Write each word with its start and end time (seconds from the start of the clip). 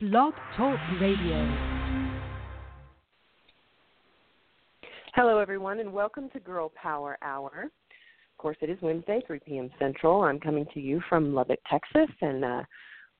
Blog 0.00 0.32
Talk 0.56 0.78
Radio. 0.98 1.56
Hello, 5.14 5.36
everyone, 5.36 5.80
and 5.80 5.92
welcome 5.92 6.30
to 6.30 6.40
Girl 6.40 6.72
Power 6.74 7.18
Hour. 7.20 7.64
Of 7.64 8.38
course, 8.38 8.56
it 8.62 8.70
is 8.70 8.78
Wednesday, 8.80 9.20
3 9.26 9.40
p.m. 9.46 9.68
Central. 9.78 10.22
I'm 10.22 10.40
coming 10.40 10.64
to 10.72 10.80
you 10.80 11.02
from 11.06 11.34
Lubbock, 11.34 11.58
Texas, 11.68 12.08
and 12.22 12.42
uh, 12.42 12.62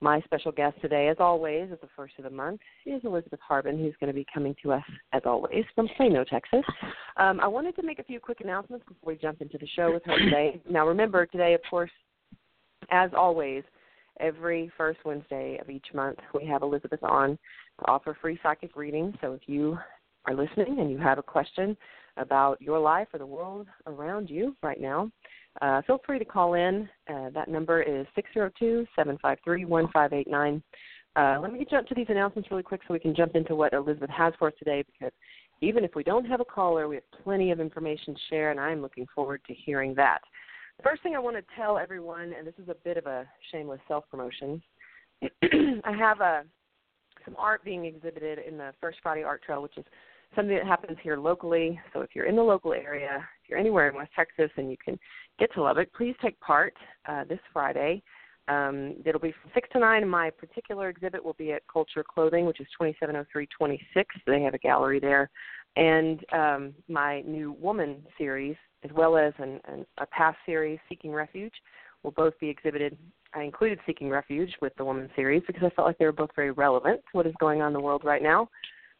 my 0.00 0.22
special 0.22 0.52
guest 0.52 0.80
today, 0.80 1.08
as 1.08 1.18
always, 1.20 1.70
at 1.70 1.82
the 1.82 1.88
first 1.94 2.14
of 2.16 2.24
the 2.24 2.30
month, 2.30 2.62
is 2.86 3.02
Elizabeth 3.04 3.40
Harbin, 3.46 3.78
who's 3.78 3.94
going 4.00 4.08
to 4.08 4.14
be 4.14 4.24
coming 4.32 4.56
to 4.62 4.72
us, 4.72 4.84
as 5.12 5.20
always, 5.26 5.66
from 5.74 5.86
Plano, 5.98 6.24
Texas. 6.24 6.64
Um, 7.18 7.40
I 7.40 7.46
wanted 7.46 7.76
to 7.76 7.82
make 7.82 7.98
a 7.98 8.04
few 8.04 8.20
quick 8.20 8.40
announcements 8.40 8.86
before 8.88 9.12
we 9.12 9.18
jump 9.18 9.42
into 9.42 9.58
the 9.58 9.68
show 9.76 9.92
with 9.92 10.02
her 10.06 10.18
today. 10.18 10.62
Now, 10.70 10.88
remember, 10.88 11.26
today, 11.26 11.52
of 11.52 11.60
course, 11.68 11.90
as 12.90 13.10
always, 13.14 13.64
every 14.20 14.70
first 14.76 15.00
Wednesday 15.04 15.58
of 15.60 15.70
each 15.70 15.86
month, 15.94 16.18
we 16.34 16.46
have 16.46 16.62
Elizabeth 16.62 17.02
on 17.02 17.38
to 17.78 17.86
offer 17.86 18.16
free 18.20 18.38
psychic 18.42 18.76
readings. 18.76 19.14
So 19.20 19.32
if 19.32 19.42
you 19.46 19.78
are 20.26 20.34
listening 20.34 20.78
and 20.80 20.90
you 20.90 20.98
have 20.98 21.18
a 21.18 21.22
question 21.22 21.76
about 22.16 22.60
your 22.60 22.78
life 22.78 23.08
or 23.12 23.18
the 23.18 23.26
world 23.26 23.66
around 23.86 24.28
you 24.28 24.54
right 24.62 24.80
now, 24.80 25.10
uh, 25.62 25.82
feel 25.82 26.00
free 26.06 26.18
to 26.18 26.24
call 26.24 26.54
in. 26.54 26.88
Uh, 27.08 27.30
that 27.30 27.48
number 27.48 27.82
is 27.82 28.06
602 28.14 28.86
753 28.94 29.64
1589. 29.64 30.62
Uh, 31.16 31.40
let 31.40 31.52
me 31.52 31.66
jump 31.68 31.88
to 31.88 31.94
these 31.94 32.06
announcements 32.08 32.50
really 32.50 32.62
quick 32.62 32.80
so 32.86 32.94
we 32.94 33.00
can 33.00 33.14
jump 33.14 33.34
into 33.34 33.56
what 33.56 33.72
Elizabeth 33.72 34.10
has 34.10 34.32
for 34.38 34.48
us 34.48 34.54
today 34.58 34.84
because 34.86 35.12
even 35.60 35.84
if 35.84 35.94
we 35.94 36.02
don't 36.02 36.24
have 36.24 36.40
a 36.40 36.44
caller, 36.44 36.88
we 36.88 36.94
have 36.94 37.10
plenty 37.22 37.50
of 37.50 37.60
information 37.60 38.14
to 38.14 38.20
share, 38.30 38.50
and 38.50 38.60
I'm 38.60 38.80
looking 38.80 39.06
forward 39.14 39.42
to 39.46 39.54
hearing 39.54 39.94
that. 39.94 40.20
First 40.82 41.02
thing 41.02 41.14
I 41.14 41.18
want 41.18 41.36
to 41.36 41.42
tell 41.56 41.78
everyone, 41.78 42.32
and 42.36 42.46
this 42.46 42.54
is 42.62 42.68
a 42.68 42.76
bit 42.84 42.96
of 42.96 43.06
a 43.06 43.26
shameless 43.52 43.80
self 43.86 44.04
promotion, 44.10 44.62
I 45.22 45.92
have 45.98 46.20
a 46.20 46.24
uh, 46.24 46.42
some 47.26 47.36
art 47.38 47.62
being 47.64 47.84
exhibited 47.84 48.38
in 48.38 48.56
the 48.56 48.72
First 48.80 48.98
Friday 49.02 49.22
Art 49.22 49.42
Trail, 49.42 49.60
which 49.60 49.76
is 49.76 49.84
something 50.34 50.56
that 50.56 50.66
happens 50.66 50.96
here 51.02 51.18
locally. 51.18 51.78
So 51.92 52.00
if 52.00 52.10
you're 52.14 52.24
in 52.24 52.36
the 52.36 52.42
local 52.42 52.72
area, 52.72 53.22
if 53.42 53.50
you're 53.50 53.58
anywhere 53.58 53.90
in 53.90 53.94
West 53.94 54.12
Texas 54.16 54.50
and 54.56 54.70
you 54.70 54.76
can 54.82 54.98
get 55.38 55.52
to 55.54 55.62
Lubbock, 55.62 55.92
please 55.92 56.14
take 56.22 56.40
part 56.40 56.72
uh, 57.06 57.24
this 57.24 57.40
Friday. 57.52 58.02
Um, 58.48 58.96
it'll 59.04 59.20
be 59.20 59.34
from 59.42 59.50
6 59.52 59.68
to 59.72 59.80
9. 59.80 60.08
My 60.08 60.30
particular 60.30 60.88
exhibit 60.88 61.22
will 61.22 61.34
be 61.34 61.52
at 61.52 61.62
Culture 61.70 62.02
Clothing, 62.02 62.46
which 62.46 62.60
is 62.60 62.66
270326. 62.78 64.14
They 64.26 64.40
have 64.42 64.54
a 64.54 64.58
gallery 64.58 64.98
there. 64.98 65.30
And 65.76 66.24
um, 66.32 66.74
my 66.88 67.20
new 67.20 67.52
Woman 67.52 68.02
series 68.16 68.56
as 68.84 68.90
well 68.92 69.16
as 69.16 69.32
an, 69.38 69.60
an, 69.68 69.86
a 69.98 70.06
past 70.06 70.38
series, 70.46 70.78
Seeking 70.88 71.12
Refuge, 71.12 71.52
will 72.02 72.12
both 72.12 72.38
be 72.40 72.48
exhibited. 72.48 72.96
I 73.34 73.42
included 73.42 73.78
Seeking 73.86 74.10
Refuge 74.10 74.54
with 74.60 74.74
the 74.76 74.84
Woman 74.84 75.08
series 75.14 75.42
because 75.46 75.62
I 75.64 75.70
felt 75.70 75.86
like 75.86 75.98
they 75.98 76.06
were 76.06 76.12
both 76.12 76.30
very 76.34 76.50
relevant 76.50 77.00
to 77.00 77.16
what 77.16 77.26
is 77.26 77.34
going 77.38 77.60
on 77.62 77.68
in 77.68 77.72
the 77.74 77.80
world 77.80 78.02
right 78.04 78.22
now. 78.22 78.48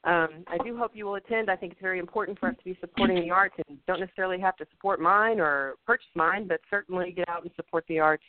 Um, 0.05 0.45
I 0.47 0.57
do 0.65 0.77
hope 0.77 0.93
you 0.95 1.05
will 1.05 1.17
attend. 1.17 1.51
I 1.51 1.57
think 1.57 1.73
it's 1.73 1.83
very 1.83 1.99
important 1.99 2.39
for 2.39 2.49
us 2.49 2.55
to 2.57 2.65
be 2.65 2.79
supporting 2.81 3.21
the 3.21 3.31
arts 3.31 3.55
and 3.69 3.79
don't 3.87 4.01
necessarily 4.01 4.41
have 4.41 4.57
to 4.57 4.67
support 4.71 4.99
mine 4.99 5.41
or 5.41 5.75
purchase 5.87 6.09
mine, 6.15 6.49
but 6.49 6.61
certainly 6.71 7.13
get 7.13 7.29
out 7.29 7.43
and 7.43 7.51
support 7.55 7.85
the 7.87 7.99
arts 7.99 8.25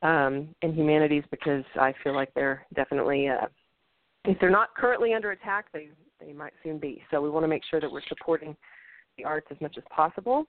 um, 0.00 0.48
and 0.62 0.74
humanities 0.74 1.24
because 1.30 1.64
I 1.78 1.92
feel 2.02 2.14
like 2.14 2.32
they're 2.34 2.66
definitely, 2.74 3.28
uh, 3.28 3.46
if 4.24 4.38
they're 4.40 4.50
not 4.50 4.74
currently 4.74 5.12
under 5.12 5.32
attack, 5.32 5.66
they 5.72 5.88
they 6.24 6.32
might 6.32 6.52
soon 6.62 6.78
be. 6.78 7.02
So 7.10 7.20
we 7.20 7.30
want 7.30 7.44
to 7.44 7.48
make 7.48 7.62
sure 7.68 7.80
that 7.80 7.90
we're 7.90 8.00
supporting 8.08 8.56
the 9.18 9.24
arts 9.24 9.48
as 9.50 9.60
much 9.60 9.76
as 9.76 9.84
possible. 9.94 10.46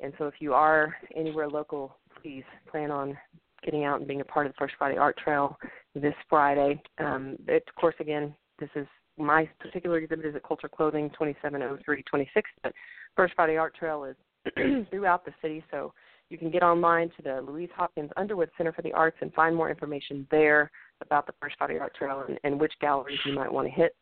And 0.00 0.12
so 0.18 0.26
if 0.26 0.34
you 0.40 0.52
are 0.54 0.94
anywhere 1.14 1.48
local, 1.48 1.96
please 2.22 2.44
plan 2.70 2.90
on 2.90 3.16
getting 3.64 3.84
out 3.84 3.98
and 3.98 4.06
being 4.06 4.20
a 4.20 4.24
part 4.24 4.46
of 4.46 4.52
the 4.52 4.56
First 4.58 4.74
Friday 4.78 4.98
Art 4.98 5.16
Trail 5.18 5.58
this 5.94 6.14
Friday. 6.28 6.80
Um, 6.98 7.36
it, 7.48 7.64
of 7.68 7.74
course, 7.74 7.94
again, 8.00 8.34
this 8.58 8.70
is 8.74 8.86
my 9.18 9.48
particular 9.60 9.98
exhibit 9.98 10.26
is 10.26 10.34
at 10.36 10.46
Culture 10.46 10.68
Clothing, 10.68 11.08
270326. 11.10 12.50
But 12.62 12.72
First 13.16 13.34
Friday 13.34 13.56
Art 13.56 13.74
Trail 13.74 14.04
is 14.04 14.16
throughout 14.90 15.24
the 15.24 15.32
city, 15.40 15.64
so 15.70 15.92
you 16.28 16.38
can 16.38 16.50
get 16.50 16.62
online 16.62 17.10
to 17.16 17.22
the 17.22 17.40
Louise 17.40 17.70
Hopkins 17.74 18.10
Underwood 18.16 18.50
Center 18.56 18.72
for 18.72 18.82
the 18.82 18.92
Arts 18.92 19.16
and 19.20 19.32
find 19.32 19.54
more 19.54 19.70
information 19.70 20.26
there 20.30 20.70
about 21.00 21.26
the 21.26 21.32
First 21.40 21.56
Friday 21.58 21.78
Art 21.78 21.94
Trail 21.94 22.24
and, 22.28 22.38
and 22.44 22.60
which 22.60 22.72
galleries 22.80 23.18
you 23.24 23.32
might 23.32 23.52
want 23.52 23.66
to 23.66 23.72
hit. 23.72 23.94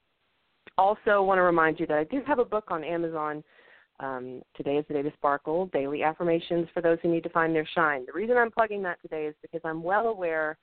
Also, 0.76 1.22
want 1.22 1.38
to 1.38 1.42
remind 1.42 1.78
you 1.78 1.86
that 1.86 1.98
I 1.98 2.04
do 2.04 2.20
have 2.26 2.38
a 2.38 2.44
book 2.44 2.64
on 2.68 2.82
Amazon 2.82 3.44
um, 4.00 4.42
today 4.56 4.76
is 4.76 4.84
the 4.88 4.94
day 4.94 5.02
to 5.02 5.12
sparkle, 5.12 5.66
daily 5.66 6.02
affirmations 6.02 6.68
for 6.74 6.80
those 6.80 6.98
who 7.02 7.10
need 7.10 7.22
to 7.22 7.28
find 7.30 7.54
their 7.54 7.66
shine. 7.74 8.04
The 8.06 8.12
reason 8.12 8.36
I'm 8.36 8.50
plugging 8.50 8.82
that 8.82 9.00
today 9.02 9.26
is 9.26 9.34
because 9.42 9.60
I'm 9.64 9.82
well 9.82 10.08
aware 10.08 10.58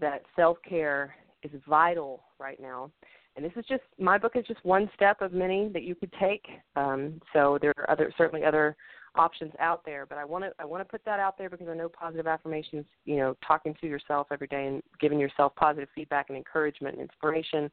that 0.00 0.22
self 0.36 0.58
care 0.68 1.14
is 1.42 1.50
vital 1.68 2.22
right 2.38 2.60
now. 2.60 2.90
And 3.36 3.44
this 3.44 3.52
is 3.56 3.64
just 3.68 3.82
my 3.98 4.18
book 4.18 4.32
is 4.34 4.44
just 4.46 4.64
one 4.64 4.90
step 4.94 5.22
of 5.22 5.32
many 5.32 5.68
that 5.72 5.82
you 5.82 5.94
could 5.94 6.12
take. 6.20 6.44
Um, 6.76 7.20
so 7.32 7.58
there 7.60 7.72
are 7.78 7.90
other 7.90 8.12
certainly 8.18 8.44
other 8.44 8.76
options 9.14 9.52
out 9.58 9.82
there, 9.84 10.06
but 10.06 10.18
I 10.18 10.24
want 10.24 10.44
to 10.44 10.50
I 10.58 10.64
want 10.64 10.80
to 10.80 10.90
put 10.90 11.04
that 11.04 11.20
out 11.20 11.38
there 11.38 11.48
because 11.48 11.68
I 11.68 11.74
know 11.74 11.88
positive 11.88 12.26
affirmations, 12.26 12.84
you 13.04 13.16
know, 13.16 13.36
talking 13.46 13.74
to 13.80 13.86
yourself 13.86 14.28
every 14.32 14.48
day 14.48 14.66
and 14.66 14.82
giving 15.00 15.18
yourself 15.20 15.54
positive 15.56 15.88
feedback 15.94 16.26
and 16.28 16.36
encouragement 16.36 16.96
and 16.96 17.02
inspiration 17.02 17.70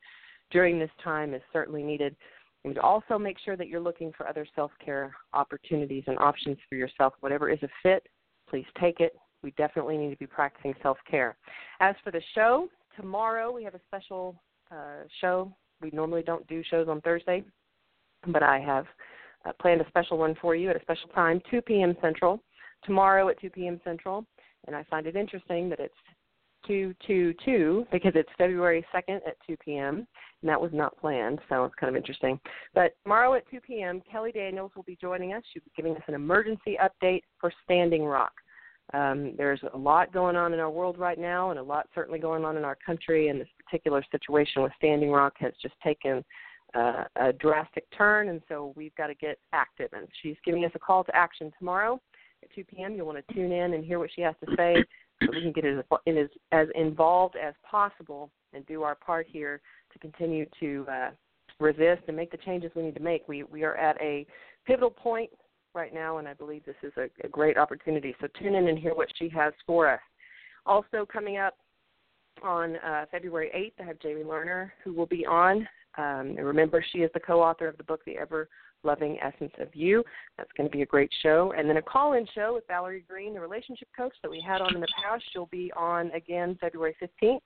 during 0.51 0.79
this 0.79 0.91
time 1.03 1.33
is 1.33 1.41
certainly 1.51 1.83
needed. 1.83 2.15
And 2.65 2.79
also 2.79 3.19
make 3.19 3.37
sure 3.45 3.55
that 3.55 3.67
you're 3.67 3.79
looking 3.79 4.11
for 4.17 4.27
other 4.27 4.47
self 4.55 4.71
care 4.83 5.15
opportunities 5.33 6.03
and 6.07 6.17
options 6.17 6.57
for 6.67 6.75
yourself. 6.75 7.13
Whatever 7.19 7.49
is 7.49 7.59
a 7.61 7.69
fit, 7.83 8.07
please 8.49 8.65
take 8.81 8.99
it. 8.99 9.15
We 9.43 9.51
definitely 9.51 9.97
need 9.97 10.09
to 10.09 10.17
be 10.17 10.25
practicing 10.25 10.73
self 10.81 10.97
care. 11.09 11.37
As 11.79 11.95
for 12.03 12.09
the 12.09 12.21
show, 12.33 12.67
tomorrow 12.95 13.53
we 13.53 13.63
have 13.63 13.75
a 13.75 13.81
special 13.87 14.35
uh, 14.71 15.03
show. 15.21 15.53
We 15.79 15.91
normally 15.91 16.23
don't 16.23 16.45
do 16.47 16.63
shows 16.63 16.87
on 16.89 17.01
Thursday, 17.01 17.43
but 18.27 18.41
I 18.41 18.59
have 18.61 18.87
uh, 19.45 19.51
planned 19.61 19.81
a 19.81 19.87
special 19.87 20.17
one 20.17 20.35
for 20.41 20.55
you 20.55 20.71
at 20.71 20.75
a 20.75 20.81
special 20.81 21.09
time, 21.09 21.41
2 21.51 21.61
p.m. 21.61 21.95
Central. 22.01 22.41
Tomorrow 22.83 23.29
at 23.29 23.39
2 23.39 23.51
p.m. 23.51 23.79
Central. 23.83 24.25
And 24.65 24.75
I 24.75 24.83
find 24.89 25.05
it 25.05 25.15
interesting 25.15 25.69
that 25.69 25.79
it's 25.79 25.93
222 26.67 27.87
because 27.91 28.13
it's 28.15 28.29
February 28.37 28.85
2nd 28.93 29.17
at 29.27 29.37
2 29.47 29.57
p.m. 29.63 30.07
and 30.41 30.49
that 30.49 30.59
was 30.59 30.71
not 30.73 30.97
planned, 30.99 31.39
so 31.49 31.63
it's 31.65 31.75
kind 31.75 31.89
of 31.89 31.95
interesting. 31.95 32.39
But 32.73 32.95
tomorrow 33.03 33.33
at 33.35 33.49
2 33.49 33.59
p.m., 33.61 34.01
Kelly 34.09 34.31
Daniels 34.31 34.71
will 34.75 34.83
be 34.83 34.97
joining 34.99 35.33
us. 35.33 35.43
She'll 35.51 35.63
be 35.63 35.71
giving 35.75 35.95
us 35.95 36.03
an 36.07 36.13
emergency 36.13 36.77
update 36.81 37.23
for 37.39 37.51
Standing 37.63 38.03
Rock. 38.03 38.33
Um, 38.93 39.33
there's 39.37 39.61
a 39.73 39.77
lot 39.77 40.13
going 40.13 40.35
on 40.35 40.53
in 40.53 40.59
our 40.59 40.69
world 40.69 40.97
right 40.97 41.17
now, 41.17 41.49
and 41.49 41.59
a 41.59 41.63
lot 41.63 41.87
certainly 41.95 42.19
going 42.19 42.45
on 42.45 42.57
in 42.57 42.63
our 42.63 42.77
country. 42.85 43.29
And 43.29 43.41
this 43.41 43.47
particular 43.63 44.03
situation 44.11 44.61
with 44.61 44.71
Standing 44.77 45.09
Rock 45.09 45.33
has 45.39 45.53
just 45.61 45.73
taken 45.83 46.23
uh, 46.75 47.05
a 47.15 47.33
drastic 47.33 47.85
turn, 47.97 48.29
and 48.29 48.41
so 48.47 48.73
we've 48.75 48.93
got 48.95 49.07
to 49.07 49.15
get 49.15 49.39
active. 49.53 49.89
And 49.93 50.07
she's 50.21 50.35
giving 50.45 50.65
us 50.65 50.71
a 50.75 50.79
call 50.79 51.03
to 51.05 51.15
action 51.15 51.51
tomorrow 51.57 51.99
at 52.43 52.53
2 52.53 52.63
p.m. 52.65 52.93
You'll 52.95 53.07
want 53.07 53.25
to 53.27 53.33
tune 53.33 53.51
in 53.51 53.73
and 53.73 53.83
hear 53.83 53.97
what 53.97 54.09
she 54.13 54.21
has 54.21 54.35
to 54.45 54.55
say 54.55 54.83
so 55.25 55.31
we 55.33 55.41
can 55.41 55.51
get 55.51 55.65
as, 55.65 55.83
as, 56.07 56.29
as 56.51 56.67
involved 56.75 57.35
as 57.35 57.53
possible 57.69 58.29
and 58.53 58.65
do 58.65 58.83
our 58.83 58.95
part 58.95 59.27
here 59.29 59.61
to 59.93 59.99
continue 59.99 60.45
to 60.59 60.85
uh, 60.91 61.09
resist 61.59 62.03
and 62.07 62.17
make 62.17 62.31
the 62.31 62.37
changes 62.37 62.71
we 62.75 62.83
need 62.83 62.95
to 62.95 63.01
make. 63.01 63.27
We 63.27 63.43
we 63.43 63.63
are 63.63 63.75
at 63.75 63.99
a 64.01 64.25
pivotal 64.65 64.89
point 64.89 65.29
right 65.73 65.93
now, 65.93 66.17
and 66.17 66.27
I 66.27 66.33
believe 66.33 66.65
this 66.65 66.75
is 66.83 66.93
a, 66.97 67.07
a 67.25 67.29
great 67.29 67.57
opportunity. 67.57 68.15
So 68.21 68.27
tune 68.39 68.55
in 68.55 68.67
and 68.67 68.77
hear 68.77 68.95
what 68.95 69.09
she 69.17 69.29
has 69.29 69.53
for 69.65 69.89
us. 69.91 69.99
Also 70.65 71.05
coming 71.05 71.37
up 71.37 71.55
on 72.43 72.77
uh, 72.77 73.05
February 73.11 73.51
8th, 73.55 73.83
I 73.83 73.87
have 73.87 73.99
Jamie 73.99 74.23
Lerner 74.23 74.71
who 74.83 74.93
will 74.93 75.05
be 75.05 75.25
on. 75.25 75.67
Um, 75.97 76.35
remember, 76.35 76.83
she 76.91 76.99
is 76.99 77.11
the 77.13 77.19
co-author 77.19 77.67
of 77.67 77.77
the 77.77 77.83
book 77.83 78.01
The 78.05 78.17
Ever 78.17 78.49
Loving 78.83 79.17
Essence 79.21 79.53
of 79.59 79.73
You. 79.73 80.03
That's 80.37 80.51
going 80.57 80.69
to 80.69 80.75
be 80.75 80.83
a 80.83 80.85
great 80.85 81.11
show. 81.23 81.53
And 81.57 81.69
then 81.69 81.77
a 81.77 81.81
call 81.81 82.13
in 82.13 82.27
show 82.35 82.53
with 82.53 82.67
Valerie 82.67 83.05
Green, 83.07 83.33
the 83.33 83.39
relationship 83.39 83.87
coach 83.95 84.13
that 84.21 84.29
we 84.31 84.41
had 84.45 84.61
on 84.61 84.75
in 84.75 84.81
the 84.81 84.87
past. 85.03 85.23
She'll 85.33 85.47
be 85.47 85.71
on 85.75 86.11
again 86.11 86.57
February 86.61 86.95
15th. 87.01 87.39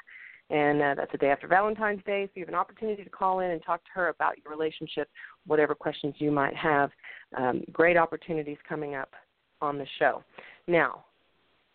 And 0.52 0.82
uh, 0.82 0.96
that's 0.96 1.12
the 1.12 1.18
day 1.20 1.30
after 1.30 1.48
Valentine's 1.48 2.04
Day. 2.06 2.26
So 2.26 2.32
you 2.36 2.42
have 2.42 2.50
an 2.50 2.56
opportunity 2.56 3.04
to 3.04 3.10
call 3.10 3.42
in 3.42 3.52
and 3.52 3.64
talk 3.64 3.84
to 3.86 3.92
her 3.94 4.10
about 4.10 4.34
your 4.44 4.52
relationship, 4.52 5.08
whatever 5.46 5.76
questions 5.76 6.16
you 6.18 6.32
might 6.32 6.56
have. 6.56 6.90
Um, 7.38 7.64
great 7.72 7.98
opportunities 7.98 8.58
coming 8.68 8.96
up 8.96 9.12
on 9.62 9.78
the 9.78 9.86
show. 10.00 10.24
Now, 10.68 11.06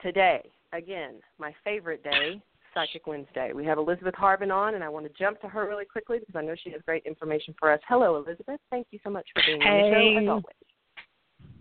today, 0.03 0.51
again, 0.73 1.15
my 1.39 1.55
favorite 1.63 2.03
day, 2.03 2.43
Psychic 2.75 3.07
Wednesday. 3.07 3.53
We 3.55 3.65
have 3.65 3.79
Elizabeth 3.79 4.15
Harbin 4.17 4.51
on, 4.51 4.75
and 4.75 4.83
I 4.85 4.89
want 4.89 5.07
to 5.07 5.13
jump 5.19 5.41
to 5.43 5.49
her 5.49 5.69
really 5.69 5.85
quickly 5.85 6.19
because 6.19 6.35
I 6.37 6.43
know 6.43 6.55
she 6.63 6.71
has 6.71 6.83
great 6.85 7.05
information 7.07 7.55
for 7.59 7.73
us. 7.73 7.81
Hello, 7.89 8.17
Elizabeth. 8.17 8.61
Thank 8.71 8.89
you 8.91 8.99
so 9.05 9.11
much 9.11 9.27
for 9.33 9.43
being 9.47 9.61
hey. 9.61 9.69
on 9.69 9.81
the 9.81 9.97
show, 9.97 10.23
as 10.23 10.29
always. 10.29 10.45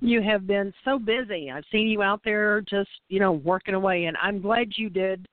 You 0.01 0.21
have 0.21 0.47
been 0.47 0.73
so 0.83 0.99
busy. 0.99 1.49
I've 1.49 1.63
seen 1.71 1.87
you 1.87 2.01
out 2.01 2.21
there 2.25 2.61
just, 2.61 2.89
you 3.07 3.19
know, 3.19 3.31
working 3.31 3.75
away, 3.75 4.05
and 4.05 4.17
I'm 4.21 4.41
glad 4.41 4.73
you 4.75 4.89
did 4.89 5.25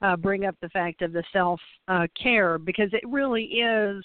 uh, 0.00 0.16
bring 0.16 0.46
up 0.46 0.54
the 0.62 0.68
fact 0.70 1.02
of 1.02 1.12
the 1.12 1.24
self 1.32 1.60
uh, 1.88 2.06
care 2.20 2.58
because 2.58 2.88
it 2.92 3.06
really 3.06 3.44
is. 3.44 4.04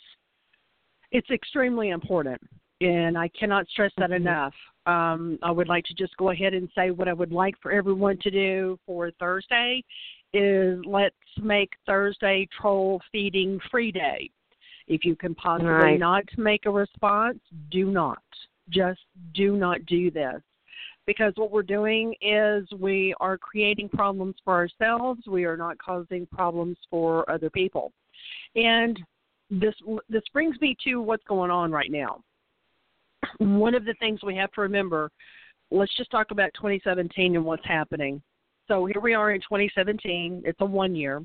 It's 1.11 1.29
extremely 1.29 1.89
important, 1.89 2.41
and 2.81 3.17
I 3.17 3.29
cannot 3.29 3.67
stress 3.67 3.91
that 3.97 4.09
mm-hmm. 4.09 4.27
enough. 4.27 4.53
Um, 4.85 5.37
I 5.43 5.51
would 5.51 5.67
like 5.67 5.85
to 5.85 5.93
just 5.93 6.17
go 6.17 6.31
ahead 6.31 6.53
and 6.53 6.67
say 6.75 6.89
what 6.89 7.07
I 7.07 7.13
would 7.13 7.31
like 7.31 7.53
for 7.61 7.71
everyone 7.71 8.17
to 8.23 8.31
do 8.31 8.79
for 8.85 9.11
Thursday 9.19 9.83
is 10.33 10.79
let's 10.85 11.15
make 11.41 11.71
Thursday 11.85 12.47
troll 12.59 13.01
feeding 13.11 13.59
free 13.69 13.91
day. 13.91 14.29
If 14.87 15.05
you 15.05 15.15
can 15.15 15.35
possibly 15.35 15.69
Right. 15.71 15.99
not 15.99 16.23
make 16.37 16.65
a 16.65 16.71
response, 16.71 17.39
do 17.69 17.91
not. 17.91 18.23
Just 18.69 19.01
do 19.33 19.57
not 19.57 19.85
do 19.85 20.11
this. 20.11 20.41
Because 21.05 21.33
what 21.35 21.51
we're 21.51 21.63
doing 21.63 22.15
is 22.21 22.71
we 22.73 23.13
are 23.19 23.37
creating 23.37 23.89
problems 23.89 24.35
for 24.43 24.53
ourselves. 24.53 25.25
We 25.27 25.45
are 25.45 25.57
not 25.57 25.77
causing 25.77 26.25
problems 26.27 26.77
for 26.89 27.29
other 27.29 27.49
people. 27.49 27.91
And 28.55 29.01
this 29.49 29.75
this 30.09 30.23
brings 30.31 30.59
me 30.61 30.75
to 30.85 31.01
what's 31.01 31.23
going 31.25 31.51
on 31.51 31.71
right 31.71 31.91
now. 31.91 32.23
One 33.39 33.75
of 33.75 33.85
the 33.85 33.93
things 33.95 34.23
we 34.23 34.35
have 34.35 34.51
to 34.53 34.61
remember, 34.61 35.11
let's 35.69 35.95
just 35.95 36.11
talk 36.11 36.31
about 36.31 36.53
2017 36.55 37.35
and 37.35 37.45
what's 37.45 37.65
happening. 37.65 38.21
So 38.67 38.85
here 38.85 39.01
we 39.01 39.13
are 39.13 39.31
in 39.31 39.41
2017. 39.41 40.43
It's 40.45 40.59
a 40.61 40.65
one 40.65 40.95
year. 40.95 41.23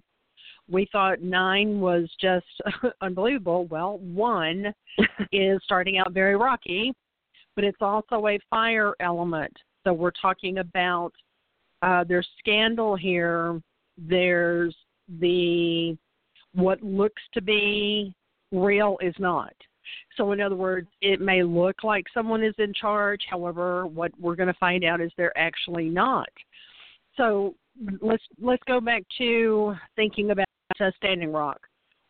We 0.69 0.89
thought 0.91 1.21
nine 1.21 1.81
was 1.81 2.11
just 2.21 2.47
unbelievable. 3.01 3.67
Well, 3.67 3.99
one 3.99 4.73
is 5.33 5.61
starting 5.65 5.99
out 5.99 6.13
very 6.13 6.37
rocky, 6.37 6.93
but 7.55 7.65
it's 7.65 7.81
also 7.81 8.27
a 8.27 8.39
fire 8.51 8.95
element. 9.01 9.53
So 9.85 9.93
we're 9.93 10.11
talking 10.11 10.59
about 10.59 11.13
uh, 11.83 12.05
there's 12.09 12.29
scandal 12.39 12.97
here. 12.97 13.61
There's 13.97 14.75
the 15.21 15.97
what 16.55 16.83
looks 16.83 17.23
to 17.35 17.43
be 17.43 18.15
real 18.51 18.99
is 19.01 19.15
not. 19.19 19.53
So, 20.17 20.33
in 20.33 20.41
other 20.41 20.57
words, 20.57 20.89
it 21.03 21.21
may 21.21 21.43
look 21.43 21.85
like 21.85 22.07
someone 22.13 22.43
is 22.43 22.55
in 22.59 22.73
charge. 22.75 23.21
However, 23.31 23.87
what 23.87 24.11
we're 24.19 24.35
going 24.35 24.49
to 24.49 24.59
find 24.59 24.85
out 24.85 25.01
is 25.01 25.13
they're 25.17 25.37
actually 25.39 25.89
not. 25.89 26.29
So, 27.17 27.55
let's 28.01 28.23
let's 28.41 28.63
go 28.67 28.81
back 28.81 29.03
to 29.19 29.75
thinking 29.97 30.31
about 30.31 30.47
uh, 30.81 30.91
Standing 30.97 31.33
Rock. 31.33 31.61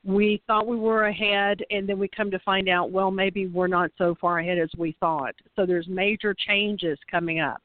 We 0.04 0.40
thought 0.46 0.66
we 0.66 0.76
were 0.76 1.06
ahead, 1.06 1.60
and 1.70 1.88
then 1.88 1.98
we 1.98 2.08
come 2.08 2.30
to 2.30 2.38
find 2.40 2.68
out, 2.68 2.92
well, 2.92 3.10
maybe 3.10 3.48
we're 3.48 3.66
not 3.66 3.90
so 3.98 4.14
far 4.20 4.38
ahead 4.38 4.58
as 4.58 4.70
we 4.78 4.96
thought. 5.00 5.34
So, 5.56 5.66
there's 5.66 5.88
major 5.88 6.34
changes 6.34 6.98
coming 7.10 7.40
up. 7.40 7.60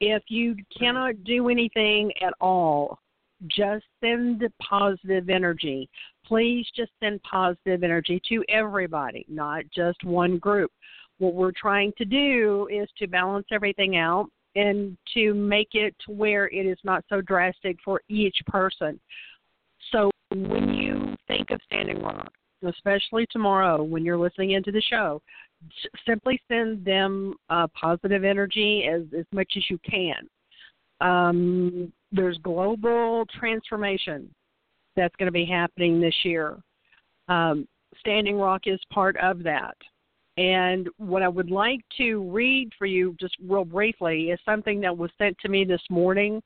If 0.00 0.22
you 0.28 0.56
cannot 0.76 1.24
do 1.24 1.48
anything 1.48 2.12
at 2.22 2.34
all, 2.40 3.00
just 3.46 3.84
send 4.00 4.42
positive 4.60 5.28
energy. 5.28 5.88
Please 6.24 6.66
just 6.76 6.92
send 7.00 7.22
positive 7.22 7.82
energy 7.82 8.20
to 8.28 8.44
everybody, 8.48 9.24
not 9.28 9.64
just 9.74 10.02
one 10.04 10.38
group. 10.38 10.70
What 11.18 11.34
we're 11.34 11.52
trying 11.52 11.92
to 11.98 12.04
do 12.04 12.68
is 12.70 12.88
to 12.98 13.06
balance 13.06 13.46
everything 13.50 13.96
out 13.96 14.28
and 14.58 14.96
to 15.14 15.34
make 15.34 15.68
it 15.72 15.94
to 16.04 16.12
where 16.12 16.48
it 16.48 16.66
is 16.66 16.78
not 16.82 17.04
so 17.08 17.20
drastic 17.20 17.76
for 17.84 18.00
each 18.08 18.36
person. 18.46 18.98
So 19.92 20.10
when 20.34 20.74
you 20.74 21.14
think 21.28 21.50
of 21.50 21.60
Standing 21.66 22.02
Rock, 22.02 22.32
especially 22.66 23.24
tomorrow 23.30 23.82
when 23.82 24.04
you're 24.04 24.18
listening 24.18 24.52
into 24.52 24.72
the 24.72 24.82
show, 24.82 25.22
simply 26.04 26.40
send 26.48 26.84
them 26.84 27.34
uh, 27.50 27.68
positive 27.80 28.24
energy 28.24 28.84
as, 28.92 29.02
as 29.16 29.26
much 29.32 29.52
as 29.56 29.62
you 29.70 29.78
can. 29.88 30.28
Um, 31.00 31.92
there's 32.10 32.38
global 32.38 33.24
transformation 33.38 34.28
that's 34.96 35.14
going 35.16 35.26
to 35.26 35.32
be 35.32 35.46
happening 35.46 36.00
this 36.00 36.14
year. 36.24 36.56
Um, 37.28 37.68
Standing 38.00 38.36
Rock 38.38 38.62
is 38.66 38.80
part 38.92 39.16
of 39.18 39.44
that. 39.44 39.76
And 40.38 40.88
what 40.98 41.24
I 41.24 41.28
would 41.28 41.50
like 41.50 41.80
to 41.96 42.22
read 42.30 42.70
for 42.78 42.86
you, 42.86 43.16
just 43.18 43.36
real 43.44 43.64
briefly, 43.64 44.30
is 44.30 44.38
something 44.44 44.80
that 44.82 44.96
was 44.96 45.10
sent 45.18 45.36
to 45.40 45.48
me 45.48 45.64
this 45.64 45.82
morning 45.90 46.40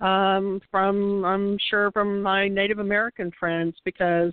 um, 0.00 0.58
from, 0.70 1.22
I'm 1.22 1.58
sure, 1.68 1.92
from 1.92 2.22
my 2.22 2.48
Native 2.48 2.78
American 2.78 3.30
friends, 3.38 3.76
because 3.84 4.32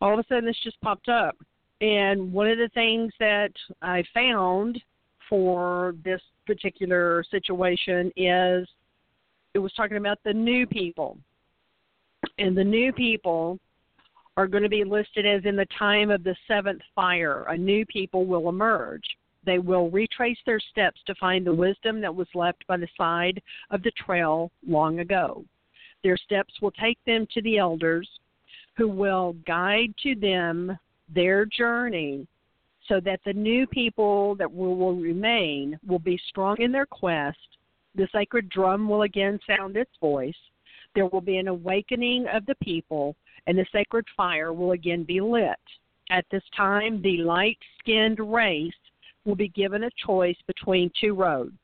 all 0.00 0.12
of 0.12 0.20
a 0.20 0.24
sudden 0.28 0.44
this 0.44 0.56
just 0.62 0.80
popped 0.80 1.08
up. 1.08 1.36
And 1.80 2.32
one 2.32 2.48
of 2.48 2.58
the 2.58 2.70
things 2.72 3.12
that 3.18 3.50
I 3.82 4.04
found 4.14 4.80
for 5.28 5.96
this 6.04 6.20
particular 6.46 7.24
situation 7.32 8.12
is 8.16 8.68
it 9.54 9.58
was 9.58 9.72
talking 9.72 9.96
about 9.96 10.18
the 10.24 10.32
new 10.32 10.68
people. 10.68 11.18
And 12.38 12.56
the 12.56 12.62
new 12.62 12.92
people 12.92 13.58
are 14.36 14.46
going 14.46 14.62
to 14.62 14.68
be 14.68 14.84
listed 14.84 15.26
as 15.26 15.44
in 15.44 15.56
the 15.56 15.66
time 15.78 16.10
of 16.10 16.24
the 16.24 16.36
seventh 16.48 16.82
fire. 16.94 17.44
A 17.48 17.56
new 17.56 17.84
people 17.86 18.24
will 18.24 18.48
emerge. 18.48 19.04
They 19.44 19.58
will 19.58 19.90
retrace 19.90 20.38
their 20.46 20.60
steps 20.60 21.00
to 21.06 21.14
find 21.16 21.46
the 21.46 21.54
wisdom 21.54 22.00
that 22.00 22.14
was 22.14 22.28
left 22.34 22.66
by 22.66 22.76
the 22.76 22.88
side 22.96 23.42
of 23.70 23.82
the 23.82 23.90
trail 23.92 24.50
long 24.66 25.00
ago. 25.00 25.44
Their 26.02 26.16
steps 26.16 26.54
will 26.60 26.70
take 26.72 26.98
them 27.04 27.26
to 27.32 27.42
the 27.42 27.58
elders 27.58 28.08
who 28.76 28.88
will 28.88 29.34
guide 29.46 29.94
to 30.02 30.14
them 30.14 30.78
their 31.14 31.44
journey 31.44 32.26
so 32.88 33.00
that 33.00 33.20
the 33.24 33.32
new 33.32 33.66
people 33.66 34.34
that 34.36 34.52
will, 34.52 34.76
will 34.76 34.96
remain 34.96 35.78
will 35.86 35.98
be 35.98 36.18
strong 36.28 36.56
in 36.60 36.72
their 36.72 36.86
quest. 36.86 37.38
The 37.94 38.08
sacred 38.12 38.48
drum 38.48 38.88
will 38.88 39.02
again 39.02 39.38
sound 39.46 39.76
its 39.76 39.90
voice. 40.00 40.34
There 40.94 41.06
will 41.06 41.20
be 41.20 41.36
an 41.36 41.48
awakening 41.48 42.26
of 42.32 42.44
the 42.46 42.56
people, 42.56 43.14
and 43.46 43.58
the 43.58 43.66
sacred 43.72 44.04
fire 44.16 44.52
will 44.52 44.72
again 44.72 45.04
be 45.04 45.20
lit. 45.20 45.58
At 46.10 46.24
this 46.30 46.42
time, 46.56 47.00
the 47.02 47.18
light 47.18 47.58
skinned 47.78 48.18
race 48.20 48.72
will 49.24 49.34
be 49.34 49.48
given 49.48 49.84
a 49.84 49.90
choice 50.04 50.36
between 50.46 50.90
two 51.00 51.14
roads. 51.14 51.56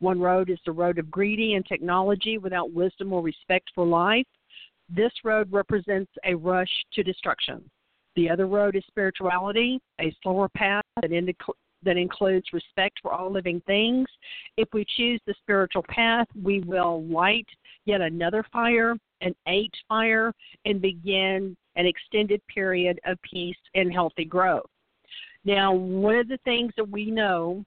One 0.00 0.20
road 0.20 0.50
is 0.50 0.58
the 0.66 0.72
road 0.72 0.98
of 0.98 1.10
greedy 1.10 1.54
and 1.54 1.64
technology 1.64 2.38
without 2.38 2.72
wisdom 2.72 3.12
or 3.12 3.22
respect 3.22 3.70
for 3.74 3.86
life. 3.86 4.26
This 4.94 5.12
road 5.24 5.50
represents 5.50 6.10
a 6.24 6.34
rush 6.34 6.68
to 6.92 7.02
destruction. 7.02 7.62
The 8.16 8.28
other 8.28 8.46
road 8.46 8.76
is 8.76 8.84
spirituality, 8.86 9.80
a 10.00 10.14
slower 10.22 10.48
path 10.50 10.84
that, 11.00 11.10
that 11.82 11.96
includes 11.96 12.52
respect 12.52 12.98
for 13.02 13.12
all 13.12 13.30
living 13.30 13.62
things. 13.66 14.06
If 14.56 14.68
we 14.72 14.84
choose 14.96 15.20
the 15.26 15.34
spiritual 15.40 15.84
path, 15.88 16.26
we 16.40 16.60
will 16.60 17.04
light 17.04 17.46
yet 17.86 18.00
another 18.00 18.44
fire, 18.52 18.96
an 19.24 19.34
eight 19.48 19.72
fire, 19.88 20.32
and 20.64 20.80
begin 20.80 21.56
an 21.76 21.86
extended 21.86 22.40
period 22.46 23.00
of 23.04 23.20
peace 23.22 23.56
and 23.74 23.92
healthy 23.92 24.24
growth. 24.24 24.70
Now, 25.44 25.72
one 25.72 26.14
of 26.16 26.28
the 26.28 26.38
things 26.44 26.72
that 26.76 26.88
we 26.88 27.10
know 27.10 27.64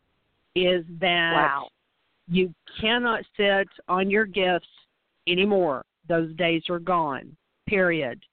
is 0.55 0.85
that 0.99 1.33
Wow. 1.33 1.69
you 2.27 2.53
cannot 2.79 3.23
sit 3.35 3.67
on 3.87 4.09
your 4.09 4.25
gifts 4.25 4.69
anymore. 5.27 5.85
Those 6.07 6.33
days 6.35 6.63
are 6.69 6.79
gone, 6.79 7.35
period. 7.67 8.23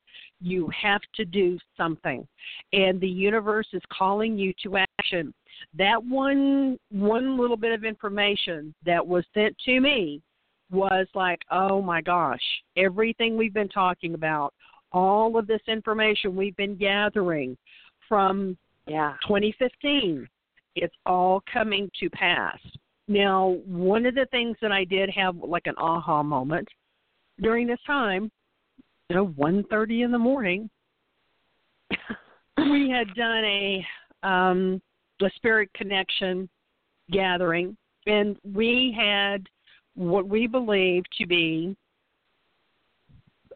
You 0.40 0.68
have 0.68 1.02
to 1.14 1.24
do 1.24 1.58
something. 1.76 2.26
And 2.72 3.00
the 3.00 3.08
universe 3.08 3.68
is 3.72 3.82
calling 3.90 4.38
you 4.38 4.52
to 4.62 4.78
action. 4.98 5.34
That 5.74 6.02
one 6.02 6.78
one 6.90 7.36
little 7.36 7.56
bit 7.56 7.72
of 7.72 7.84
information 7.84 8.74
that 8.84 9.04
was 9.06 9.24
sent 9.34 9.56
to 9.66 9.80
me 9.80 10.22
was 10.74 11.06
like, 11.14 11.40
oh 11.50 11.80
my 11.80 12.00
gosh, 12.00 12.42
everything 12.76 13.36
we've 13.36 13.54
been 13.54 13.68
talking 13.68 14.14
about, 14.14 14.52
all 14.92 15.38
of 15.38 15.46
this 15.46 15.62
information 15.68 16.36
we've 16.36 16.56
been 16.56 16.76
gathering 16.76 17.56
from 18.08 18.56
Yeah. 18.86 19.14
2015. 19.26 20.28
It's 20.76 20.94
all 21.06 21.42
coming 21.50 21.90
to 22.00 22.10
pass. 22.10 22.58
Now, 23.06 23.58
one 23.64 24.06
of 24.06 24.14
the 24.14 24.26
things 24.30 24.56
that 24.60 24.72
I 24.72 24.84
did 24.84 25.08
have 25.10 25.36
like 25.36 25.66
an 25.66 25.74
aha 25.78 26.22
moment 26.22 26.68
during 27.40 27.66
this 27.66 27.80
time, 27.86 28.30
you 29.08 29.16
know, 29.16 29.28
1:30 29.28 30.02
in 30.02 30.10
the 30.10 30.18
morning, 30.18 30.68
we 32.56 32.90
had 32.90 33.14
done 33.14 33.44
a 33.44 33.86
um 34.22 34.82
a 35.22 35.30
spirit 35.36 35.72
connection 35.74 36.48
gathering 37.10 37.76
and 38.06 38.36
we 38.42 38.94
had 38.96 39.48
what 39.94 40.28
we 40.28 40.46
believe 40.46 41.04
to 41.18 41.26
be 41.26 41.76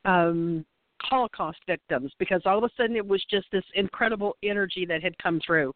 um 0.05 0.65
Holocaust 1.03 1.59
victims 1.67 2.13
because 2.19 2.43
all 2.45 2.59
of 2.59 2.65
a 2.65 2.71
sudden 2.77 2.97
it 2.97 3.07
was 3.07 3.25
just 3.31 3.47
this 3.53 3.65
incredible 3.75 4.37
energy 4.43 4.85
that 4.87 5.03
had 5.03 5.17
come 5.19 5.41
through 5.45 5.73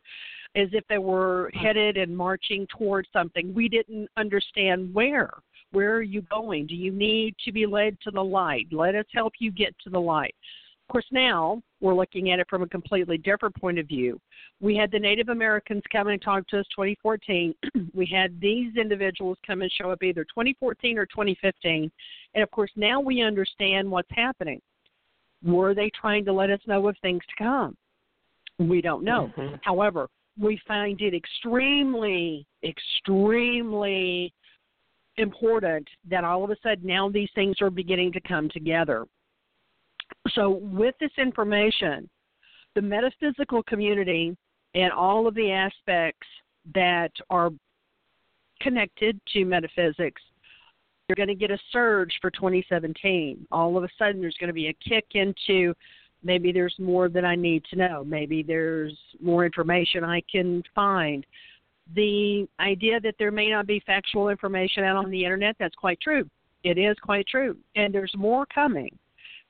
as 0.55 0.69
if 0.73 0.85
they 0.89 0.99
were 0.99 1.51
headed 1.55 1.97
and 1.97 2.15
marching 2.15 2.67
towards 2.77 3.09
something. 3.13 3.55
We 3.55 3.69
didn't 3.69 4.09
understand 4.17 4.93
where. 4.93 5.31
Where 5.71 5.95
are 5.95 6.03
you 6.03 6.23
going? 6.23 6.67
Do 6.67 6.75
you 6.75 6.93
need 6.93 7.35
to 7.45 7.53
be 7.53 7.65
led 7.65 7.99
to 8.03 8.11
the 8.11 8.23
light? 8.23 8.67
Let 8.71 8.95
us 8.95 9.07
help 9.15 9.33
you 9.39 9.51
get 9.51 9.75
to 9.85 9.91
the 9.91 9.99
light. 9.99 10.35
Of 10.87 10.93
course, 10.93 11.07
now 11.11 11.63
we're 11.83 11.95
looking 11.95 12.31
at 12.31 12.39
it 12.39 12.47
from 12.49 12.63
a 12.63 12.69
completely 12.69 13.19
different 13.19 13.55
point 13.57 13.79
of 13.79 13.87
view. 13.87 14.19
We 14.61 14.77
had 14.77 14.91
the 14.91 15.01
Native 15.01 15.29
Americans 15.29 15.83
come 15.91 16.07
and 16.07 16.23
talk 16.23 16.47
to 16.49 16.61
us 16.61 16.67
2014. 16.75 17.55
we 17.95 18.07
had 18.07 18.41
these 18.41 18.75
individuals 18.77 19.37
come 19.45 19.63
and 19.63 19.71
show 19.71 19.91
up 19.91 20.03
either 20.03 20.25
2014 20.25 20.97
or 20.97 21.07
2015. 21.07 21.91
And 22.35 22.43
of 22.43 22.51
course, 22.53 22.71
now 22.77 23.01
we 23.01 23.21
understand 23.21 23.91
what's 23.91 24.09
happening. 24.13 24.63
Were 25.45 25.75
they 25.75 25.91
trying 25.91 26.25
to 26.27 26.33
let 26.33 26.51
us 26.51 26.61
know 26.67 26.89
of 26.89 26.97
things 27.03 27.23
to 27.29 27.45
come? 27.45 27.77
We 28.59 28.81
don't 28.81 29.03
know. 29.03 29.33
Mhm. 29.37 29.59
However, 29.63 30.09
we 30.39 30.57
find 30.69 31.01
it 31.01 31.15
extremely, 31.15 32.47
extremely 32.63 34.33
important 35.17 35.89
that 36.09 36.25
all 36.25 36.45
of 36.45 36.51
a 36.51 36.57
sudden 36.63 36.87
now 36.87 37.09
these 37.09 37.31
things 37.35 37.61
are 37.61 37.71
beginning 37.71 38.13
to 38.13 38.21
come 38.21 38.49
together. 38.49 39.05
So, 40.31 40.51
with 40.51 40.95
this 41.01 41.11
information, 41.19 42.09
the 42.75 42.83
metaphysical 42.83 43.63
community 43.65 44.37
and 44.75 44.93
all 44.93 45.27
of 45.27 45.35
the 45.35 45.51
aspects 45.51 46.27
that 46.75 47.11
are 47.29 47.51
connected 48.61 49.21
to 49.33 49.45
metaphysics, 49.45 50.23
you're 51.09 51.17
going 51.17 51.29
to 51.29 51.35
get 51.35 51.51
a 51.51 51.59
surge 51.73 52.13
for 52.21 52.31
2017. 52.31 53.47
All 53.51 53.77
of 53.77 53.85
a 53.85 53.89
sudden, 53.99 54.21
there's 54.21 54.37
going 54.39 54.49
to 54.49 54.55
be 54.55 54.69
a 54.69 54.89
kick 54.89 55.05
into 55.15 55.75
maybe 56.23 56.53
there's 56.53 56.75
more 56.79 57.09
that 57.09 57.25
I 57.25 57.35
need 57.35 57.65
to 57.71 57.77
know. 57.77 58.05
Maybe 58.05 58.43
there's 58.43 58.97
more 59.21 59.45
information 59.45 60.05
I 60.05 60.23
can 60.31 60.63
find. 60.75 61.27
The 61.95 62.47
idea 62.61 63.01
that 63.01 63.17
there 63.19 63.33
may 63.33 63.51
not 63.51 63.67
be 63.67 63.83
factual 63.85 64.29
information 64.29 64.85
out 64.85 64.97
on 64.97 65.11
the 65.11 65.25
internet, 65.25 65.57
that's 65.59 65.75
quite 65.75 66.01
true. 66.01 66.29
It 66.65 66.79
is 66.79 66.97
quite 67.03 67.27
true. 67.27 67.57
And 67.75 67.93
there's 67.93 68.15
more 68.17 68.47
coming. 68.47 68.97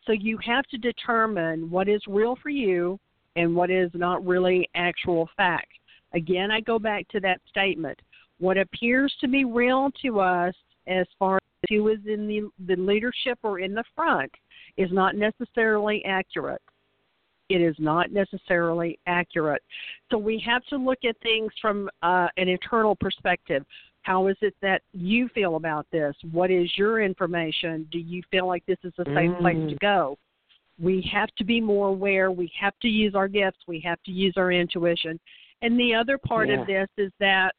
So 0.07 0.13
you 0.13 0.39
have 0.45 0.65
to 0.67 0.79
determine 0.79 1.71
what 1.71 1.89
is 1.89 2.03
real 2.09 2.37
for 2.43 2.51
you 2.51 2.99
and 3.37 3.55
what 3.55 3.71
is 3.71 3.91
not 3.95 4.25
really 4.27 4.69
actual 4.75 5.29
fact. 5.37 5.69
Again, 6.15 6.51
I 6.51 6.61
go 6.61 6.79
back 6.79 7.09
to 7.09 7.21
that 7.21 7.41
statement. 7.49 7.99
What 8.39 8.59
appears 8.59 9.15
to 9.21 9.29
be 9.29 9.45
real 9.45 9.91
to 10.03 10.21
us 10.21 10.55
as 10.87 11.07
far 11.19 11.37
as 11.37 11.69
who 11.71 11.89
is 11.89 11.99
in 12.07 12.27
the, 12.27 12.51
the 12.67 12.81
leadership 12.81 13.39
or 13.43 13.61
in 13.61 13.75
the 13.75 13.85
front 13.95 14.31
is 14.77 14.91
not 14.93 15.15
necessarily 15.15 16.05
accurate. 16.05 16.61
It 17.49 17.61
is 17.61 17.77
not 17.79 18.13
necessarily 18.13 18.99
accurate. 19.07 19.63
So 20.11 20.19
we 20.19 20.43
have 20.47 20.65
to 20.67 20.77
look 20.77 20.99
at 21.09 21.17
things 21.23 21.53
from 21.61 21.89
uh, 22.03 22.29
an 22.37 22.49
internal 22.49 22.97
perspective. 22.97 23.65
How 24.03 24.27
is 24.27 24.37
it 24.41 24.55
that 24.63 24.83
you 24.93 25.29
feel 25.29 25.57
about 25.57 25.87
this? 25.93 26.15
What 26.33 26.51
is 26.51 26.71
your 26.77 27.01
information? 27.03 27.87
Do 27.91 27.99
you 27.99 28.23
feel 28.31 28.47
like 28.47 28.65
this 28.67 28.79
is 28.85 28.93
a 28.99 29.05
safe 29.05 29.31
mm. 29.31 29.41
place 29.41 29.57
to 29.57 29.75
mm. 29.75 29.79
go? 29.81 30.19
We 30.81 31.09
have 31.13 31.29
to 31.37 31.45
be 31.45 31.61
more 31.61 31.89
aware. 31.89 32.33
We 32.33 32.51
have 32.61 32.75
to 32.83 32.89
use 32.89 33.15
our 33.15 33.29
gifts. 33.29 33.61
We 33.69 33.81
have 33.85 34.03
to 34.05 34.11
use 34.11 34.35
our 34.37 34.51
intuition. 34.51 35.21
And 35.63 35.79
the 35.79 35.95
other 35.95 36.19
part 36.19 36.49
yeah. 36.49 36.61
of 36.61 36.67
this 36.67 36.89
is 36.99 37.13
that 37.21 37.53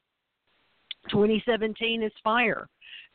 2017 1.09 2.03
is 2.03 2.11
fire. 2.23 2.67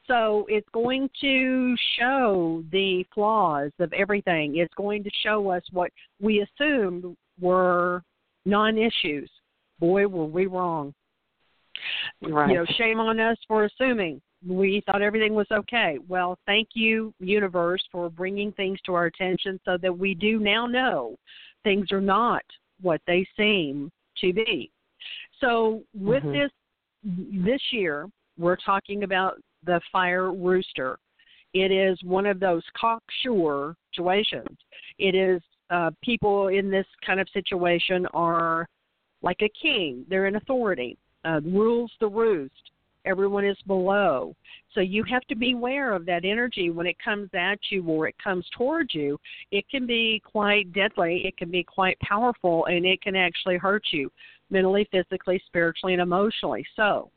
So 0.06 0.46
it's 0.48 0.68
going 0.72 1.10
to 1.20 1.76
show 1.98 2.64
the 2.72 3.04
flaws 3.14 3.72
of 3.78 3.92
everything. 3.92 4.56
It's 4.56 4.72
going 4.74 5.04
to 5.04 5.10
show 5.22 5.50
us 5.50 5.62
what 5.70 5.90
we 6.18 6.40
assumed 6.40 7.14
were 7.38 8.02
non 8.46 8.78
issues. 8.78 9.30
Boy, 9.78 10.06
were 10.08 10.24
we 10.24 10.46
wrong. 10.46 10.94
Right. 12.22 12.50
You 12.50 12.56
know, 12.56 12.66
shame 12.76 13.00
on 13.00 13.20
us 13.20 13.36
for 13.46 13.64
assuming 13.64 14.20
we 14.46 14.82
thought 14.86 15.02
everything 15.02 15.34
was 15.34 15.46
okay. 15.50 15.98
Well, 16.08 16.38
thank 16.46 16.68
you, 16.74 17.12
universe, 17.18 17.82
for 17.90 18.08
bringing 18.08 18.52
things 18.52 18.78
to 18.86 18.94
our 18.94 19.06
attention 19.06 19.60
so 19.64 19.76
that 19.82 19.96
we 19.96 20.14
do 20.14 20.38
now 20.38 20.66
know 20.66 21.16
things 21.64 21.90
are 21.92 22.00
not 22.00 22.42
what 22.80 23.00
they 23.06 23.26
seem 23.36 23.90
to 24.20 24.32
be. 24.32 24.70
So, 25.40 25.82
with 25.94 26.22
mm-hmm. 26.22 26.32
this 26.32 26.50
this 27.44 27.60
year, 27.70 28.08
we're 28.38 28.56
talking 28.56 29.04
about 29.04 29.40
the 29.64 29.80
fire 29.90 30.32
rooster. 30.32 30.98
It 31.54 31.72
is 31.72 31.98
one 32.02 32.26
of 32.26 32.40
those 32.40 32.62
cocksure 32.78 33.74
situations. 33.90 34.56
It 34.98 35.14
is 35.14 35.40
uh, 35.70 35.90
people 36.02 36.48
in 36.48 36.70
this 36.70 36.86
kind 37.04 37.20
of 37.20 37.28
situation 37.32 38.06
are 38.14 38.66
like 39.22 39.38
a 39.42 39.50
king. 39.60 40.04
They're 40.08 40.26
in 40.26 40.36
authority. 40.36 40.96
Uh, 41.24 41.40
rules 41.44 41.90
the 42.00 42.08
roost. 42.08 42.70
Everyone 43.04 43.44
is 43.44 43.56
below. 43.66 44.34
So 44.74 44.80
you 44.80 45.02
have 45.04 45.22
to 45.22 45.34
be 45.34 45.52
aware 45.52 45.92
of 45.92 46.04
that 46.06 46.24
energy 46.24 46.70
when 46.70 46.86
it 46.86 46.96
comes 47.02 47.30
at 47.34 47.58
you 47.70 47.82
or 47.84 48.06
it 48.06 48.14
comes 48.22 48.46
towards 48.56 48.94
you. 48.94 49.18
It 49.50 49.68
can 49.68 49.86
be 49.86 50.22
quite 50.24 50.72
deadly. 50.72 51.22
It 51.24 51.36
can 51.36 51.50
be 51.50 51.64
quite 51.64 51.98
powerful, 52.00 52.66
and 52.66 52.84
it 52.84 53.00
can 53.02 53.16
actually 53.16 53.56
hurt 53.56 53.84
you 53.90 54.10
mentally, 54.50 54.86
physically, 54.90 55.40
spiritually, 55.46 55.94
and 55.94 56.02
emotionally. 56.02 56.64
So 56.76 57.10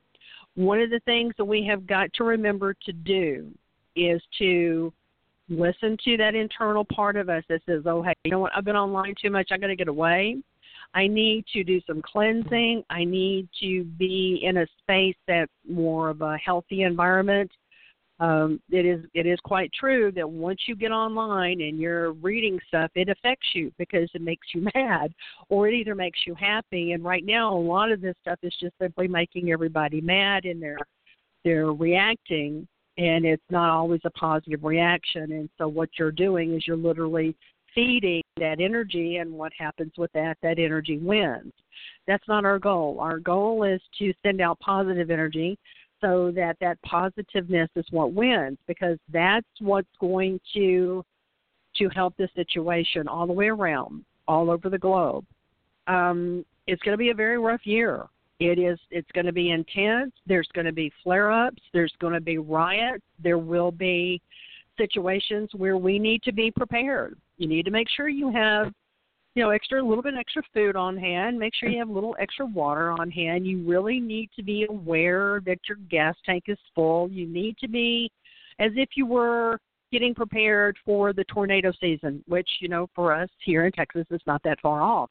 one 0.56 0.82
of 0.82 0.90
the 0.90 1.02
things 1.06 1.34
that 1.38 1.46
we 1.46 1.66
have 1.66 1.86
got 1.88 2.12
to 2.14 2.24
remember 2.24 2.74
to 2.86 2.94
do 2.94 3.52
is 3.96 4.22
to 4.40 4.94
listen 5.50 5.98
to 6.06 6.18
that 6.18 6.36
internal 6.36 6.86
part 6.86 7.18
of 7.18 7.30
us 7.30 7.44
that 7.50 7.62
says, 7.66 7.84
oh, 7.86 8.02
hey, 8.02 8.14
you 8.24 8.32
know 8.32 8.40
what? 8.40 8.52
I've 8.56 8.66
been 8.66 8.76
online 8.76 9.16
too 9.22 9.30
much. 9.30 9.50
I 9.52 9.58
got 9.58 9.68
to 9.68 9.76
get 9.76 9.88
away. 9.88 10.38
I 10.94 11.08
need 11.08 11.46
to 11.54 11.64
do 11.64 11.80
some 11.88 12.02
cleansing. 12.02 12.84
I 12.90 13.04
need 13.04 13.48
to 13.62 13.84
be 13.84 14.42
in 14.44 14.58
a 14.58 14.68
space 14.82 15.16
that's 15.28 15.52
more 15.68 16.10
of 16.10 16.22
a 16.22 16.38
healthy 16.38 16.84
environment 16.84 17.52
um, 18.22 18.62
it 18.70 18.86
is 18.86 19.04
it 19.16 19.26
is 19.26 19.40
quite 19.44 19.72
true 19.74 20.12
that 20.12 20.30
once 20.30 20.60
you 20.68 20.76
get 20.76 20.92
online 20.92 21.60
and 21.62 21.80
you're 21.80 22.12
reading 22.14 22.60
stuff, 22.68 22.92
it 22.94 23.10
affects 23.10 23.48
you 23.56 23.72
because 23.80 24.12
it 24.14 24.22
makes 24.22 24.46
you 24.54 24.68
mad, 24.76 25.12
or 25.50 25.68
it 25.68 25.74
either 25.74 25.96
makes 25.96 26.20
you 26.28 26.36
happy. 26.36 26.92
And 26.92 27.04
right 27.04 27.26
now, 27.26 27.52
a 27.52 27.58
lot 27.58 27.92
of 27.92 28.00
this 28.00 28.16
stuff 28.22 28.38
is 28.44 28.54
just 28.60 28.76
simply 28.80 29.08
making 29.08 29.52
everybody 29.52 30.02
mad, 30.02 30.46
and 30.46 30.62
they're 30.62 30.78
they're 31.44 31.74
reacting, 31.74 32.68
and 33.00 33.26
it's 33.26 33.44
not 33.50 33.72
always 33.72 34.02
a 34.06 34.12
positive 34.12 34.64
reaction. 34.64 35.32
And 35.32 35.50
so, 35.58 35.68
what 35.68 35.90
you're 35.98 36.12
doing 36.12 36.54
is 36.54 36.68
you're 36.68 36.78
literally 36.78 37.36
feeding 37.74 38.21
that 38.38 38.60
energy, 38.60 39.18
and 39.18 39.32
what 39.32 39.52
happens 39.58 39.92
with 39.98 40.12
that? 40.14 40.38
That 40.42 40.60
energy 40.60 40.98
wins. 40.98 41.54
That's 42.08 42.28
not 42.28 42.46
our 42.46 42.60
goal. 42.60 43.00
Our 43.00 43.20
goal 43.20 43.64
is 43.64 43.82
to 44.00 44.14
send 44.24 44.42
out 44.42 44.60
positive 44.60 45.12
energy 45.12 45.58
so 46.02 46.32
that 46.36 46.58
that 46.60 46.82
positiveness 46.82 47.70
is 47.76 47.86
what 47.92 48.12
wins 48.12 48.58
because 48.68 48.98
that's 49.14 49.48
what's 49.60 49.88
going 50.00 50.40
to 50.54 51.06
to 51.78 51.88
help 51.90 52.14
the 52.18 52.28
situation 52.36 53.08
all 53.08 53.26
the 53.26 53.34
way 53.34 53.48
around 53.48 54.04
all 54.28 54.50
over 54.50 54.70
the 54.70 54.78
globe 54.78 55.24
um, 55.88 56.44
it's 56.68 56.82
going 56.82 56.94
to 56.94 56.98
be 56.98 57.12
a 57.12 57.16
very 57.16 57.38
rough 57.38 57.66
year 57.66 58.08
it 58.40 58.60
is 58.60 58.78
it's 58.90 59.10
going 59.14 59.26
to 59.26 59.32
be 59.32 59.52
intense 59.52 60.12
there's 60.26 60.50
going 60.54 60.66
to 60.66 60.74
be 60.74 60.92
flare 61.04 61.32
ups 61.32 61.62
there's 61.72 61.94
going 62.02 62.14
to 62.14 62.22
be 62.22 62.38
riots 62.38 63.04
there 63.24 63.38
will 63.38 63.72
be 63.72 64.20
situations 64.78 65.50
where 65.56 65.78
we 65.78 66.00
need 66.00 66.22
to 66.24 66.34
be 66.34 66.52
prepared 66.52 67.18
you 67.42 67.48
need 67.48 67.66
to 67.66 67.72
make 67.72 67.88
sure 67.90 68.08
you 68.08 68.32
have 68.32 68.72
you 69.34 69.44
know, 69.44 69.50
extra 69.50 69.82
a 69.82 69.88
little 69.88 70.04
bit 70.04 70.14
extra 70.20 70.44
food 70.54 70.76
on 70.76 70.98
hand. 70.98 71.40
Make 71.40 71.54
sure 71.56 71.70
you 71.70 71.80
have 71.80 71.90
a 71.90 71.94
little 71.94 72.16
extra 72.20 72.46
water 72.46 72.92
on 72.92 73.10
hand. 73.10 73.48
You 73.48 73.64
really 73.66 74.00
need 74.00 74.30
to 74.36 74.44
be 74.44 74.66
aware 74.70 75.42
that 75.46 75.58
your 75.70 75.78
gas 75.90 76.16
tank 76.26 76.44
is 76.48 76.58
full. 76.76 77.10
You 77.10 77.28
need 77.28 77.58
to 77.60 77.70
be 77.70 78.12
as 78.60 78.72
if 78.76 78.90
you 78.96 79.06
were 79.06 79.58
getting 79.92 80.14
prepared 80.14 80.78
for 80.86 81.14
the 81.14 81.24
tornado 81.26 81.72
season, 81.80 82.24
which, 82.28 82.48
you 82.60 82.68
know, 82.68 82.88
for 82.94 83.14
us 83.14 83.30
here 83.44 83.66
in 83.66 83.72
Texas 83.72 84.06
is 84.12 84.22
not 84.28 84.44
that 84.44 84.60
far 84.62 84.82
off. 84.82 85.10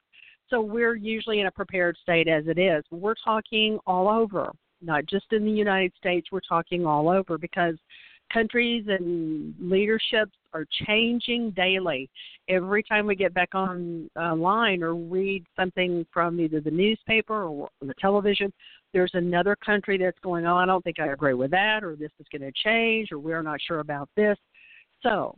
So 0.49 0.60
we're 0.60 0.96
usually 0.96 1.40
in 1.40 1.46
a 1.46 1.50
prepared 1.50 1.96
state 2.02 2.28
as 2.28 2.44
it 2.46 2.58
is. 2.58 2.84
We're 2.90 3.14
talking 3.25 3.78
all 3.87 4.08
over, 4.08 4.50
not 4.82 5.06
just 5.06 5.32
in 5.32 5.44
the 5.44 5.50
United 5.50 5.92
States, 5.96 6.28
we're 6.30 6.40
talking 6.40 6.84
all 6.84 7.08
over 7.08 7.38
because 7.38 7.76
countries 8.32 8.84
and 8.88 9.54
leaderships 9.60 10.32
are 10.52 10.66
changing 10.87 11.50
daily. 11.52 12.08
Every 12.49 12.82
time 12.82 13.06
we 13.06 13.14
get 13.14 13.34
back 13.34 13.54
on 13.54 14.10
line 14.16 14.82
or 14.82 14.94
read 14.94 15.44
something 15.56 16.06
from 16.12 16.40
either 16.40 16.60
the 16.60 16.70
newspaper 16.70 17.44
or 17.44 17.68
the 17.80 17.94
television, 18.00 18.52
there's 18.92 19.12
another 19.14 19.56
country 19.56 19.99
that's 19.99 20.18
going, 20.20 20.46
oh, 20.46 20.56
I 20.56 20.66
don't 20.66 20.82
think 20.82 20.99
I 20.99 21.08
agree 21.08 21.34
with 21.34 21.50
that, 21.52 21.84
or 21.84 21.96
this 21.96 22.10
is 22.18 22.26
going 22.32 22.42
to 22.42 22.52
change, 22.64 23.12
or 23.12 23.18
we're 23.18 23.42
not 23.42 23.60
sure 23.66 23.80
about 23.80 24.08
this. 24.16 24.37
So, 25.02 25.37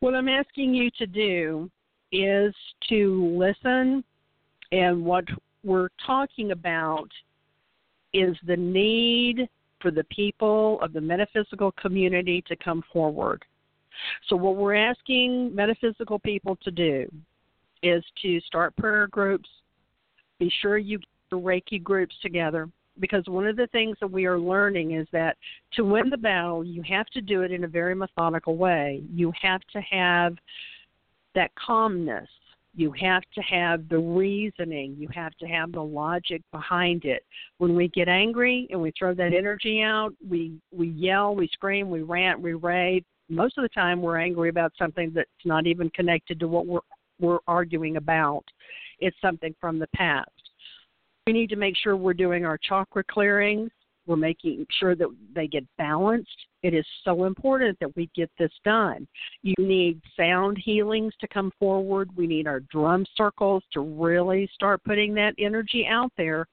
what 0.00 0.14
I'm 0.14 0.28
asking 0.28 0.74
you 0.74 0.90
to 0.98 1.06
do 1.06 1.70
is 2.10 2.54
to 2.88 3.36
listen, 3.38 4.02
and 4.72 5.04
what 5.04 5.24
we're 5.62 5.90
talking 6.04 6.50
about 6.52 7.08
is 8.12 8.36
the 8.46 8.56
need 8.56 9.48
for 9.82 9.90
the 9.90 10.04
people 10.04 10.80
of 10.80 10.92
the 10.92 11.00
metaphysical 11.00 11.72
community 11.72 12.42
to 12.46 12.56
come 12.56 12.82
forward. 12.92 13.44
So, 14.28 14.36
what 14.36 14.56
we're 14.56 14.74
asking 14.74 15.54
metaphysical 15.54 16.18
people 16.18 16.56
to 16.62 16.70
do 16.70 17.06
is 17.82 18.02
to 18.22 18.40
start 18.42 18.76
prayer 18.76 19.06
groups. 19.08 19.48
Be 20.38 20.50
sure 20.62 20.78
you 20.78 20.98
get 20.98 21.08
the 21.30 21.38
Reiki 21.38 21.82
groups 21.82 22.14
together 22.22 22.68
because 23.00 23.24
one 23.26 23.46
of 23.46 23.56
the 23.56 23.66
things 23.68 23.96
that 24.00 24.10
we 24.10 24.26
are 24.26 24.38
learning 24.38 24.92
is 24.92 25.06
that 25.12 25.36
to 25.74 25.84
win 25.84 26.10
the 26.10 26.16
battle, 26.16 26.64
you 26.64 26.82
have 26.82 27.06
to 27.08 27.20
do 27.20 27.42
it 27.42 27.50
in 27.50 27.64
a 27.64 27.68
very 27.68 27.94
methodical 27.94 28.56
way. 28.56 29.02
You 29.12 29.32
have 29.40 29.62
to 29.72 29.80
have 29.80 30.36
that 31.34 31.50
calmness 31.54 32.28
you 32.74 32.92
have 32.92 33.22
to 33.34 33.42
have 33.42 33.88
the 33.88 33.98
reasoning. 33.98 34.96
You 34.98 35.08
have 35.14 35.34
to 35.36 35.46
have 35.46 35.72
the 35.72 35.82
logic 35.82 36.42
behind 36.52 37.04
it. 37.04 37.24
When 37.58 37.74
we 37.74 37.88
get 37.88 38.08
angry 38.08 38.66
and 38.70 38.80
we 38.80 38.92
throw 38.98 39.14
that 39.14 39.34
energy 39.34 39.82
out, 39.82 40.14
we 40.26 40.58
we 40.72 40.88
yell, 40.88 41.34
we 41.34 41.48
scream, 41.48 41.90
we 41.90 42.02
rant, 42.02 42.40
we 42.40 42.54
rave. 42.54 43.04
Most 43.28 43.58
of 43.58 43.62
the 43.62 43.68
time, 43.68 44.00
we're 44.00 44.18
angry 44.18 44.48
about 44.48 44.72
something 44.78 45.12
that's 45.14 45.28
not 45.44 45.66
even 45.66 45.90
connected 45.90 46.40
to 46.40 46.48
what 46.48 46.66
we're 46.66 46.80
we're 47.20 47.38
arguing 47.46 47.96
about. 47.96 48.44
It's 49.00 49.16
something 49.20 49.54
from 49.60 49.78
the 49.78 49.88
past. 49.94 50.30
We 51.26 51.32
need 51.32 51.50
to 51.50 51.56
make 51.56 51.76
sure 51.76 51.96
we're 51.96 52.14
doing 52.14 52.44
our 52.44 52.58
chakra 52.58 53.04
clearings 53.04 53.70
We're 54.06 54.16
making 54.16 54.66
sure 54.80 54.94
that 54.96 55.08
they 55.34 55.46
get 55.46 55.64
balanced. 55.78 56.28
It 56.62 56.74
is 56.74 56.84
so 57.04 57.24
important 57.24 57.78
that 57.80 57.94
we 57.96 58.10
get 58.14 58.30
this 58.38 58.52
done. 58.64 59.06
You 59.42 59.54
need 59.58 60.00
sound 60.16 60.58
healings 60.58 61.14
to 61.20 61.28
come 61.28 61.52
forward. 61.58 62.10
We 62.16 62.26
need 62.26 62.46
our 62.46 62.60
drum 62.60 63.06
circles 63.16 63.62
to 63.72 63.80
really 63.80 64.48
start 64.54 64.82
putting 64.84 65.14
that 65.14 65.34
energy 65.38 65.86
out 65.88 66.12
there. 66.16 66.46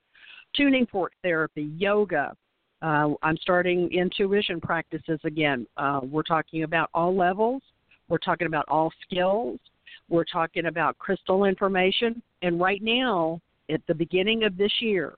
Tuning 0.55 0.87
fork 0.87 1.13
therapy, 1.23 1.71
yoga. 1.77 2.35
Uh, 2.81 3.09
I'm 3.21 3.37
starting 3.37 3.91
intuition 3.91 4.61
practices 4.61 5.19
again. 5.23 5.67
Uh, 5.77 6.01
we're 6.03 6.23
talking 6.23 6.63
about 6.63 6.89
all 6.93 7.15
levels. 7.15 7.61
We're 8.07 8.19
talking 8.19 8.47
about 8.47 8.65
all 8.67 8.91
skills. 9.03 9.59
We're 10.07 10.23
talking 10.23 10.65
about 10.67 10.97
crystal 10.97 11.43
information. 11.43 12.21
And 12.41 12.59
right 12.59 12.81
now, 12.81 13.41
at 13.69 13.81
the 13.87 13.93
beginning 13.93 14.43
of 14.43 14.57
this 14.57 14.71
year, 14.79 15.15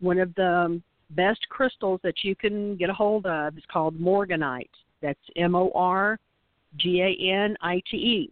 one 0.00 0.18
of 0.18 0.34
the 0.34 0.80
best 1.10 1.40
crystals 1.48 2.00
that 2.02 2.22
you 2.22 2.34
can 2.36 2.76
get 2.76 2.90
a 2.90 2.94
hold 2.94 3.26
of 3.26 3.56
is 3.56 3.64
called 3.70 3.98
morganite. 3.98 4.70
That's 5.02 5.18
M 5.36 5.54
O 5.54 5.70
R 5.74 6.18
G 6.76 7.00
A 7.02 7.32
N 7.32 7.56
I 7.60 7.82
T 7.90 7.96
E. 7.96 8.30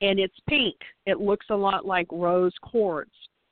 And 0.00 0.18
it's 0.18 0.36
pink. 0.48 0.76
It 1.06 1.20
looks 1.20 1.46
a 1.50 1.56
lot 1.56 1.84
like 1.84 2.06
rose 2.12 2.54
quartz. 2.62 3.10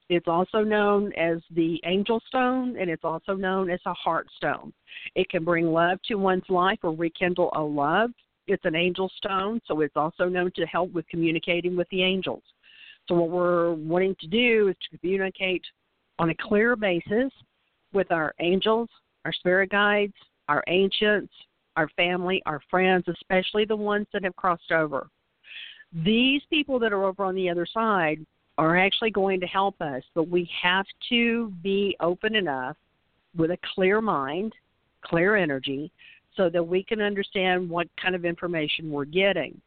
It's 0.09 0.29
also 0.29 0.63
known 0.63 1.13
as 1.15 1.39
the 1.51 1.81
angel 1.85 2.23
stone 2.29 2.77
and 2.79 2.89
it's 2.89 3.03
also 3.03 3.35
known 3.35 3.71
as 3.71 3.81
a 3.87 3.95
heart 3.95 4.29
stone. 4.37 4.73
It 5.17 5.29
can 5.29 5.45
bring 5.45 5.67
love 5.67 5.99
to 6.07 6.15
one's 6.15 6.49
life 6.49 6.79
or 6.83 6.93
rekindle 6.93 7.51
a 7.57 7.61
love. 7.61 8.11
It's 8.47 8.65
an 8.65 8.77
angel 8.77 9.11
stone, 9.17 9.61
so 9.67 9.81
it's 9.81 9.97
also 9.97 10.29
known 10.29 10.53
to 10.55 10.67
help 10.67 10.93
with 10.93 11.09
communicating 11.09 11.77
with 11.77 11.89
the 11.91 12.05
angels. 12.05 12.45
So, 13.09 13.17
what 13.17 13.31
we're 13.31 13.75
wanting 13.75 14.15
to 14.21 14.29
do 14.29 14.69
is 14.69 14.77
to 14.89 14.99
communicate 14.99 15.65
on 16.21 16.31
a 16.31 16.35
clear 16.41 16.77
basis 16.77 17.33
with 17.93 18.11
our 18.13 18.35
angels, 18.41 18.89
our 19.25 19.33
spirit 19.33 19.71
guides, 19.71 20.15
our 20.49 20.63
ancients, 20.69 21.33
our 21.77 21.89
family, 21.97 22.43
our 22.47 22.61
friends, 22.71 23.05
especially 23.09 23.65
the 23.65 23.77
ones 23.77 24.07
that 24.13 24.25
have 24.25 24.37
crossed 24.37 24.73
over. 24.73 25.09
These 26.05 26.43
people 26.51 26.79
that 26.81 26.93
are 26.93 27.05
over 27.05 27.25
on 27.25 27.35
the 27.35 27.49
other 27.49 27.67
side 27.67 28.25
are 28.59 28.77
actually 28.77 29.11
going 29.11 29.41
to 29.41 29.47
help 29.47 29.81
us, 29.81 30.03
but 30.15 30.29
we 30.29 30.49
have 30.63 30.87
to 31.11 31.53
be 31.63 31.97
open 32.01 32.35
enough 32.35 32.77
with 33.37 33.51
a 33.51 33.59
clear 33.75 34.01
mind, 34.01 34.53
clear 35.05 35.37
energy, 35.37 35.91
so 36.37 36.49
that 36.49 36.63
we 36.63 36.83
can 36.83 37.01
understand 37.01 37.69
what 37.69 37.89
kind 38.01 38.15
of 38.15 38.25
information 38.25 38.91
we're 38.91 39.05
getting. 39.05 39.61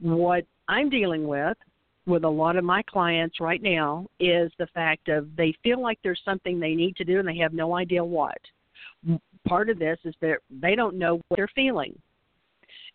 What 0.00 0.44
I'm 0.68 0.90
dealing 0.90 1.26
with 1.26 1.56
with 2.08 2.24
a 2.24 2.28
lot 2.28 2.56
of 2.56 2.64
my 2.64 2.82
clients 2.82 3.38
right 3.38 3.62
now 3.62 4.06
is 4.18 4.50
the 4.58 4.66
fact 4.68 5.08
of 5.08 5.28
they 5.36 5.54
feel 5.62 5.80
like 5.80 5.98
there's 6.02 6.22
something 6.24 6.58
they 6.58 6.74
need 6.74 6.96
to 6.96 7.04
do 7.04 7.18
and 7.18 7.28
they 7.28 7.36
have 7.36 7.52
no 7.52 7.76
idea 7.76 8.02
what. 8.02 8.38
Part 9.46 9.68
of 9.68 9.78
this 9.78 9.98
is 10.04 10.14
that 10.20 10.38
they 10.50 10.74
don't 10.74 10.98
know 10.98 11.20
what 11.28 11.36
they're 11.36 11.48
feeling. 11.54 11.96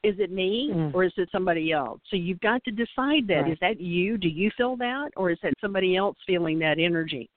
Is 0.04 0.16
it 0.20 0.32
me 0.32 0.72
mm. 0.74 0.94
or 0.94 1.06
is 1.06 1.14
it 1.16 1.30
somebody 1.32 1.72
else? 1.72 2.02
So 2.10 2.18
you've 2.18 2.42
got 2.42 2.64
to 2.66 2.72
decide 2.72 3.26
that. 3.28 3.44
Right. 3.44 3.52
Is 3.52 3.58
that 3.62 3.80
you? 3.80 4.18
Do 4.18 4.28
you 4.28 4.52
feel 4.58 4.76
that 4.78 5.12
or 5.16 5.32
is 5.32 5.38
that 5.44 5.54
somebody 5.62 5.96
else 5.96 6.18
feeling 6.28 6.60
that 6.60 6.78
energy? 6.78 7.30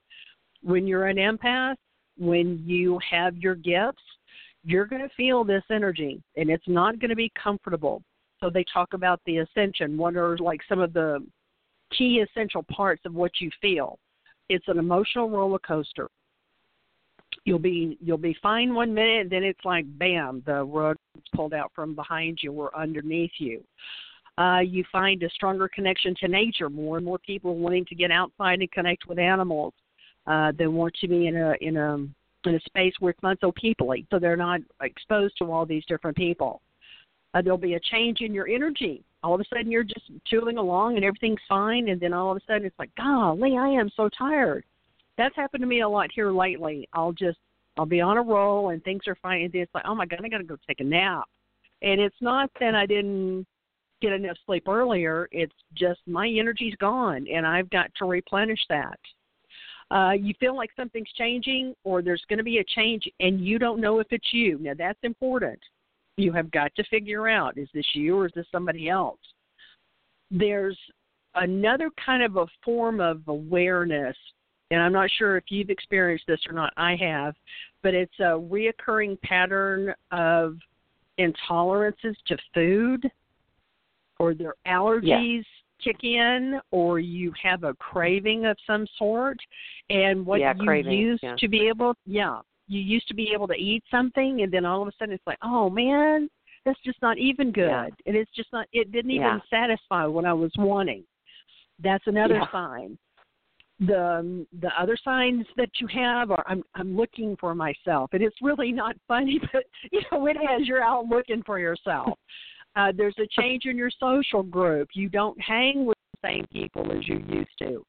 When 0.62 0.86
you're 0.86 1.06
an 1.06 1.16
empath, 1.16 1.76
when 2.18 2.60
you 2.66 2.98
have 3.08 3.36
your 3.36 3.54
gifts, 3.54 4.02
you're 4.64 4.86
going 4.86 5.02
to 5.02 5.14
feel 5.16 5.44
this 5.44 5.62
energy 5.70 6.20
and 6.36 6.50
it's 6.50 6.66
not 6.66 6.98
going 6.98 7.10
to 7.10 7.16
be 7.16 7.30
comfortable. 7.40 8.02
So 8.40 8.50
they 8.50 8.64
talk 8.72 8.94
about 8.94 9.20
the 9.26 9.38
ascension. 9.38 9.96
What 9.96 10.16
are 10.16 10.36
like 10.38 10.60
some 10.68 10.80
of 10.80 10.92
the 10.92 11.24
key 11.96 12.24
essential 12.28 12.62
parts 12.64 13.02
of 13.04 13.14
what 13.14 13.32
you 13.40 13.50
feel. 13.60 13.98
It's 14.48 14.66
an 14.68 14.78
emotional 14.78 15.28
roller 15.28 15.58
coaster. 15.58 16.08
You'll 17.44 17.58
be 17.58 17.96
you'll 18.00 18.18
be 18.18 18.36
fine 18.42 18.74
one 18.74 18.92
minute, 18.92 19.28
then 19.30 19.44
it's 19.44 19.64
like 19.64 19.84
bam, 19.98 20.42
the 20.46 20.64
rug 20.64 20.96
pulled 21.34 21.54
out 21.54 21.70
from 21.74 21.94
behind 21.94 22.38
you 22.42 22.52
or 22.52 22.76
underneath 22.76 23.32
you. 23.38 23.62
Uh, 24.38 24.60
you 24.60 24.84
find 24.92 25.22
a 25.22 25.30
stronger 25.30 25.68
connection 25.68 26.14
to 26.20 26.28
nature. 26.28 26.68
More 26.68 26.96
and 26.96 27.06
more 27.06 27.18
people 27.18 27.56
wanting 27.56 27.86
to 27.86 27.94
get 27.94 28.10
outside 28.10 28.60
and 28.60 28.70
connect 28.70 29.06
with 29.06 29.18
animals. 29.18 29.72
Uh, 30.26 30.52
they 30.58 30.66
want 30.66 30.94
to 31.00 31.08
be 31.08 31.26
in 31.26 31.36
a 31.36 31.54
in 31.60 31.76
a 31.76 31.94
in 32.48 32.54
a 32.54 32.60
space 32.60 32.92
where 33.00 33.10
it's 33.10 33.22
not 33.22 33.38
so 33.40 33.52
peoply, 33.52 34.06
so 34.10 34.18
they're 34.18 34.36
not 34.36 34.60
exposed 34.82 35.36
to 35.38 35.50
all 35.50 35.64
these 35.64 35.84
different 35.86 36.16
people. 36.16 36.60
Uh, 37.34 37.42
there'll 37.42 37.58
be 37.58 37.74
a 37.74 37.80
change 37.80 38.20
in 38.20 38.32
your 38.32 38.48
energy 38.48 39.02
all 39.26 39.34
of 39.34 39.40
a 39.40 39.44
sudden 39.52 39.72
you're 39.72 39.82
just 39.82 40.08
tooling 40.30 40.56
along 40.56 40.94
and 40.94 41.04
everything's 41.04 41.40
fine 41.48 41.88
and 41.88 42.00
then 42.00 42.12
all 42.12 42.30
of 42.30 42.36
a 42.36 42.40
sudden 42.46 42.64
it's 42.64 42.78
like 42.78 42.94
golly 42.96 43.56
i 43.58 43.68
am 43.68 43.90
so 43.96 44.08
tired. 44.16 44.64
That's 45.18 45.34
happened 45.34 45.62
to 45.62 45.66
me 45.66 45.80
a 45.80 45.88
lot 45.88 46.10
here 46.14 46.30
lately. 46.30 46.88
I'll 46.92 47.12
just 47.12 47.38
i'll 47.76 47.86
be 47.86 48.00
on 48.00 48.18
a 48.18 48.22
roll 48.22 48.70
and 48.70 48.82
things 48.84 49.02
are 49.08 49.16
fine 49.16 49.42
and 49.42 49.52
then 49.52 49.62
it's 49.62 49.74
like 49.74 49.84
oh 49.86 49.94
my 49.94 50.06
god 50.06 50.20
i 50.24 50.28
gotta 50.28 50.44
go 50.44 50.56
take 50.66 50.80
a 50.80 50.84
nap. 50.84 51.24
And 51.82 52.00
it's 52.00 52.16
not 52.20 52.50
that 52.60 52.76
i 52.76 52.86
didn't 52.86 53.46
get 54.00 54.12
enough 54.12 54.36
sleep 54.46 54.68
earlier 54.68 55.28
it's 55.32 55.54
just 55.74 56.00
my 56.06 56.28
energy's 56.28 56.76
gone 56.76 57.26
and 57.32 57.44
i've 57.46 57.68
got 57.70 57.90
to 57.96 58.04
replenish 58.04 58.60
that. 58.68 59.00
Uh, 59.90 60.12
you 60.12 60.34
feel 60.38 60.56
like 60.56 60.70
something's 60.76 61.10
changing 61.16 61.74
or 61.84 62.00
there's 62.00 62.24
going 62.28 62.38
to 62.38 62.44
be 62.44 62.58
a 62.58 62.64
change 62.64 63.08
and 63.20 63.40
you 63.40 63.58
don't 63.58 63.80
know 63.80 63.98
if 64.00 64.06
it's 64.10 64.32
you. 64.32 64.58
Now 64.60 64.72
that's 64.76 64.98
important 65.02 65.60
you 66.16 66.32
have 66.32 66.50
got 66.50 66.74
to 66.76 66.84
figure 66.84 67.28
out 67.28 67.58
is 67.58 67.68
this 67.74 67.86
you 67.94 68.16
or 68.18 68.26
is 68.26 68.32
this 68.34 68.46
somebody 68.50 68.88
else? 68.88 69.20
There's 70.30 70.78
another 71.34 71.90
kind 72.04 72.22
of 72.22 72.36
a 72.36 72.46
form 72.64 73.00
of 73.00 73.22
awareness, 73.28 74.16
and 74.70 74.80
I'm 74.80 74.92
not 74.92 75.10
sure 75.18 75.36
if 75.36 75.44
you've 75.48 75.70
experienced 75.70 76.24
this 76.26 76.40
or 76.48 76.54
not. 76.54 76.72
I 76.76 76.96
have, 76.96 77.34
but 77.82 77.94
it's 77.94 78.18
a 78.18 78.32
reoccurring 78.32 79.20
pattern 79.20 79.94
of 80.10 80.56
intolerances 81.18 82.14
to 82.26 82.36
food 82.52 83.10
or 84.18 84.34
their 84.34 84.54
allergies. 84.66 85.44
kick 85.82 86.02
in 86.02 86.58
or 86.70 86.98
you 86.98 87.32
have 87.40 87.62
a 87.62 87.74
craving 87.74 88.46
of 88.46 88.56
some 88.66 88.86
sort 88.98 89.36
and 89.90 90.24
what 90.24 90.40
yeah, 90.40 90.54
you 90.56 90.64
craving, 90.64 90.92
used 90.92 91.22
yeah. 91.22 91.36
to 91.38 91.48
be 91.48 91.68
able 91.68 91.94
yeah 92.06 92.40
you 92.68 92.80
used 92.80 93.08
to 93.08 93.14
be 93.14 93.30
able 93.32 93.46
to 93.48 93.54
eat 93.54 93.82
something 93.90 94.42
and 94.42 94.52
then 94.52 94.64
all 94.64 94.82
of 94.82 94.88
a 94.88 94.92
sudden 94.98 95.14
it's 95.14 95.26
like 95.26 95.38
oh 95.42 95.70
man 95.70 96.28
that's 96.64 96.80
just 96.84 97.00
not 97.00 97.18
even 97.18 97.52
good 97.52 97.68
yeah. 97.68 97.86
and 98.06 98.16
it's 98.16 98.30
just 98.34 98.52
not 98.52 98.66
it 98.72 98.90
didn't 98.92 99.10
even 99.10 99.22
yeah. 99.22 99.38
satisfy 99.50 100.04
what 100.04 100.24
i 100.24 100.32
was 100.32 100.52
wanting 100.58 101.04
that's 101.82 102.06
another 102.06 102.34
yeah. 102.34 102.52
sign 102.52 102.98
the 103.80 104.46
the 104.60 104.70
other 104.80 104.96
signs 105.04 105.44
that 105.56 105.68
you 105.80 105.86
have 105.86 106.30
are 106.30 106.44
i'm 106.46 106.62
i'm 106.74 106.96
looking 106.96 107.36
for 107.38 107.54
myself 107.54 108.10
and 108.12 108.22
it's 108.22 108.36
really 108.40 108.72
not 108.72 108.96
funny 109.08 109.38
but 109.52 109.64
you 109.92 110.00
know 110.10 110.26
it 110.26 110.36
has 110.36 110.66
you're 110.66 110.82
out 110.82 111.06
looking 111.06 111.42
for 111.44 111.58
yourself 111.58 112.18
uh 112.76 112.90
there's 112.96 113.16
a 113.18 113.40
change 113.40 113.64
in 113.66 113.76
your 113.76 113.90
social 114.00 114.42
group 114.42 114.88
you 114.94 115.08
don't 115.08 115.38
hang 115.40 115.84
with 115.84 115.96
the 116.12 116.28
same 116.28 116.44
people 116.50 116.90
as 116.90 117.06
you 117.06 117.22
used 117.28 117.50
to 117.58 117.84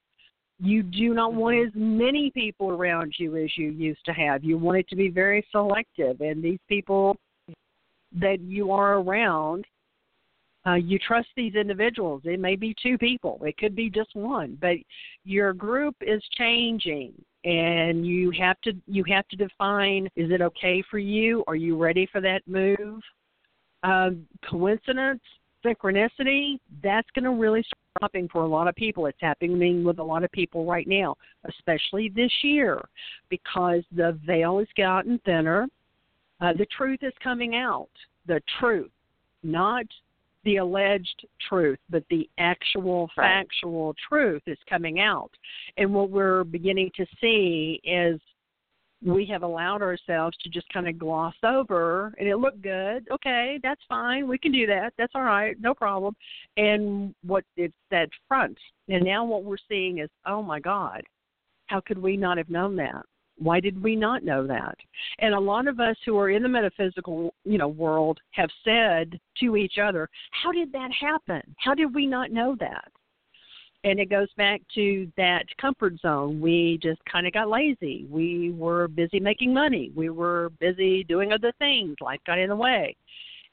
you 0.60 0.84
do 0.84 1.14
not 1.14 1.34
want 1.34 1.56
mm-hmm. 1.56 1.68
as 1.68 1.74
many 1.76 2.32
people 2.32 2.70
around 2.70 3.14
you 3.18 3.36
as 3.38 3.50
you 3.58 3.70
used 3.70 4.04
to 4.06 4.14
have. 4.14 4.44
You 4.44 4.58
want 4.58 4.80
it 4.80 4.90
to 4.90 4.96
be 4.96 5.10
very 5.10 5.46
selective, 5.52 6.22
and 6.22 6.44
these 6.44 6.60
people 6.68 7.16
that 8.20 8.40
you 8.40 8.72
are 8.72 9.00
around, 9.00 9.66
uh, 10.66 10.74
you 10.74 10.98
trust 11.00 11.28
these 11.36 11.56
individuals. 11.56 12.22
It 12.26 12.40
may 12.40 12.56
be 12.56 12.76
two 12.82 12.98
people, 12.98 13.40
it 13.46 13.58
could 13.58 13.76
be 13.76 13.90
just 13.90 14.16
one, 14.16 14.58
but 14.60 14.78
your 15.24 15.54
group 15.54 15.96
is 16.02 16.24
changing, 16.38 17.14
and 17.44 18.06
you 18.06 18.32
have 18.32 18.60
to 18.62 18.74
you 18.88 19.04
have 19.08 19.28
to 19.30 19.36
define: 19.36 20.08
is 20.16 20.32
it 20.32 20.42
okay 20.42 20.84
for 20.90 20.98
you? 20.98 21.44
Are 21.48 21.56
you 21.56 21.78
ready 21.78 22.08
for 22.12 22.20
that 22.22 22.42
move? 22.48 23.02
Uh, 23.84 24.10
coincidence, 24.50 25.22
synchronicity, 25.64 26.58
that's 26.82 27.08
going 27.14 27.24
to 27.24 27.32
really 27.32 27.62
start 27.62 27.87
happening 28.02 28.30
for 28.32 28.44
a 28.44 28.48
lot 28.48 28.68
of 28.68 28.76
people. 28.76 29.06
It's 29.06 29.18
happening 29.22 29.84
with 29.84 30.00
a 30.00 30.04
lot 30.04 30.24
of 30.24 30.32
people 30.32 30.66
right 30.66 30.88
now, 30.88 31.16
especially 31.46 32.10
this 32.10 32.32
year, 32.44 32.82
because 33.30 33.84
the 33.96 34.20
veil 34.26 34.60
has 34.60 34.68
gotten 34.78 35.20
thinner. 35.26 35.68
Uh, 36.40 36.54
the 36.54 36.68
truth 36.78 37.00
is 37.02 37.14
coming 37.24 37.56
out. 37.56 37.90
The 38.28 38.42
truth, 38.60 38.92
not 39.44 39.86
the 40.44 40.58
alleged 40.58 41.28
truth, 41.50 41.80
but 41.90 42.04
the 42.10 42.30
actual 42.38 43.10
right. 43.18 43.46
factual 43.46 43.96
truth 44.08 44.42
is 44.48 44.58
coming 44.70 45.00
out. 45.00 45.32
And 45.78 45.94
what 45.94 46.10
we're 46.10 46.44
beginning 46.44 46.92
to 46.96 47.06
see 47.20 47.82
is 47.84 48.20
we 49.04 49.26
have 49.26 49.44
allowed 49.44 49.82
ourselves 49.82 50.38
to 50.44 50.50
just 50.50 50.68
kind 50.74 50.88
of 50.88 50.98
gloss 50.98 51.36
over 51.44 52.14
and 52.18 52.28
it 52.28 52.38
looked 52.38 52.62
good. 52.62 53.08
Okay 53.12 53.60
that's 53.62 53.82
fine. 53.88 54.28
We 54.28 54.38
can 54.38 54.52
do 54.52 54.66
that. 54.68 54.94
That's 54.98 55.14
all 55.16 55.24
right. 55.24 55.60
No 55.60 55.74
problem. 55.74 56.16
And 56.58 57.14
what 57.24 57.44
it's 57.56 57.74
that 57.92 58.10
front. 58.28 58.58
And 58.90 59.04
now 59.04 59.26
what 59.26 59.44
we're 59.44 59.58
seeing 59.70 60.00
is 60.00 60.10
oh 60.26 60.42
my 60.42 60.60
god 60.60 61.02
how 61.68 61.82
could 61.82 61.98
we 61.98 62.16
not 62.16 62.38
have 62.38 62.50
known 62.50 62.76
that? 62.78 63.04
Why 63.40 63.60
did 63.60 63.84
we 63.84 63.96
not 63.96 64.24
know 64.24 64.48
that? 64.48 64.76
And 65.20 65.36
a 65.36 65.40
lot 65.40 65.68
of 65.68 65.80
us 65.80 65.98
who 66.06 66.18
are 66.18 66.32
in 66.32 66.42
the 66.42 66.50
metaphysical 66.50 67.34
you 67.44 67.58
know 67.58 67.68
world 67.68 68.20
have 68.32 68.50
said 68.64 69.20
to 69.42 69.58
each 69.58 69.78
other 69.78 70.10
how 70.32 70.52
did 70.52 70.72
that 70.72 70.90
happen? 71.00 71.42
How 71.58 71.76
did 71.76 71.94
we 71.94 72.08
not 72.08 72.32
know 72.32 72.56
that 72.60 72.92
And 73.84 74.00
it 74.00 74.10
goes 74.10 74.28
back 74.38 74.62
to 74.76 75.10
that 75.18 75.46
comfort 75.62 76.00
zone. 76.02 76.42
We 76.42 76.80
just 76.82 77.00
kind 77.06 77.28
of 77.28 77.34
got 77.34 77.50
lazy. 77.50 78.06
We 78.10 78.52
were 78.52 78.88
busy 78.88 79.20
making 79.20 79.54
money. 79.54 79.92
We 79.96 80.10
were 80.10 80.52
busy 80.60 81.04
doing 81.04 81.32
other 81.32 81.54
things. 81.60 81.96
Life 82.02 82.20
got 82.26 82.40
in 82.40 82.50
the 82.50 82.56
way. 82.56 82.96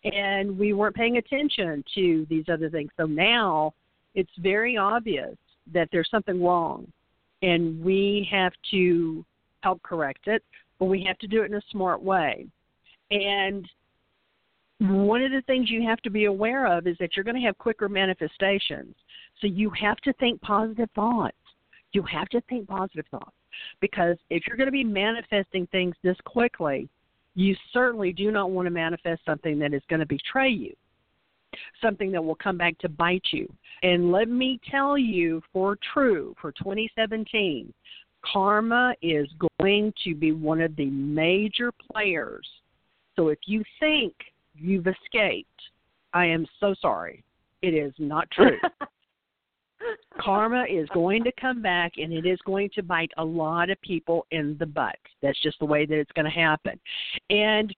And 0.05 0.59
we 0.59 0.73
weren't 0.73 0.97
paying 0.97 1.19
attention 1.19 1.85
to 1.95 2.27
these 2.29 2.45
other 2.53 2.69
things. 2.69 2.91
So 2.97 3.07
now 3.07 3.75
it's 4.15 4.31
very 4.39 4.77
obvious 4.77 5.37
that 5.73 5.89
there's 5.93 6.11
something 6.11 6.43
wrong. 6.43 6.87
And 7.43 7.83
we 7.83 8.29
have 8.31 8.53
to 8.71 9.25
help 9.63 9.83
correct 9.83 10.27
it, 10.27 10.43
but 10.79 10.87
we 10.87 11.05
have 11.05 11.19
to 11.19 11.27
do 11.27 11.43
it 11.43 11.51
in 11.51 11.55
a 11.55 11.63
smart 11.71 12.03
way. 12.03 12.47
And 13.11 13.69
one 14.81 15.23
of 15.23 15.31
the 15.31 15.43
things 15.43 15.71
you 15.71 15.87
have 15.87 16.01
to 16.03 16.11
be 16.11 16.25
aware 16.25 16.67
of 16.67 16.87
is 16.87 16.97
that 16.99 17.17
you're 17.17 17.25
going 17.25 17.41
to 17.41 17.47
have 17.47 17.57
quicker 17.59 17.89
manifestations. 17.89 18.95
So 19.41 19.47
you 19.47 19.71
have 19.81 19.97
to 19.99 20.13
think 20.15 20.41
positive 20.41 20.89
thoughts. 20.95 21.37
You 21.93 22.03
have 22.03 22.29
to 22.31 22.41
think 22.43 22.69
positive 22.69 23.07
thoughts 23.11 23.37
because 23.81 24.17
if 24.31 24.45
you're 24.47 24.57
going 24.57 24.67
to 24.67 24.73
be 24.73 24.85
manifesting 24.85 25.67
things 25.69 25.95
this 26.03 26.17
quickly, 26.25 26.89
you 27.35 27.55
certainly 27.73 28.13
do 28.13 28.31
not 28.31 28.51
want 28.51 28.67
to 28.67 28.71
manifest 28.71 29.23
something 29.25 29.59
that 29.59 29.75
is 29.75 29.83
going 29.89 30.01
to 30.01 30.07
betray 30.07 30.49
you, 30.49 30.75
something 31.81 32.11
that 32.13 32.25
will 32.25 32.37
come 32.37 32.57
back 32.57 32.79
to 32.79 32.89
bite 32.89 33.27
you. 33.33 33.53
And 33.83 34.11
let 34.11 34.29
me 34.29 34.61
tell 34.71 34.99
you 34.99 35.43
for 35.53 35.77
true, 35.93 36.35
for 36.41 36.53
2017, 36.53 37.73
karma 38.25 38.95
is 39.03 39.29
going 39.61 39.93
to 40.05 40.15
be 40.15 40.33
one 40.33 40.61
of 40.61 40.75
the 40.77 40.87
major 40.87 41.71
players. 41.93 42.49
So 43.17 43.29
if 43.29 43.39
you 43.47 43.63
think 43.79 44.15
you've 44.55 44.87
escaped. 44.87 45.49
I 46.13 46.27
am 46.27 46.47
so 46.61 46.75
sorry. 46.81 47.25
It 47.63 47.75
is 47.75 47.93
not 47.99 48.31
true. 48.31 48.59
Karma 50.21 50.65
is 50.71 50.89
going 50.95 51.25
to 51.25 51.33
come 51.41 51.63
back 51.63 51.93
and 51.97 52.13
it 52.13 52.27
is 52.27 52.39
going 52.47 52.71
to 52.75 52.83
bite 52.83 53.11
a 53.19 53.25
lot 53.25 53.71
of 53.71 53.81
people 53.83 54.27
in 54.31 54.57
the 54.59 54.67
butt. 54.67 54.97
That's 55.23 55.41
just 55.43 55.59
the 55.59 55.65
way 55.65 55.87
that 55.87 55.99
it's 55.99 56.13
going 56.13 56.25
to 56.25 56.31
happen. 56.31 56.79
And 57.31 57.75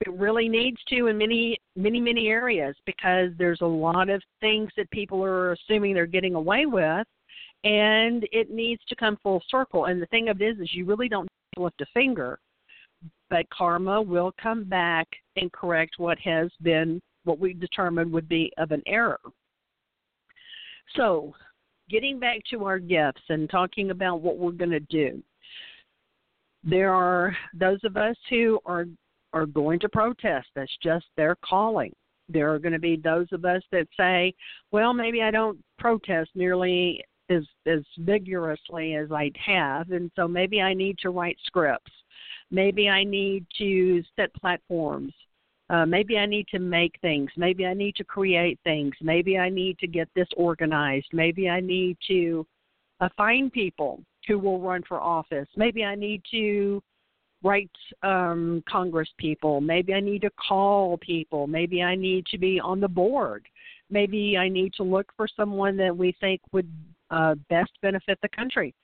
it 0.00 0.12
really 0.12 0.48
needs 0.48 0.78
to 0.90 1.08
in 1.08 1.18
many 1.18 1.58
many 1.74 2.00
many 2.00 2.28
areas 2.28 2.76
because 2.86 3.30
there's 3.36 3.62
a 3.62 3.66
lot 3.66 4.08
of 4.08 4.22
things 4.40 4.70
that 4.76 4.88
people 4.92 5.24
are 5.24 5.52
assuming 5.52 5.92
they're 5.92 6.06
getting 6.06 6.36
away 6.36 6.66
with 6.66 7.04
and 7.64 8.24
it 8.30 8.48
needs 8.48 8.80
to 8.88 8.94
come 8.94 9.18
full 9.24 9.42
circle 9.50 9.86
and 9.86 10.00
the 10.00 10.06
thing 10.06 10.28
of 10.28 10.40
it 10.40 10.56
is 10.56 10.60
is 10.60 10.72
you 10.72 10.84
really 10.84 11.08
don't 11.08 11.28
lift 11.56 11.80
a 11.80 11.86
finger 11.92 12.38
but 13.28 13.44
karma 13.50 14.00
will 14.00 14.32
come 14.40 14.62
back 14.62 15.08
and 15.34 15.50
correct 15.50 15.94
what 15.98 16.16
has 16.20 16.48
been 16.62 17.00
what 17.28 17.38
we 17.38 17.52
determined 17.52 18.10
would 18.10 18.28
be 18.28 18.52
of 18.58 18.72
an 18.72 18.82
error. 18.86 19.20
So, 20.96 21.34
getting 21.90 22.18
back 22.18 22.40
to 22.50 22.64
our 22.64 22.78
gifts 22.78 23.22
and 23.28 23.48
talking 23.50 23.90
about 23.90 24.20
what 24.20 24.38
we're 24.38 24.52
going 24.52 24.70
to 24.70 24.80
do. 24.80 25.22
There 26.64 26.92
are 26.92 27.36
those 27.54 27.80
of 27.84 27.96
us 27.96 28.16
who 28.28 28.58
are 28.66 28.86
are 29.34 29.46
going 29.46 29.78
to 29.80 29.88
protest. 29.88 30.48
That's 30.54 30.76
just 30.82 31.04
their 31.16 31.36
calling. 31.44 31.92
There 32.30 32.52
are 32.52 32.58
going 32.58 32.72
to 32.72 32.78
be 32.78 32.96
those 32.96 33.26
of 33.32 33.44
us 33.44 33.62
that 33.72 33.86
say, 33.96 34.34
"Well, 34.72 34.92
maybe 34.92 35.22
I 35.22 35.30
don't 35.30 35.58
protest 35.78 36.30
nearly 36.34 37.04
as 37.30 37.44
as 37.66 37.82
vigorously 37.98 38.94
as 38.94 39.12
I 39.12 39.30
have, 39.44 39.90
and 39.90 40.10
so 40.16 40.26
maybe 40.26 40.60
I 40.60 40.74
need 40.74 40.98
to 41.00 41.10
write 41.10 41.38
scripts." 41.44 41.92
Maybe 42.50 42.88
I 42.88 43.04
need 43.04 43.44
to 43.58 44.02
set 44.16 44.32
platforms. 44.32 45.12
Uh, 45.70 45.84
maybe 45.84 46.16
I 46.16 46.26
need 46.26 46.48
to 46.48 46.58
make 46.58 46.94
things. 47.02 47.30
Maybe 47.36 47.66
I 47.66 47.74
need 47.74 47.94
to 47.96 48.04
create 48.04 48.58
things. 48.64 48.94
Maybe 49.02 49.36
I 49.38 49.50
need 49.50 49.78
to 49.80 49.86
get 49.86 50.08
this 50.14 50.28
organized. 50.36 51.08
Maybe 51.12 51.48
I 51.48 51.60
need 51.60 51.98
to 52.08 52.46
uh, 53.00 53.08
find 53.16 53.52
people 53.52 54.02
who 54.26 54.38
will 54.38 54.60
run 54.60 54.82
for 54.88 55.00
office. 55.00 55.48
Maybe 55.56 55.84
I 55.84 55.94
need 55.94 56.22
to 56.30 56.82
write 57.42 57.70
um, 58.02 58.62
Congress 58.68 59.08
people. 59.18 59.60
Maybe 59.60 59.94
I 59.94 60.00
need 60.00 60.22
to 60.22 60.30
call 60.30 60.98
people. 60.98 61.46
Maybe 61.46 61.82
I 61.82 61.94
need 61.94 62.26
to 62.26 62.38
be 62.38 62.58
on 62.58 62.80
the 62.80 62.88
board. 62.88 63.46
Maybe 63.90 64.36
I 64.36 64.48
need 64.48 64.74
to 64.74 64.82
look 64.82 65.06
for 65.16 65.28
someone 65.36 65.76
that 65.76 65.96
we 65.96 66.14
think 66.20 66.40
would 66.52 66.70
uh, 67.10 67.36
best 67.48 67.70
benefit 67.80 68.18
the 68.22 68.28
country. 68.28 68.74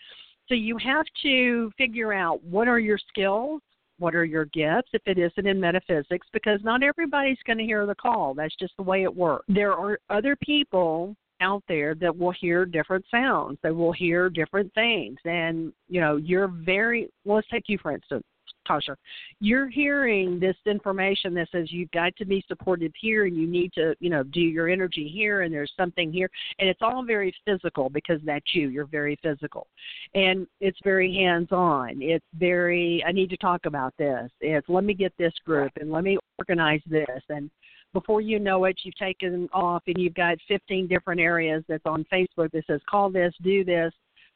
So 0.48 0.54
you 0.54 0.76
have 0.78 1.06
to 1.22 1.72
figure 1.76 2.12
out 2.12 2.42
what 2.44 2.68
are 2.68 2.78
your 2.78 2.98
skills, 3.08 3.60
what 3.98 4.14
are 4.14 4.24
your 4.24 4.46
gifts 4.46 4.90
if 4.92 5.02
it 5.06 5.18
isn't 5.18 5.46
in 5.46 5.60
metaphysics, 5.60 6.26
because 6.32 6.60
not 6.62 6.82
everybody's 6.82 7.38
going 7.46 7.58
to 7.58 7.64
hear 7.64 7.86
the 7.86 7.94
call. 7.94 8.34
That's 8.34 8.56
just 8.56 8.76
the 8.76 8.82
way 8.82 9.02
it 9.02 9.14
works. 9.14 9.44
There 9.48 9.72
are 9.72 9.98
other 10.10 10.36
people 10.36 11.16
out 11.40 11.62
there 11.68 11.94
that 11.96 12.16
will 12.16 12.32
hear 12.32 12.64
different 12.64 13.04
sounds. 13.10 13.58
They 13.62 13.70
will 13.70 13.92
hear 13.92 14.30
different 14.30 14.72
things. 14.74 15.18
And, 15.24 15.72
you 15.88 16.00
know, 16.00 16.16
you're 16.16 16.48
very, 16.48 17.08
well, 17.24 17.36
let's 17.36 17.48
take 17.48 17.64
you 17.66 17.78
for 17.82 17.92
instance. 17.92 18.24
Tasha, 18.68 18.96
you're 19.40 19.68
hearing 19.68 20.40
this 20.40 20.56
information 20.66 21.34
that 21.34 21.48
says 21.52 21.70
you've 21.70 21.90
got 21.90 22.16
to 22.16 22.24
be 22.24 22.44
supported 22.48 22.92
here 23.00 23.26
and 23.26 23.36
you 23.36 23.46
need 23.46 23.72
to, 23.74 23.94
you 24.00 24.10
know, 24.10 24.22
do 24.22 24.40
your 24.40 24.68
energy 24.68 25.08
here 25.08 25.42
and 25.42 25.52
there's 25.52 25.72
something 25.76 26.12
here. 26.12 26.30
And 26.58 26.68
it's 26.68 26.80
all 26.82 27.04
very 27.04 27.34
physical 27.44 27.90
because 27.90 28.20
that's 28.24 28.54
you. 28.54 28.68
You're 28.68 28.86
very 28.86 29.18
physical. 29.22 29.66
And 30.14 30.46
it's 30.60 30.78
very 30.82 31.14
hands 31.14 31.48
on. 31.50 31.98
It's 32.00 32.24
very, 32.34 33.04
I 33.06 33.12
need 33.12 33.30
to 33.30 33.36
talk 33.36 33.66
about 33.66 33.94
this. 33.98 34.30
It's 34.40 34.68
let 34.68 34.84
me 34.84 34.94
get 34.94 35.12
this 35.18 35.34
group 35.44 35.72
and 35.80 35.90
let 35.90 36.04
me 36.04 36.18
organize 36.38 36.82
this. 36.86 37.22
And 37.28 37.50
before 37.92 38.20
you 38.20 38.38
know 38.38 38.64
it, 38.64 38.76
you've 38.82 38.96
taken 38.96 39.48
off 39.52 39.82
and 39.86 39.96
you've 39.96 40.14
got 40.14 40.36
15 40.48 40.88
different 40.88 41.20
areas 41.20 41.62
that's 41.68 41.86
on 41.86 42.04
Facebook 42.12 42.50
that 42.52 42.64
says 42.66 42.80
call 42.90 43.10
this, 43.10 43.32
do 43.42 43.64
this, 43.64 43.92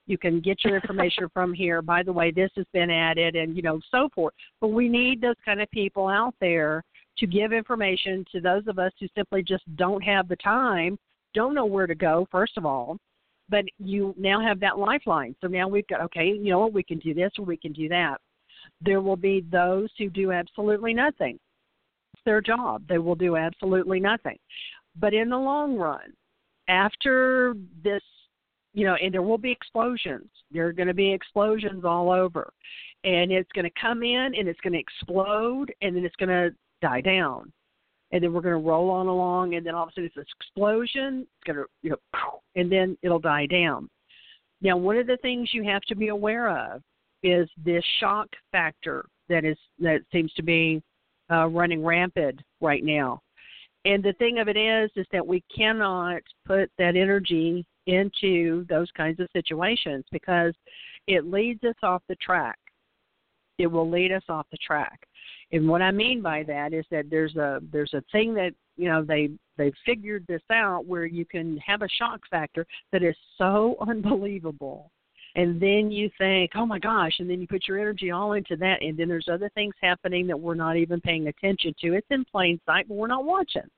you 0.09 0.19
can 0.19 0.41
get 0.41 0.65
your 0.65 0.75
information 0.75 1.29
from 1.33 1.55
here. 1.55 1.81
By 1.81 2.03
the 2.03 2.13
way, 2.13 2.33
this 2.33 2.51
has 2.57 2.67
been 2.73 2.91
added, 2.91 3.37
and 3.37 3.55
you 3.55 3.63
know 3.63 3.79
so 3.91 4.09
forth. 4.15 4.35
But 4.61 4.69
we 4.69 4.89
need 4.89 5.21
those 5.21 5.37
kind 5.45 5.61
of 5.61 5.71
people 5.71 6.09
out 6.09 6.35
there 6.41 6.83
to 7.19 7.27
give 7.27 7.53
information 7.53 8.25
to 8.33 8.41
those 8.41 8.67
of 8.67 8.79
us 8.79 8.93
who 8.99 9.07
simply 9.17 9.43
just 9.43 9.65
don't 9.77 10.03
have 10.03 10.29
the 10.29 10.37
time, 10.37 10.99
don't 11.35 11.55
know 11.55 11.67
where 11.67 11.87
to 11.87 11.95
go. 11.95 12.27
First 12.31 12.57
of 12.57 12.65
all, 12.67 12.97
but 13.49 13.65
you 13.79 14.15
now 14.19 14.41
have 14.41 14.61
that 14.61 14.79
lifeline. 14.79 15.35
So 15.41 15.47
now 15.47 15.69
we've 15.69 15.87
got 15.89 16.01
okay, 16.03 16.27
you 16.27 16.51
know 16.51 16.61
what, 16.61 16.73
we 16.73 16.83
can 16.83 16.99
do 16.99 17.15
this 17.15 17.33
or 17.39 17.45
we 17.45 17.57
can 17.57 17.73
do 17.73 17.89
that. 17.89 18.19
There 18.81 19.01
will 19.01 19.17
be 19.17 19.45
those 19.51 19.91
who 19.99 20.09
do 20.11 20.33
absolutely 20.33 20.95
nothing. 20.95 21.39
It's 22.15 22.23
their 22.25 22.41
job. 22.41 22.83
They 22.89 22.99
will 22.99 23.15
do 23.15 23.37
absolutely 23.37 24.01
nothing. 24.01 24.39
But 25.01 25.15
in 25.15 25.29
the 25.29 25.39
long 25.39 25.77
run, 25.77 26.13
after 26.69 27.55
this 27.83 28.03
you 28.79 28.85
know, 28.85 28.95
and 29.03 29.13
there 29.13 29.23
will 29.23 29.39
be 29.39 29.51
explosions. 29.51 30.29
There 30.53 30.69
are 30.69 30.73
going 30.73 30.87
to 30.87 30.95
be 30.95 31.13
explosions 31.13 31.85
all 31.85 32.13
over. 32.13 32.53
And 33.03 33.33
it's 33.33 33.51
going 33.53 33.65
to 33.65 33.81
come 33.81 34.05
in 34.05 34.35
and 34.39 34.47
it's 34.47 34.61
going 34.61 34.73
to 34.73 34.79
explode 34.79 35.75
and 35.83 35.97
then 35.97 36.05
it's 36.05 36.15
going 36.15 36.29
to 36.29 36.55
die 36.81 37.01
down. 37.01 37.53
And 38.13 38.23
then 38.23 38.33
we're 38.33 38.41
going 38.41 38.55
to 38.55 38.69
roll 38.69 38.89
on 38.91 39.09
along 39.09 39.57
and 39.57 39.67
then 39.67 39.75
all 39.75 39.83
of 39.83 39.89
a 39.89 39.93
sudden 39.93 40.05
it's 40.05 40.15
this 40.15 40.27
explosion. 40.41 41.27
It's 41.27 41.45
going 41.45 41.57
to, 41.57 41.65
you 41.83 41.91
know, 41.91 42.41
and 42.55 42.71
then 42.71 42.97
it'll 43.03 43.19
die 43.19 43.47
down. 43.47 43.91
Now, 44.63 44.77
one 44.77 44.97
of 44.97 45.09
the 45.09 45.19
things 45.23 45.51
you 45.53 45.65
have 45.65 45.83
to 45.83 45.97
be 45.97 46.09
aware 46.09 46.49
of 46.49 46.81
is 47.25 47.49
this 47.65 47.83
shock 47.99 48.29
factor 48.53 49.07
that 49.29 49.45
is 49.45 49.59
that 49.81 50.03
seems 50.13 50.33
to 50.35 50.43
be 50.45 50.81
uh, 51.33 51.49
running 51.49 51.85
rampant 51.85 52.41
right 52.61 52.85
now. 52.85 53.21
And 53.85 54.05
the 54.05 54.13
thing 54.15 54.39
of 54.39 54.47
it 54.47 54.57
is, 54.57 54.89
is 54.95 55.07
that 55.11 55.27
we 55.27 55.43
cannot 55.55 56.23
put 56.47 56.71
that 56.79 56.95
energy 56.95 57.67
into 57.89 58.65
those 58.69 58.91
kinds 58.97 59.19
of 59.19 59.29
situations 59.33 60.05
because 60.13 60.55
it 61.07 61.25
leads 61.25 61.65
us 61.65 61.75
off 61.83 62.03
the 62.09 62.17
track. 62.17 62.59
It 63.59 63.67
will 63.67 63.91
lead 63.91 64.13
us 64.13 64.23
off 64.29 64.47
the 64.53 64.59
track. 64.65 65.01
And 65.51 65.69
what 65.69 65.83
I 65.83 65.91
mean 65.91 66.23
by 66.23 66.45
that 66.45 66.73
is 66.73 66.85
that 66.91 67.11
there's 67.11 67.35
a 67.37 67.61
there's 67.73 67.95
a 67.95 68.05
thing 68.13 68.35
that 68.35 68.53
you 68.77 68.89
know 68.89 69.03
they 69.03 69.31
they 69.57 69.73
figured 69.85 70.25
this 70.29 70.43
out 70.53 70.87
where 70.87 71.07
you 71.07 71.25
can 71.25 71.57
have 71.59 71.83
a 71.83 71.89
shock 71.99 72.21
factor 72.31 72.67
that 72.93 73.03
is 73.03 73.17
so 73.37 73.77
unbelievable 73.89 74.93
and 75.35 75.61
then 75.61 75.91
you 75.91 76.11
think, 76.19 76.53
oh 76.57 76.67
my 76.67 76.79
gosh, 76.79 77.13
and 77.19 77.29
then 77.31 77.41
you 77.41 77.47
put 77.47 77.69
your 77.69 77.79
energy 77.79 78.11
all 78.11 78.33
into 78.33 78.57
that, 78.57 78.83
and 78.83 78.99
then 78.99 79.09
there's 79.09 79.29
other 79.31 79.51
things 79.55 79.75
happening 79.81 80.27
that 80.27 80.39
we're 80.39 80.55
not 80.55 80.77
even 80.77 81.01
paying 81.01 81.29
attention 81.29 81.75
to. 81.81 81.95
It's 81.95 82.07
in 82.11 82.25
plain 82.25 82.61
sight, 82.67 82.89
but 82.89 82.97
we're 82.97 83.07
not 83.07 83.25
watching. 83.25 83.69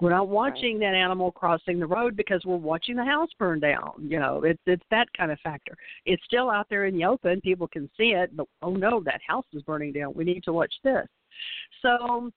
We're 0.00 0.10
not 0.10 0.28
watching 0.28 0.78
right. 0.78 0.92
that 0.92 0.94
animal 0.94 1.32
crossing 1.32 1.80
the 1.80 1.86
road 1.86 2.16
because 2.16 2.44
we're 2.44 2.56
watching 2.56 2.96
the 2.96 3.04
house 3.04 3.30
burn 3.38 3.60
down. 3.60 3.92
You 3.98 4.18
know, 4.20 4.42
it's 4.44 4.60
it's 4.66 4.84
that 4.90 5.08
kind 5.16 5.30
of 5.30 5.40
factor. 5.40 5.74
It's 6.04 6.22
still 6.24 6.50
out 6.50 6.66
there 6.68 6.84
in 6.84 6.96
the 6.96 7.06
open. 7.06 7.40
People 7.40 7.66
can 7.66 7.88
see 7.96 8.10
it, 8.10 8.36
but 8.36 8.46
oh 8.62 8.74
no, 8.74 9.02
that 9.04 9.20
house 9.26 9.46
is 9.54 9.62
burning 9.62 9.92
down. 9.92 10.12
We 10.14 10.24
need 10.24 10.44
to 10.44 10.52
watch 10.52 10.74
this. 10.84 11.06
So 11.80 12.30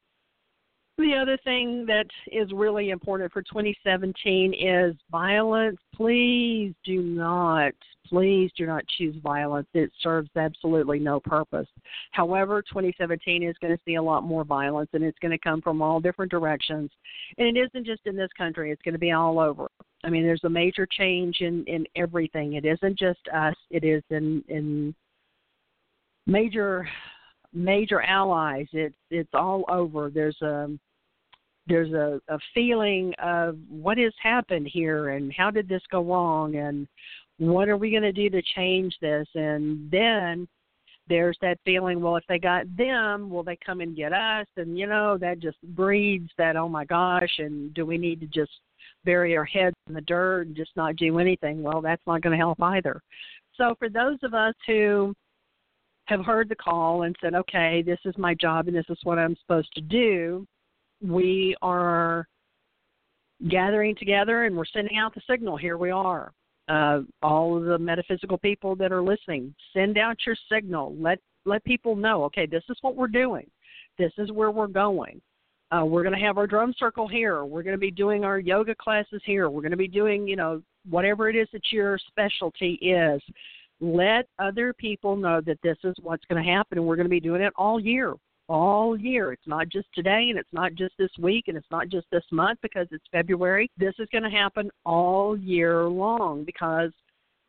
the 1.00 1.16
other 1.16 1.38
thing 1.44 1.86
that 1.86 2.06
is 2.32 2.52
really 2.54 2.90
important 2.90 3.32
for 3.32 3.42
2017 3.42 4.54
is 4.54 4.96
violence. 5.10 5.78
Please 5.96 6.74
do 6.84 7.02
not, 7.02 7.74
please 8.08 8.52
do 8.58 8.66
not 8.66 8.84
choose 8.98 9.16
violence. 9.24 9.68
It 9.74 9.92
serves 10.02 10.30
absolutely 10.36 11.00
no 11.00 11.20
purpose. 11.20 11.68
However, 12.12 12.62
2017 12.62 13.44
is 13.44 13.56
going 13.62 13.76
to 13.76 13.84
see 13.86 13.96
a 13.96 14.02
lot 14.02 14.24
more 14.24 14.44
violence, 14.44 14.90
and 14.94 15.04
it's 15.04 15.20
going 15.20 15.32
to 15.32 15.38
come 15.38 15.62
from 15.62 15.82
all 15.82 16.00
different 16.00 16.32
directions. 16.32 16.92
And 17.38 17.56
it 17.56 17.60
isn't 17.60 17.86
just 17.86 18.02
in 18.06 18.16
this 18.16 18.32
country; 18.38 18.72
it's 18.72 18.82
going 18.82 18.94
to 18.94 19.00
be 19.00 19.12
all 19.12 19.40
over. 19.40 19.68
I 20.04 20.10
mean, 20.10 20.24
there's 20.24 20.44
a 20.44 20.50
major 20.50 20.86
change 20.86 21.38
in 21.40 21.64
in 21.66 21.86
everything. 21.96 22.54
It 22.54 22.66
isn't 22.66 23.00
just 23.00 23.22
us. 23.34 23.56
It 23.70 23.84
is 23.84 24.04
in 24.10 24.44
in 24.50 24.94
major 26.28 26.88
major 27.54 28.02
allies. 28.02 28.68
It's 28.74 28.96
it's 29.10 29.34
all 29.34 29.66
over. 29.70 30.10
There's 30.10 30.42
a 30.42 30.70
there's 31.70 31.94
a, 31.94 32.20
a 32.28 32.40
feeling 32.54 33.14
of 33.22 33.58
what 33.70 33.98
has 34.00 34.14
happened 34.22 34.68
here 34.72 35.10
and 35.10 35.32
how 35.32 35.52
did 35.52 35.70
this 35.70 35.84
go 35.92 36.04
wrong 36.04 36.56
and 36.56 36.88
what 37.38 37.70
are 37.70 37.78
we 37.78 37.92
going 37.92 38.04
to 38.04 38.12
do 38.12 38.30
to 38.30 38.42
change 38.56 38.94
this? 39.00 39.28
And 39.36 39.90
then 39.90 40.48
there's 41.08 41.38
that 41.42 41.60
feeling 41.64 42.02
well 42.02 42.18
if 42.18 42.24
they 42.28 42.38
got 42.38 42.66
them 42.76 43.30
will 43.30 43.44
they 43.44 43.58
come 43.64 43.82
and 43.82 43.96
get 43.96 44.12
us? 44.12 44.48
And 44.58 44.78
you 44.78 44.88
know 44.88 45.18
that 45.20 45.40
just 45.40 45.62
breeds 45.76 46.30
that 46.38 46.56
oh 46.58 46.68
my 46.68 46.86
gosh 46.86 47.36
and 47.38 47.74
do 47.74 47.86
we 47.86 47.98
need 47.98 48.20
to 48.22 48.28
just 48.28 48.52
bury 49.06 49.38
our 49.38 49.46
heads 49.46 49.76
in 49.88 49.94
the 49.94 50.02
dirt 50.02 50.48
and 50.48 50.56
just 50.56 50.72
not 50.76 50.96
do 50.96 51.20
anything? 51.20 51.64
Well 51.64 51.82
that's 51.82 52.06
not 52.06 52.22
going 52.22 52.38
to 52.38 52.44
help 52.44 52.62
either. 52.62 53.02
So 53.56 53.76
for 53.78 53.90
those 53.90 54.18
of 54.24 54.34
us 54.34 54.56
who 54.68 55.14
have 56.06 56.26
heard 56.26 56.50
the 56.50 56.56
call 56.56 57.04
and 57.04 57.16
said 57.22 57.36
okay 57.36 57.84
this 57.84 58.00
is 58.04 58.18
my 58.18 58.34
job 58.34 58.68
and 58.68 58.76
this 58.76 58.86
is 58.90 58.98
what 59.04 59.20
i'm 59.20 59.36
supposed 59.44 59.72
to 59.76 59.82
do 59.82 60.44
we 61.02 61.56
are 61.62 62.28
gathering 63.50 63.96
together 63.96 64.46
and 64.46 64.56
we're 64.56 64.66
sending 64.66 64.98
out 64.98 65.16
the 65.16 65.22
signal 65.28 65.56
here 65.56 65.78
we 65.78 65.92
are 65.92 66.34
uh, 66.70 67.00
all 67.24 67.58
of 67.58 67.66
the 67.66 67.78
metaphysical 67.78 68.38
people 68.38 68.76
that 68.76 68.92
are 68.92 69.02
listening, 69.02 69.54
send 69.74 69.98
out 69.98 70.18
your 70.26 70.36
signal. 70.52 70.96
Let 71.00 71.20
let 71.46 71.64
people 71.64 71.96
know, 71.96 72.24
okay, 72.26 72.46
this 72.46 72.64
is 72.70 72.78
what 72.82 72.96
we're 72.96 73.08
doing. 73.08 73.50
This 73.98 74.12
is 74.18 74.32
where 74.32 74.52
we're 74.52 74.68
going. 74.68 75.20
Uh, 75.72 75.84
we're 75.86 76.04
going 76.04 76.18
to 76.18 76.26
have 76.26 76.38
our 76.38 76.48
drum 76.48 76.74
circle 76.78 77.08
here. 77.08 77.44
We're 77.46 77.64
going 77.64 77.76
to 77.76 77.80
be 77.80 77.92
doing 77.92 78.24
our 78.24 78.40
yoga 78.40 78.76
classes 78.76 79.22
here. 79.26 79.50
We're 79.50 79.62
going 79.62 79.72
to 79.72 79.78
be 79.78 79.88
doing, 79.88 80.28
you 80.28 80.36
know, 80.36 80.62
whatever 80.90 81.30
it 81.30 81.36
is 81.36 81.48
that 81.54 81.72
your 81.72 81.98
specialty 82.08 82.74
is. 82.82 83.22
Let 83.80 84.28
other 84.38 84.74
people 84.74 85.16
know 85.16 85.42
that 85.42 85.60
this 85.64 85.78
is 85.84 85.96
what's 86.02 86.26
going 86.26 86.44
to 86.44 86.50
happen, 86.50 86.78
and 86.78 86.86
we're 86.86 86.98
going 86.98 87.06
to 87.06 87.10
be 87.10 87.20
doing 87.20 87.42
it 87.42 87.54
all 87.56 87.80
year 87.80 88.14
all 88.50 88.98
year. 89.00 89.32
It's 89.32 89.48
not 89.48 89.70
just 89.70 89.88
today 89.94 90.28
and 90.30 90.38
it's 90.38 90.52
not 90.52 90.74
just 90.74 90.96
this 90.98 91.12
week 91.20 91.46
and 91.48 91.56
it's 91.56 91.72
not 91.72 91.88
just 91.88 92.08
this 92.12 92.26
month 92.32 92.60
because 92.62 92.88
it's 92.92 93.06
February. 93.12 93.70
This 93.78 93.94
is 94.00 94.10
going 94.12 94.24
to 94.24 94.30
happen 94.30 94.70
all 94.86 95.38
year 95.38 95.84
long 95.86 96.44
because 96.44 96.92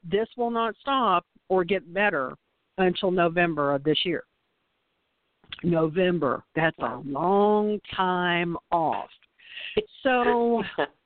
this 0.08 0.28
will 0.36 0.50
not 0.50 0.74
stop 0.80 1.24
or 1.48 1.64
get 1.64 1.92
better 1.92 2.34
until 2.78 3.10
November 3.10 3.74
of 3.74 3.82
this 3.82 3.98
year. 4.04 4.24
November. 5.62 6.44
That's 6.54 6.78
a 6.78 7.02
long 7.04 7.80
time 7.96 8.56
off. 8.70 9.10
So 10.02 10.62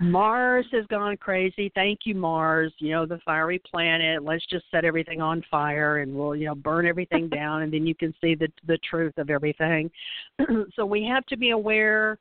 Mars 0.00 0.64
has 0.72 0.86
gone 0.86 1.18
crazy. 1.18 1.70
Thank 1.74 2.00
you, 2.04 2.14
Mars. 2.14 2.72
You 2.78 2.90
know, 2.92 3.04
the 3.04 3.20
fiery 3.22 3.60
planet. 3.70 4.24
Let's 4.24 4.44
just 4.46 4.64
set 4.70 4.86
everything 4.86 5.20
on 5.20 5.44
fire 5.50 5.98
and 5.98 6.14
we'll, 6.14 6.34
you 6.34 6.46
know, 6.46 6.54
burn 6.54 6.86
everything 6.86 7.28
down 7.30 7.62
and 7.62 7.72
then 7.72 7.86
you 7.86 7.94
can 7.94 8.14
see 8.20 8.34
the 8.34 8.48
the 8.66 8.78
truth 8.78 9.12
of 9.18 9.28
everything. 9.28 9.90
so 10.74 10.86
we 10.86 11.04
have 11.04 11.26
to 11.26 11.36
be 11.36 11.50
aware 11.50 12.18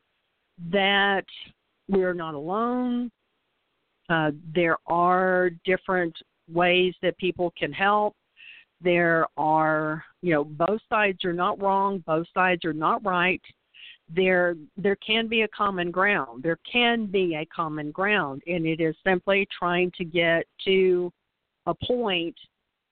that 0.71 1.23
we're 1.87 2.13
not 2.13 2.33
alone. 2.33 3.09
Uh, 4.09 4.31
there 4.53 4.77
are 4.87 5.49
different 5.63 6.15
ways 6.51 6.93
that 7.01 7.17
people 7.17 7.53
can 7.57 7.71
help. 7.71 8.13
There 8.81 9.25
are, 9.37 10.03
you 10.21 10.33
know, 10.33 10.43
both 10.43 10.81
sides 10.89 11.23
are 11.23 11.33
not 11.33 11.61
wrong, 11.61 12.03
both 12.05 12.27
sides 12.33 12.65
are 12.65 12.73
not 12.73 13.05
right 13.05 13.41
there 14.13 14.55
there 14.77 14.95
can 14.97 15.27
be 15.27 15.41
a 15.41 15.47
common 15.49 15.91
ground. 15.91 16.43
There 16.43 16.59
can 16.71 17.05
be 17.05 17.35
a 17.35 17.45
common 17.45 17.91
ground, 17.91 18.41
and 18.47 18.65
it 18.65 18.79
is 18.79 18.95
simply 19.05 19.47
trying 19.57 19.91
to 19.97 20.05
get 20.05 20.45
to 20.65 21.11
a 21.65 21.73
point 21.85 22.35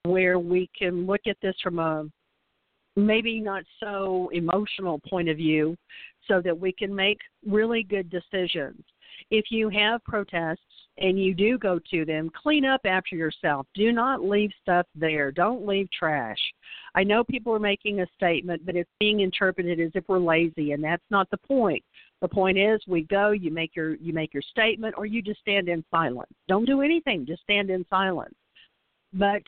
where 0.03 0.39
we 0.39 0.69
can 0.77 1.05
look 1.05 1.21
at 1.27 1.37
this 1.41 1.55
from 1.61 1.79
a 1.79 2.05
maybe 2.95 3.39
not 3.39 3.63
so 3.79 4.29
emotional 4.33 4.99
point 5.07 5.29
of 5.29 5.37
view 5.37 5.75
so 6.27 6.41
that 6.41 6.57
we 6.57 6.71
can 6.71 6.93
make 6.93 7.19
really 7.45 7.83
good 7.83 8.09
decisions. 8.09 8.83
If 9.29 9.45
you 9.49 9.69
have 9.69 10.03
protests 10.03 10.59
and 10.97 11.19
you 11.21 11.33
do 11.33 11.57
go 11.57 11.79
to 11.91 12.05
them, 12.05 12.31
clean 12.35 12.65
up 12.65 12.81
after 12.85 13.15
yourself. 13.15 13.67
Do 13.73 13.91
not 13.91 14.23
leave 14.23 14.51
stuff 14.61 14.85
there. 14.95 15.31
Don't 15.31 15.65
leave 15.65 15.89
trash. 15.91 16.39
I 16.95 17.03
know 17.03 17.23
people 17.23 17.53
are 17.53 17.59
making 17.59 18.01
a 18.01 18.07
statement, 18.15 18.65
but 18.65 18.75
it's 18.75 18.89
being 18.99 19.19
interpreted 19.19 19.79
as 19.79 19.91
if 19.93 20.03
we're 20.07 20.19
lazy, 20.19 20.71
and 20.71 20.83
that's 20.83 21.03
not 21.09 21.29
the 21.29 21.37
point. 21.37 21.83
The 22.21 22.27
point 22.27 22.57
is, 22.57 22.81
we 22.87 23.03
go, 23.03 23.31
you 23.31 23.51
make 23.51 23.75
your 23.75 23.95
you 23.95 24.11
make 24.11 24.33
your 24.33 24.41
statement, 24.41 24.95
or 24.97 25.05
you 25.05 25.21
just 25.21 25.39
stand 25.39 25.69
in 25.69 25.85
silence. 25.91 26.31
Don't 26.47 26.65
do 26.65 26.81
anything. 26.81 27.25
Just 27.27 27.43
stand 27.43 27.69
in 27.69 27.85
silence. 27.89 28.33
But 29.13 29.43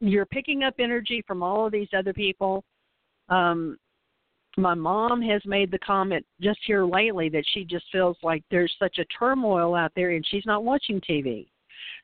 you're 0.00 0.26
picking 0.26 0.62
up 0.62 0.74
energy 0.78 1.24
from 1.26 1.42
all 1.42 1.66
of 1.66 1.72
these 1.72 1.88
other 1.96 2.12
people. 2.12 2.62
Um, 3.28 3.76
my 4.56 4.74
mom 4.74 5.20
has 5.22 5.42
made 5.44 5.70
the 5.70 5.78
comment 5.78 6.24
just 6.40 6.58
here 6.66 6.84
lately 6.84 7.28
that 7.28 7.44
she 7.52 7.64
just 7.64 7.84
feels 7.92 8.16
like 8.22 8.42
there's 8.50 8.74
such 8.78 8.98
a 8.98 9.04
turmoil 9.06 9.74
out 9.74 9.92
there 9.94 10.10
and 10.10 10.26
she's 10.26 10.46
not 10.46 10.64
watching 10.64 11.00
TV. 11.00 11.46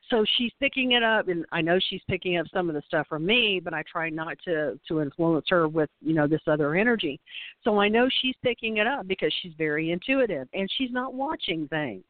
So 0.09 0.23
she's 0.37 0.51
picking 0.59 0.91
it 0.91 1.01
up 1.01 1.29
and 1.29 1.45
I 1.51 1.61
know 1.61 1.79
she's 1.89 2.01
picking 2.07 2.37
up 2.37 2.45
some 2.53 2.69
of 2.69 2.75
the 2.75 2.83
stuff 2.85 3.07
from 3.07 3.25
me, 3.25 3.59
but 3.63 3.73
I 3.73 3.83
try 3.91 4.09
not 4.09 4.37
to 4.45 4.79
to 4.87 5.01
influence 5.01 5.45
her 5.49 5.67
with, 5.67 5.89
you 6.01 6.13
know, 6.13 6.27
this 6.27 6.41
other 6.45 6.75
energy. 6.75 7.19
So 7.63 7.79
I 7.79 7.87
know 7.87 8.07
she's 8.21 8.35
picking 8.43 8.77
it 8.77 8.87
up 8.87 9.07
because 9.07 9.33
she's 9.41 9.53
very 9.57 9.91
intuitive 9.91 10.47
and 10.53 10.69
she's 10.77 10.91
not 10.91 11.13
watching 11.13 11.67
things. 11.69 12.03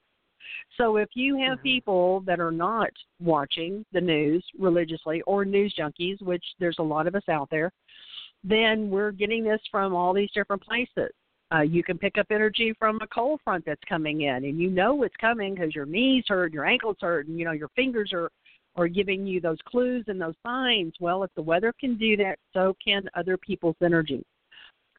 So 0.77 0.97
if 0.97 1.09
you 1.13 1.37
have 1.37 1.59
mm-hmm. 1.59 1.63
people 1.63 2.19
that 2.21 2.39
are 2.39 2.51
not 2.51 2.89
watching 3.21 3.85
the 3.93 4.01
news 4.01 4.43
religiously 4.59 5.21
or 5.21 5.45
news 5.45 5.73
junkies, 5.77 6.21
which 6.21 6.43
there's 6.59 6.79
a 6.79 6.83
lot 6.83 7.07
of 7.07 7.15
us 7.15 7.29
out 7.29 7.49
there, 7.49 7.71
then 8.43 8.89
we're 8.89 9.11
getting 9.11 9.43
this 9.43 9.61
from 9.71 9.95
all 9.95 10.13
these 10.13 10.31
different 10.33 10.61
places. 10.61 11.11
Uh, 11.53 11.61
you 11.61 11.83
can 11.83 11.97
pick 11.97 12.17
up 12.17 12.27
energy 12.31 12.73
from 12.79 12.99
a 13.01 13.07
cold 13.07 13.39
front 13.43 13.63
that's 13.65 13.81
coming 13.87 14.21
in, 14.21 14.45
and 14.45 14.59
you 14.59 14.69
know 14.69 15.03
it's 15.03 15.15
coming 15.21 15.53
because 15.53 15.75
your 15.75 15.85
knees 15.85 16.23
hurt, 16.27 16.51
your 16.51 16.65
ankles 16.65 16.97
hurt, 16.99 17.27
and 17.27 17.37
you 17.37 17.45
know 17.45 17.51
your 17.51 17.69
fingers 17.75 18.11
are 18.13 18.29
are 18.75 18.87
giving 18.87 19.27
you 19.27 19.39
those 19.39 19.59
clues 19.67 20.03
and 20.07 20.19
those 20.19 20.33
signs. 20.43 20.93
Well, 20.99 21.23
if 21.23 21.29
the 21.35 21.43
weather 21.43 21.71
can 21.79 21.95
do 21.95 22.17
that, 22.17 22.39
so 22.53 22.75
can 22.83 23.03
other 23.15 23.37
people's 23.37 23.75
energy. 23.83 24.25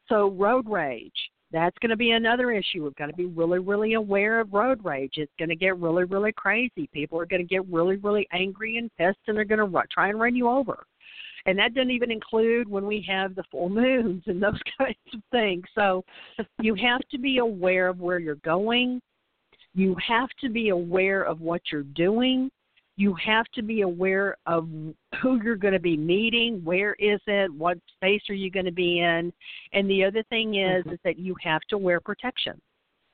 So 0.08 0.30
road 0.30 0.68
rage, 0.68 1.12
that's 1.50 1.76
going 1.78 1.90
to 1.90 1.96
be 1.96 2.12
another 2.12 2.52
issue. 2.52 2.84
We've 2.84 2.94
got 2.94 3.06
to 3.06 3.14
be 3.14 3.26
really, 3.26 3.58
really 3.58 3.94
aware 3.94 4.38
of 4.38 4.52
road 4.52 4.84
rage. 4.84 5.14
It's 5.16 5.32
going 5.40 5.48
to 5.48 5.56
get 5.56 5.76
really, 5.78 6.04
really 6.04 6.32
crazy. 6.32 6.88
People 6.92 7.18
are 7.18 7.26
going 7.26 7.42
to 7.42 7.48
get 7.48 7.66
really, 7.68 7.96
really 7.96 8.28
angry 8.32 8.76
and 8.76 8.94
pissed, 8.96 9.18
and 9.26 9.36
they're 9.36 9.44
going 9.44 9.68
to 9.68 9.82
try 9.90 10.08
and 10.08 10.20
run 10.20 10.36
you 10.36 10.48
over 10.48 10.84
and 11.46 11.58
that 11.58 11.74
doesn't 11.74 11.90
even 11.90 12.10
include 12.10 12.68
when 12.68 12.86
we 12.86 13.04
have 13.08 13.34
the 13.34 13.44
full 13.50 13.68
moons 13.68 14.22
and 14.26 14.42
those 14.42 14.60
kinds 14.78 14.96
of 15.12 15.20
things. 15.30 15.64
So 15.74 16.04
you 16.60 16.74
have 16.74 17.00
to 17.10 17.18
be 17.18 17.38
aware 17.38 17.88
of 17.88 18.00
where 18.00 18.18
you're 18.18 18.36
going. 18.36 19.00
You 19.74 19.96
have 20.06 20.28
to 20.40 20.48
be 20.48 20.68
aware 20.68 21.22
of 21.22 21.40
what 21.40 21.60
you're 21.70 21.82
doing. 21.82 22.50
You 22.96 23.14
have 23.14 23.46
to 23.54 23.62
be 23.62 23.80
aware 23.80 24.36
of 24.46 24.68
who 25.20 25.42
you're 25.42 25.56
going 25.56 25.74
to 25.74 25.80
be 25.80 25.96
meeting, 25.96 26.62
where 26.64 26.94
is 27.00 27.20
it, 27.26 27.52
what 27.52 27.76
space 27.96 28.22
are 28.30 28.34
you 28.34 28.52
going 28.52 28.66
to 28.66 28.72
be 28.72 29.00
in, 29.00 29.32
and 29.72 29.90
the 29.90 30.04
other 30.04 30.22
thing 30.28 30.54
is 30.54 30.84
mm-hmm. 30.84 30.90
is 30.90 30.98
that 31.02 31.18
you 31.18 31.34
have 31.42 31.62
to 31.70 31.78
wear 31.78 32.00
protection. 32.00 32.60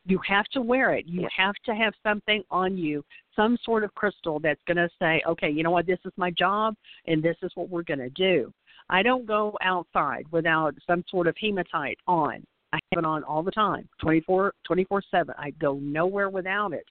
You 0.04 0.20
have 0.28 0.44
to 0.52 0.60
wear 0.60 0.92
it. 0.94 1.06
You 1.06 1.26
have 1.34 1.54
to 1.64 1.74
have 1.74 1.94
something 2.02 2.42
on 2.50 2.76
you, 2.76 3.02
some 3.40 3.56
sort 3.64 3.84
of 3.84 3.94
crystal 3.94 4.38
that's 4.38 4.60
going 4.66 4.76
to 4.76 4.88
say, 4.98 5.22
okay, 5.26 5.48
you 5.48 5.62
know 5.62 5.70
what, 5.70 5.86
this 5.86 5.98
is 6.04 6.12
my 6.16 6.30
job 6.30 6.74
and 7.06 7.22
this 7.22 7.36
is 7.42 7.50
what 7.54 7.70
we're 7.70 7.82
going 7.82 7.98
to 7.98 8.10
do. 8.10 8.52
I 8.90 9.02
don't 9.02 9.26
go 9.26 9.56
outside 9.62 10.24
without 10.30 10.74
some 10.86 11.04
sort 11.08 11.26
of 11.26 11.34
hematite 11.40 11.98
on. 12.06 12.44
I 12.72 12.78
have 12.92 12.98
it 12.98 13.04
on 13.04 13.24
all 13.24 13.42
the 13.42 13.50
time, 13.50 13.88
24 14.00 14.52
24 14.66 15.02
7. 15.10 15.34
I 15.38 15.50
go 15.60 15.74
nowhere 15.74 16.28
without 16.28 16.72
it 16.72 16.84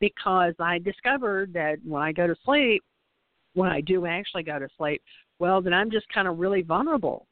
because 0.00 0.54
I 0.60 0.78
discovered 0.78 1.52
that 1.54 1.78
when 1.84 2.02
I 2.02 2.12
go 2.12 2.26
to 2.26 2.36
sleep, 2.44 2.82
when 3.54 3.70
I 3.70 3.80
do 3.80 4.06
actually 4.06 4.42
go 4.42 4.58
to 4.58 4.68
sleep, 4.76 5.02
well, 5.38 5.60
then 5.60 5.72
I'm 5.72 5.90
just 5.90 6.06
kind 6.12 6.28
of 6.28 6.38
really 6.38 6.62
vulnerable 6.62 7.26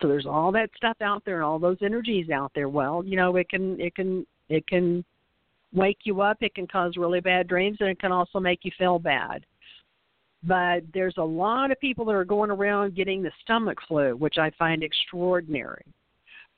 so 0.00 0.08
there's 0.08 0.26
all 0.26 0.50
that 0.52 0.70
stuff 0.76 0.96
out 1.00 1.22
there 1.24 1.36
and 1.36 1.44
all 1.44 1.58
those 1.58 1.76
energies 1.80 2.30
out 2.30 2.50
there. 2.54 2.68
Well, 2.68 3.04
you 3.04 3.16
know, 3.16 3.36
it 3.36 3.48
can 3.48 3.80
it 3.80 3.94
can 3.94 4.26
it 4.48 4.66
can 4.66 5.04
wake 5.74 5.98
you 6.04 6.20
up, 6.20 6.38
it 6.40 6.54
can 6.54 6.66
cause 6.66 6.96
really 6.96 7.20
bad 7.20 7.48
dreams 7.48 7.78
and 7.80 7.88
it 7.88 7.98
can 7.98 8.12
also 8.12 8.38
make 8.38 8.60
you 8.64 8.70
feel 8.78 8.98
bad. 8.98 9.44
But 10.44 10.82
there's 10.92 11.16
a 11.18 11.24
lot 11.24 11.70
of 11.70 11.80
people 11.80 12.04
that 12.06 12.14
are 12.14 12.24
going 12.24 12.50
around 12.50 12.96
getting 12.96 13.22
the 13.22 13.30
stomach 13.42 13.78
flu, 13.86 14.16
which 14.16 14.38
I 14.38 14.50
find 14.58 14.82
extraordinary 14.82 15.84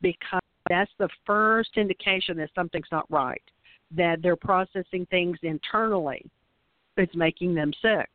because 0.00 0.40
that's 0.68 0.90
the 0.98 1.08
first 1.26 1.76
indication 1.76 2.36
that 2.38 2.50
something's 2.54 2.86
not 2.90 3.10
right, 3.10 3.42
that 3.94 4.22
they're 4.22 4.36
processing 4.36 5.06
things 5.10 5.38
internally 5.42 6.24
that's 6.96 7.14
making 7.14 7.54
them 7.54 7.72
sick. 7.82 8.08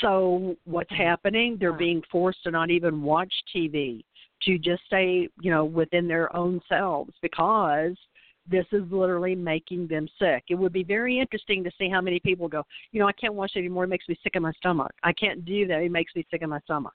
So 0.00 0.56
what's 0.64 0.90
mm-hmm. 0.92 1.02
happening? 1.02 1.56
They're 1.58 1.72
being 1.72 2.02
forced 2.10 2.42
to 2.44 2.50
not 2.50 2.70
even 2.70 3.02
watch 3.02 3.32
TV, 3.54 4.04
to 4.42 4.58
just 4.58 4.82
stay, 4.86 5.28
you 5.40 5.50
know, 5.50 5.64
within 5.64 6.06
their 6.06 6.34
own 6.36 6.60
selves 6.68 7.12
because 7.22 7.96
This 8.48 8.66
is 8.72 8.82
literally 8.90 9.34
making 9.34 9.88
them 9.88 10.08
sick. 10.18 10.44
It 10.48 10.54
would 10.54 10.72
be 10.72 10.84
very 10.84 11.18
interesting 11.18 11.64
to 11.64 11.70
see 11.78 11.88
how 11.88 12.00
many 12.00 12.20
people 12.20 12.48
go, 12.48 12.62
you 12.92 13.00
know, 13.00 13.08
I 13.08 13.12
can't 13.12 13.34
watch 13.34 13.52
it 13.54 13.60
anymore. 13.60 13.84
It 13.84 13.88
makes 13.88 14.08
me 14.08 14.16
sick 14.22 14.36
in 14.36 14.42
my 14.42 14.52
stomach. 14.52 14.92
I 15.02 15.12
can't 15.12 15.44
do 15.44 15.66
that. 15.66 15.82
It 15.82 15.90
makes 15.90 16.14
me 16.14 16.24
sick 16.30 16.42
in 16.42 16.50
my 16.50 16.60
stomach. 16.60 16.94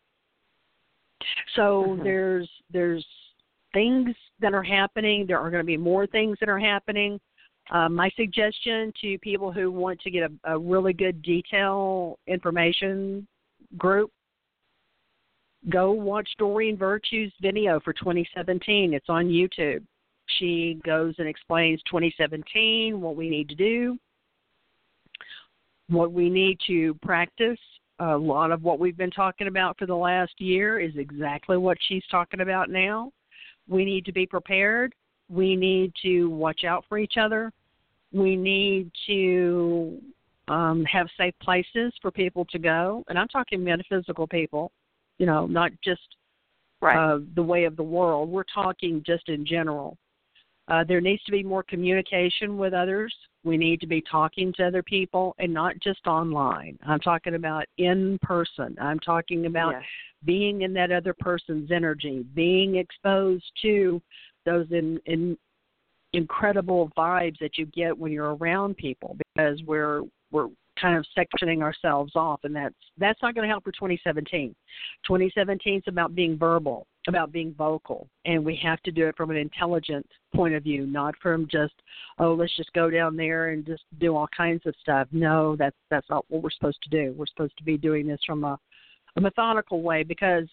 So 1.55 1.87
Mhm. 1.87 2.03
there's 2.03 2.49
there's 2.69 3.05
things 3.73 4.15
that 4.39 4.53
are 4.53 4.63
happening. 4.63 5.25
There 5.25 5.39
are 5.39 5.49
going 5.49 5.63
to 5.63 5.65
be 5.65 5.77
more 5.77 6.07
things 6.07 6.37
that 6.39 6.49
are 6.49 6.59
happening. 6.59 7.19
Uh, 7.69 7.87
my 7.87 8.09
suggestion 8.11 8.91
to 9.01 9.17
people 9.19 9.51
who 9.51 9.71
want 9.71 9.99
to 10.01 10.11
get 10.11 10.29
a, 10.29 10.53
a 10.53 10.59
really 10.59 10.93
good 10.93 11.21
detail 11.21 12.19
information 12.27 13.27
group 13.77 14.11
go 15.69 15.91
watch 15.91 16.27
Doreen 16.37 16.75
Virtue's 16.75 17.31
video 17.41 17.79
for 17.79 17.93
2017. 17.93 18.93
It's 18.93 19.09
on 19.09 19.27
YouTube. 19.27 19.83
She 20.37 20.79
goes 20.85 21.15
and 21.17 21.27
explains 21.27 21.81
2017, 21.83 22.99
what 22.99 23.15
we 23.15 23.29
need 23.29 23.49
to 23.49 23.55
do, 23.55 23.97
what 25.89 26.11
we 26.11 26.29
need 26.29 26.57
to 26.67 26.93
practice. 27.01 27.59
A 27.99 28.17
lot 28.17 28.51
of 28.51 28.63
what 28.63 28.79
we've 28.79 28.97
been 28.97 29.11
talking 29.11 29.47
about 29.47 29.77
for 29.77 29.85
the 29.85 29.95
last 29.95 30.33
year 30.39 30.79
is 30.79 30.91
exactly 30.95 31.57
what 31.57 31.77
she's 31.87 32.03
talking 32.09 32.41
about 32.41 32.69
now. 32.69 33.11
We 33.67 33.85
need 33.85 34.05
to 34.05 34.11
be 34.11 34.25
prepared. 34.25 34.95
We 35.29 35.55
need 35.55 35.93
to 36.01 36.29
watch 36.29 36.63
out 36.63 36.83
for 36.89 36.97
each 36.97 37.15
other. 37.19 37.51
We 38.11 38.35
need 38.35 38.91
to 39.07 39.99
um, 40.47 40.83
have 40.85 41.07
safe 41.17 41.35
places 41.41 41.93
for 42.01 42.11
people 42.11 42.45
to 42.45 42.59
go. 42.59 43.03
And 43.07 43.19
I'm 43.19 43.27
talking 43.27 43.63
metaphysical 43.63 44.27
people, 44.27 44.71
you 45.19 45.25
know, 45.25 45.45
not 45.45 45.71
just 45.83 46.01
Right. 46.81 46.97
uh, 46.97 47.19
the 47.35 47.43
way 47.43 47.65
of 47.65 47.75
the 47.75 47.83
world. 47.83 48.29
We're 48.29 48.43
talking 48.43 49.03
just 49.05 49.29
in 49.29 49.45
general. 49.45 49.97
Uh, 50.71 50.85
there 50.85 51.01
needs 51.01 51.21
to 51.25 51.33
be 51.33 51.43
more 51.43 51.63
communication 51.63 52.57
with 52.57 52.73
others. 52.73 53.13
We 53.43 53.57
need 53.57 53.81
to 53.81 53.87
be 53.87 54.01
talking 54.09 54.53
to 54.53 54.65
other 54.65 54.81
people 54.81 55.35
and 55.37 55.53
not 55.53 55.77
just 55.83 56.07
online. 56.07 56.79
I'm 56.87 57.01
talking 57.01 57.35
about 57.35 57.65
in 57.77 58.17
person. 58.21 58.77
I'm 58.79 58.99
talking 58.99 59.47
about 59.47 59.73
Yes. 59.73 59.83
being 60.23 60.61
in 60.61 60.71
that 60.73 60.93
other 60.93 61.13
person's 61.13 61.71
energy, 61.71 62.23
being 62.33 62.77
exposed 62.77 63.51
to 63.63 64.01
those 64.45 64.71
in, 64.71 64.97
in 65.07 65.37
incredible 66.13 66.89
vibes 66.97 67.37
that 67.39 67.57
you 67.57 67.65
get 67.65 67.97
when 67.97 68.13
you're 68.13 68.35
around 68.35 68.77
people 68.77 69.17
because 69.17 69.61
we're 69.63 70.03
we're 70.31 70.47
kind 70.79 70.97
of 70.97 71.05
sectioning 71.17 71.61
ourselves 71.61 72.13
off 72.15 72.39
and 72.43 72.55
that's 72.55 72.75
that's 72.97 73.21
not 73.21 73.35
going 73.35 73.47
to 73.47 73.51
help 73.51 73.63
for 73.63 73.71
2017 73.71 74.55
2017 75.05 75.77
is 75.77 75.83
about 75.87 76.15
being 76.15 76.37
verbal 76.37 76.87
about 77.07 77.31
being 77.31 77.53
vocal 77.57 78.07
and 78.25 78.43
we 78.43 78.55
have 78.55 78.81
to 78.81 78.91
do 78.91 79.07
it 79.07 79.15
from 79.17 79.31
an 79.31 79.37
intelligent 79.37 80.05
point 80.33 80.53
of 80.53 80.63
view 80.63 80.85
not 80.85 81.13
from 81.21 81.47
just 81.51 81.73
oh 82.19 82.33
let's 82.33 82.55
just 82.55 82.71
go 82.73 82.89
down 82.89 83.15
there 83.15 83.49
and 83.49 83.65
just 83.65 83.83
do 83.99 84.15
all 84.15 84.27
kinds 84.35 84.61
of 84.65 84.73
stuff. 84.81 85.07
No 85.11 85.55
that's 85.55 85.75
that's 85.89 86.09
not 86.09 86.25
what 86.29 86.43
we're 86.43 86.51
supposed 86.51 86.81
to 86.83 86.89
do. 86.89 87.13
We're 87.17 87.25
supposed 87.27 87.57
to 87.57 87.63
be 87.63 87.77
doing 87.77 88.07
this 88.07 88.19
from 88.25 88.43
a, 88.43 88.57
a 89.15 89.21
methodical 89.21 89.81
way 89.81 90.03
because 90.03 90.47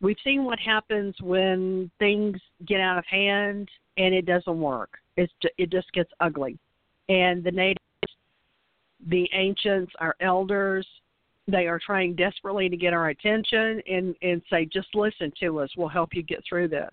we've 0.00 0.16
seen 0.24 0.44
what 0.44 0.58
happens 0.58 1.14
when 1.20 1.90
things 1.98 2.38
get 2.66 2.80
out 2.80 2.98
of 2.98 3.04
hand 3.06 3.68
and 3.96 4.14
it 4.14 4.26
doesn't 4.26 4.60
work. 4.60 4.90
It's 5.16 5.32
ju- 5.42 5.50
it 5.58 5.70
just 5.70 5.92
gets 5.92 6.10
ugly. 6.20 6.58
And 7.08 7.42
the 7.42 7.50
natives 7.50 7.84
the 9.08 9.28
ancients, 9.32 9.92
our 9.98 10.14
elders, 10.20 10.86
they 11.48 11.66
are 11.66 11.80
trying 11.84 12.14
desperately 12.14 12.68
to 12.68 12.76
get 12.76 12.92
our 12.92 13.08
attention 13.08 13.82
and 13.88 14.14
and 14.22 14.42
say, 14.48 14.64
just 14.64 14.94
listen 14.94 15.32
to 15.40 15.60
us. 15.60 15.70
We'll 15.76 15.88
help 15.88 16.14
you 16.14 16.22
get 16.22 16.42
through 16.48 16.68
this. 16.68 16.90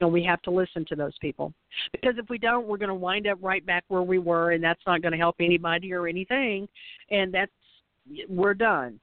And 0.00 0.12
we 0.12 0.24
have 0.24 0.42
to 0.42 0.50
listen 0.50 0.84
to 0.88 0.96
those 0.96 1.16
people 1.20 1.54
because 1.92 2.14
if 2.18 2.28
we 2.28 2.36
don't, 2.36 2.66
we're 2.66 2.76
going 2.76 2.88
to 2.88 2.94
wind 2.94 3.28
up 3.28 3.38
right 3.40 3.64
back 3.64 3.84
where 3.86 4.02
we 4.02 4.18
were, 4.18 4.50
and 4.50 4.62
that's 4.62 4.82
not 4.84 5.00
going 5.00 5.12
to 5.12 5.18
help 5.18 5.36
anybody 5.38 5.92
or 5.92 6.08
anything. 6.08 6.68
And 7.10 7.32
that's 7.32 7.52
we're 8.28 8.54
done. 8.54 8.98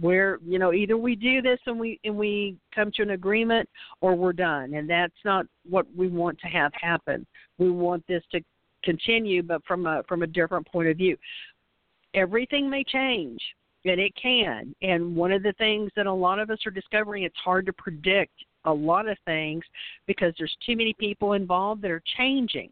We're 0.00 0.40
you 0.44 0.58
know 0.58 0.72
either 0.72 0.96
we 0.96 1.14
do 1.14 1.40
this 1.40 1.60
and 1.66 1.78
we 1.78 2.00
and 2.04 2.16
we 2.16 2.56
come 2.74 2.90
to 2.96 3.02
an 3.02 3.10
agreement, 3.10 3.68
or 4.00 4.16
we're 4.16 4.32
done. 4.32 4.74
And 4.74 4.90
that's 4.90 5.14
not 5.24 5.46
what 5.68 5.86
we 5.96 6.08
want 6.08 6.40
to 6.40 6.48
have 6.48 6.72
happen. 6.74 7.24
We 7.58 7.70
want 7.70 8.04
this 8.08 8.24
to 8.32 8.40
continue, 8.82 9.44
but 9.44 9.64
from 9.64 9.86
a 9.86 10.02
from 10.08 10.24
a 10.24 10.26
different 10.26 10.66
point 10.66 10.88
of 10.88 10.96
view 10.96 11.16
everything 12.14 12.68
may 12.68 12.84
change 12.84 13.40
and 13.84 14.00
it 14.00 14.12
can. 14.20 14.74
And 14.82 15.16
one 15.16 15.32
of 15.32 15.42
the 15.42 15.54
things 15.54 15.90
that 15.96 16.06
a 16.06 16.12
lot 16.12 16.38
of 16.38 16.50
us 16.50 16.58
are 16.66 16.70
discovering 16.70 17.22
it's 17.22 17.36
hard 17.42 17.66
to 17.66 17.72
predict 17.72 18.32
a 18.64 18.72
lot 18.72 19.08
of 19.08 19.16
things 19.24 19.64
because 20.06 20.34
there's 20.38 20.54
too 20.64 20.76
many 20.76 20.94
people 20.94 21.32
involved 21.32 21.82
that 21.82 21.90
are 21.90 22.02
changing. 22.16 22.70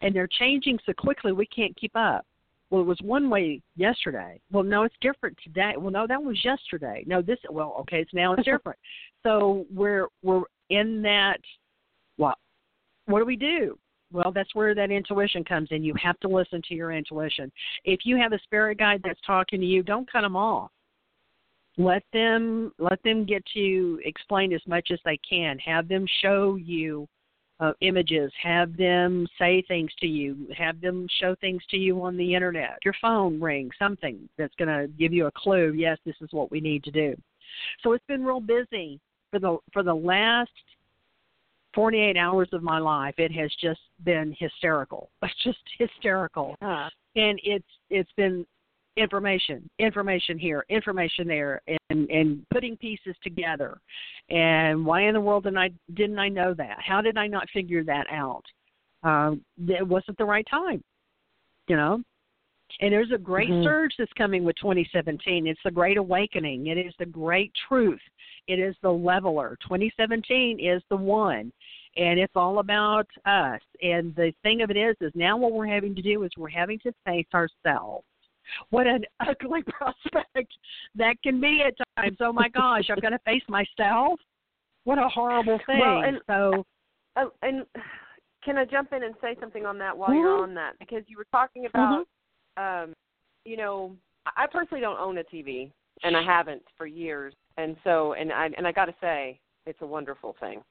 And 0.00 0.14
they're 0.14 0.28
changing 0.38 0.78
so 0.84 0.92
quickly 0.92 1.32
we 1.32 1.46
can't 1.46 1.76
keep 1.76 1.92
up. 1.94 2.26
Well 2.70 2.80
it 2.80 2.86
was 2.86 2.98
one 3.02 3.28
way 3.28 3.60
yesterday. 3.76 4.40
Well 4.50 4.64
no 4.64 4.84
it's 4.84 4.94
different 5.02 5.36
today. 5.44 5.74
Well 5.76 5.92
no 5.92 6.06
that 6.06 6.22
was 6.22 6.42
yesterday. 6.42 7.04
No 7.06 7.20
this 7.20 7.38
well 7.50 7.76
okay 7.80 8.00
it's 8.00 8.14
now 8.14 8.32
it's 8.32 8.44
different. 8.50 8.78
So 9.22 9.66
we're 9.72 10.06
we're 10.22 10.42
in 10.70 11.02
that 11.02 11.38
what 12.16 12.38
what 13.06 13.18
do 13.18 13.26
we 13.26 13.36
do 13.36 13.78
well, 14.12 14.32
that's 14.32 14.54
where 14.54 14.74
that 14.74 14.90
intuition 14.90 15.44
comes 15.44 15.68
in. 15.70 15.82
You 15.82 15.94
have 16.02 16.18
to 16.20 16.28
listen 16.28 16.62
to 16.68 16.74
your 16.74 16.92
intuition. 16.92 17.50
If 17.84 18.00
you 18.04 18.16
have 18.16 18.32
a 18.32 18.38
spirit 18.40 18.78
guide 18.78 19.00
that's 19.04 19.20
talking 19.26 19.60
to 19.60 19.66
you, 19.66 19.82
don't 19.82 20.10
cut 20.10 20.22
them 20.22 20.36
off. 20.36 20.70
Let 21.78 22.02
them 22.12 22.72
let 22.78 23.02
them 23.02 23.24
get 23.24 23.42
to 23.54 23.98
explain 24.04 24.52
as 24.52 24.60
much 24.66 24.90
as 24.92 24.98
they 25.04 25.18
can. 25.28 25.58
Have 25.58 25.88
them 25.88 26.04
show 26.20 26.56
you 26.56 27.08
uh, 27.60 27.72
images. 27.80 28.30
Have 28.42 28.76
them 28.76 29.26
say 29.38 29.62
things 29.68 29.90
to 30.00 30.06
you. 30.06 30.48
Have 30.56 30.80
them 30.80 31.06
show 31.20 31.34
things 31.40 31.62
to 31.70 31.76
you 31.76 32.02
on 32.02 32.16
the 32.16 32.34
internet. 32.34 32.78
Your 32.84 32.94
phone 33.00 33.40
ring, 33.40 33.70
something 33.78 34.28
that's 34.36 34.54
going 34.56 34.68
to 34.68 34.88
give 34.98 35.12
you 35.12 35.26
a 35.26 35.32
clue. 35.32 35.72
Yes, 35.72 35.96
this 36.04 36.16
is 36.20 36.28
what 36.32 36.50
we 36.50 36.60
need 36.60 36.84
to 36.84 36.90
do. 36.90 37.14
So 37.82 37.92
it's 37.92 38.04
been 38.06 38.24
real 38.24 38.40
busy 38.40 39.00
for 39.30 39.38
the 39.38 39.58
for 39.72 39.82
the 39.82 39.94
last 39.94 40.50
48 41.74 42.16
hours 42.16 42.48
of 42.52 42.62
my 42.62 42.78
life 42.78 43.14
it 43.18 43.32
has 43.32 43.50
just 43.60 43.80
been 44.04 44.34
hysterical. 44.38 45.10
It's 45.22 45.34
just 45.42 45.58
hysterical. 45.78 46.56
Ah. 46.62 46.90
and 47.16 47.40
it's 47.42 47.66
it's 47.90 48.12
been 48.16 48.46
information 48.96 49.70
information 49.78 50.38
here 50.38 50.66
information 50.68 51.26
there 51.26 51.62
and 51.90 52.10
and 52.10 52.46
putting 52.52 52.76
pieces 52.76 53.16
together. 53.22 53.80
And 54.28 54.84
why 54.84 55.02
in 55.02 55.14
the 55.14 55.20
world 55.20 55.44
didn't 55.44 55.58
i 55.58 55.70
didn't 55.94 56.18
i 56.18 56.28
know 56.28 56.54
that? 56.54 56.78
How 56.78 57.00
did 57.00 57.16
i 57.16 57.26
not 57.26 57.48
figure 57.50 57.84
that 57.84 58.06
out? 58.10 58.44
Um 59.02 59.42
it 59.66 59.86
wasn't 59.86 60.18
the 60.18 60.24
right 60.24 60.46
time 60.50 60.82
you 61.68 61.76
know 61.76 62.02
and 62.80 62.92
there's 62.92 63.10
a 63.12 63.18
great 63.18 63.48
Mhm. 63.50 63.62
surge 63.64 63.94
that's 63.98 64.12
coming 64.14 64.44
with 64.44 64.56
2017 64.56 65.46
it's 65.46 65.62
the 65.62 65.70
great 65.70 65.96
awakening. 65.96 66.66
It 66.68 66.78
is 66.78 66.94
the 66.98 67.06
great 67.06 67.52
truth. 67.68 68.00
It 68.48 68.58
is 68.58 68.76
the 68.82 68.92
leveler. 68.92 69.56
2017 69.62 70.58
is 70.58 70.82
the 70.88 70.96
one. 70.96 71.52
And 71.96 72.18
it's 72.18 72.34
all 72.36 72.58
about 72.60 73.06
us. 73.26 73.60
And 73.82 74.14
the 74.14 74.32
thing 74.42 74.62
of 74.62 74.70
it 74.70 74.76
is 74.76 74.96
is 75.00 75.14
now 75.14 75.36
what 75.36 75.52
we're 75.52 75.66
having 75.66 75.94
to 75.94 76.02
do 76.02 76.22
is 76.24 76.30
we're 76.36 76.48
having 76.48 76.78
to 76.80 76.92
face 77.04 77.26
ourselves. 77.34 78.06
What 78.70 78.86
an 78.86 79.04
ugly 79.20 79.62
prospect 79.64 80.52
that 80.94 81.16
can 81.22 81.40
be 81.40 81.62
at 81.62 81.74
times. 81.96 82.16
Oh 82.20 82.32
my 82.32 82.48
gosh 82.48 82.88
i'm 82.90 82.98
going 82.98 83.12
to 83.12 83.18
face 83.20 83.46
myself. 83.48 84.18
What 84.84 84.98
a 84.98 85.08
horrible 85.08 85.58
thing. 85.66 85.78
Well, 85.80 86.02
and- 86.02 86.20
so 86.26 86.66
Oh, 87.16 87.30
and 87.42 87.66
can 88.44 88.56
I 88.58 88.64
jump 88.64 88.92
in 88.92 89.02
and 89.04 89.14
say 89.20 89.36
something 89.38 89.66
on 89.66 89.78
that 89.78 89.96
while 89.96 90.12
you're 90.14 90.38
Mhm. 90.38 90.42
on 90.42 90.54
that? 90.54 90.78
Because 90.78 91.04
you 91.08 91.16
were 91.18 91.26
talking 91.30 91.66
about, 91.66 92.06
um, 92.56 92.92
you 93.44 93.56
know, 93.56 93.96
I 94.36 94.46
personally 94.46 94.80
don't 94.80 94.98
own 94.98 95.18
a 95.18 95.24
TV, 95.24 95.70
and 96.02 96.16
I 96.16 96.22
haven't 96.22 96.62
for 96.76 96.86
years. 96.86 97.34
And 97.56 97.76
so, 97.84 98.14
and 98.14 98.32
I 98.32 98.50
and 98.56 98.66
I 98.66 98.72
got 98.72 98.86
to 98.86 98.94
say, 99.00 99.38
it's 99.66 99.80
a 99.82 99.86
wonderful 99.86 100.36
thing. 100.40 100.62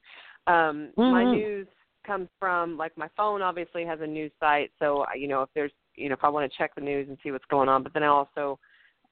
Um, 0.48 0.94
My 0.98 1.24
Mhm. 1.24 1.34
news 1.34 1.68
comes 2.06 2.30
from 2.40 2.78
like 2.78 2.98
my 2.98 3.08
phone. 3.16 3.42
Obviously 3.42 3.86
has 3.86 4.02
a 4.02 4.08
news 4.08 4.32
site, 4.40 4.72
so 4.80 5.06
you 5.16 5.28
know 5.28 5.42
if 5.44 5.50
there's 5.54 5.72
you 5.96 6.10
know 6.10 6.14
if 6.14 6.24
I 6.24 6.30
want 6.30 6.52
to 6.52 6.58
check 6.58 6.74
the 6.76 6.82
news 6.82 7.08
and 7.10 7.18
see 7.22 7.32
what's 7.32 7.46
going 7.46 7.70
on, 7.70 7.84
but 7.84 7.94
then 7.94 8.04
I 8.04 8.08
also 8.08 8.60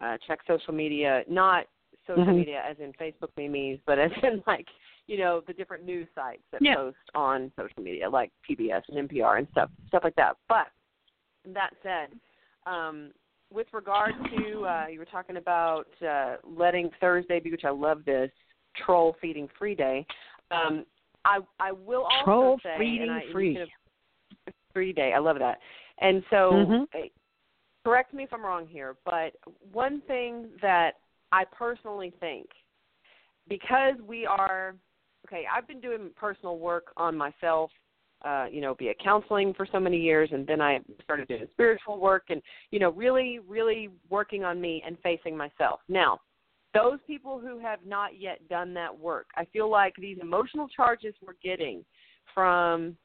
uh, 0.01 0.17
check 0.27 0.39
social 0.47 0.73
media, 0.73 1.23
not 1.29 1.65
social 2.07 2.23
Mhm. 2.23 2.37
media 2.37 2.63
as 2.67 2.77
in 2.79 2.93
Facebook 2.93 3.29
memes, 3.37 3.79
but 3.85 3.99
as 3.99 4.11
in 4.23 4.43
like 4.47 4.67
you 5.07 5.17
know 5.17 5.41
the 5.45 5.53
different 5.53 5.83
news 5.85 6.07
sites 6.15 6.43
that 6.51 6.61
Yeah. 6.61 6.75
post 6.75 6.97
on 7.13 7.51
social 7.55 7.83
media 7.83 8.09
like 8.09 8.31
PBS 8.49 8.87
and 8.89 9.09
NPR 9.09 9.37
and 9.37 9.47
stuff 9.51 9.69
stuff 9.87 10.03
like 10.03 10.15
that. 10.15 10.37
But 10.47 10.67
that 11.45 11.71
said, 11.83 12.09
um, 12.65 13.11
with 13.51 13.67
regard 13.73 14.13
to 14.31 14.65
uh, 14.65 14.85
you 14.87 14.99
were 14.99 15.05
talking 15.05 15.37
about 15.37 15.87
uh, 16.07 16.35
letting 16.45 16.89
Thursday 16.99 17.39
be, 17.39 17.51
which 17.51 17.65
I 17.65 17.71
love 17.71 18.05
this 18.05 18.31
troll 18.85 19.15
feeding 19.21 19.47
free 19.57 19.75
day. 19.75 20.05
Um, 20.51 20.85
I 21.25 21.39
I 21.59 21.71
will 21.71 22.03
also 22.03 22.25
Troll 22.25 22.59
say, 22.63 22.75
feeding 22.77 23.09
I, 23.09 23.23
free. 23.31 23.57
free 24.73 24.93
day. 24.93 25.13
I 25.13 25.19
love 25.19 25.39
that. 25.39 25.59
And 25.99 26.23
so, 26.29 26.53
Mhm. 26.53 26.87
uh, 26.93 27.07
correct 27.83 28.13
me 28.13 28.23
if 28.23 28.33
I'm 28.33 28.45
wrong 28.45 28.67
here, 28.67 28.95
but 29.03 29.35
one 29.71 30.01
thing 30.01 30.55
that 30.61 30.99
I 31.31 31.45
personally 31.45 32.11
think, 32.11 32.47
because 33.47 33.99
we 34.01 34.25
are 34.25 34.75
okay, 35.27 35.45
I've 35.51 35.67
been 35.67 35.81
doing 35.81 36.11
personal 36.15 36.57
work 36.57 36.93
on 36.97 37.17
myself 37.17 37.71
uh, 38.23 38.45
you 38.51 38.61
know, 38.61 38.75
be 38.75 38.89
a 38.89 38.93
counseling 38.93 39.53
for 39.53 39.65
so 39.71 39.79
many 39.79 39.97
years, 39.97 40.29
and 40.31 40.45
then 40.45 40.61
I 40.61 40.79
started 41.03 41.27
doing 41.27 41.47
spiritual 41.51 41.99
work, 41.99 42.25
and 42.29 42.41
you 42.71 42.79
know, 42.79 42.91
really, 42.91 43.39
really 43.47 43.89
working 44.09 44.43
on 44.43 44.59
me 44.59 44.83
and 44.85 44.97
facing 45.01 45.37
myself. 45.37 45.79
Now, 45.87 46.19
those 46.73 46.99
people 47.07 47.39
who 47.39 47.59
have 47.59 47.79
not 47.85 48.19
yet 48.19 48.47
done 48.49 48.73
that 48.75 48.97
work, 48.97 49.27
I 49.35 49.45
feel 49.45 49.69
like 49.69 49.93
these 49.97 50.17
emotional 50.21 50.67
charges 50.67 51.13
we're 51.25 51.33
getting 51.43 51.83
from, 52.33 52.95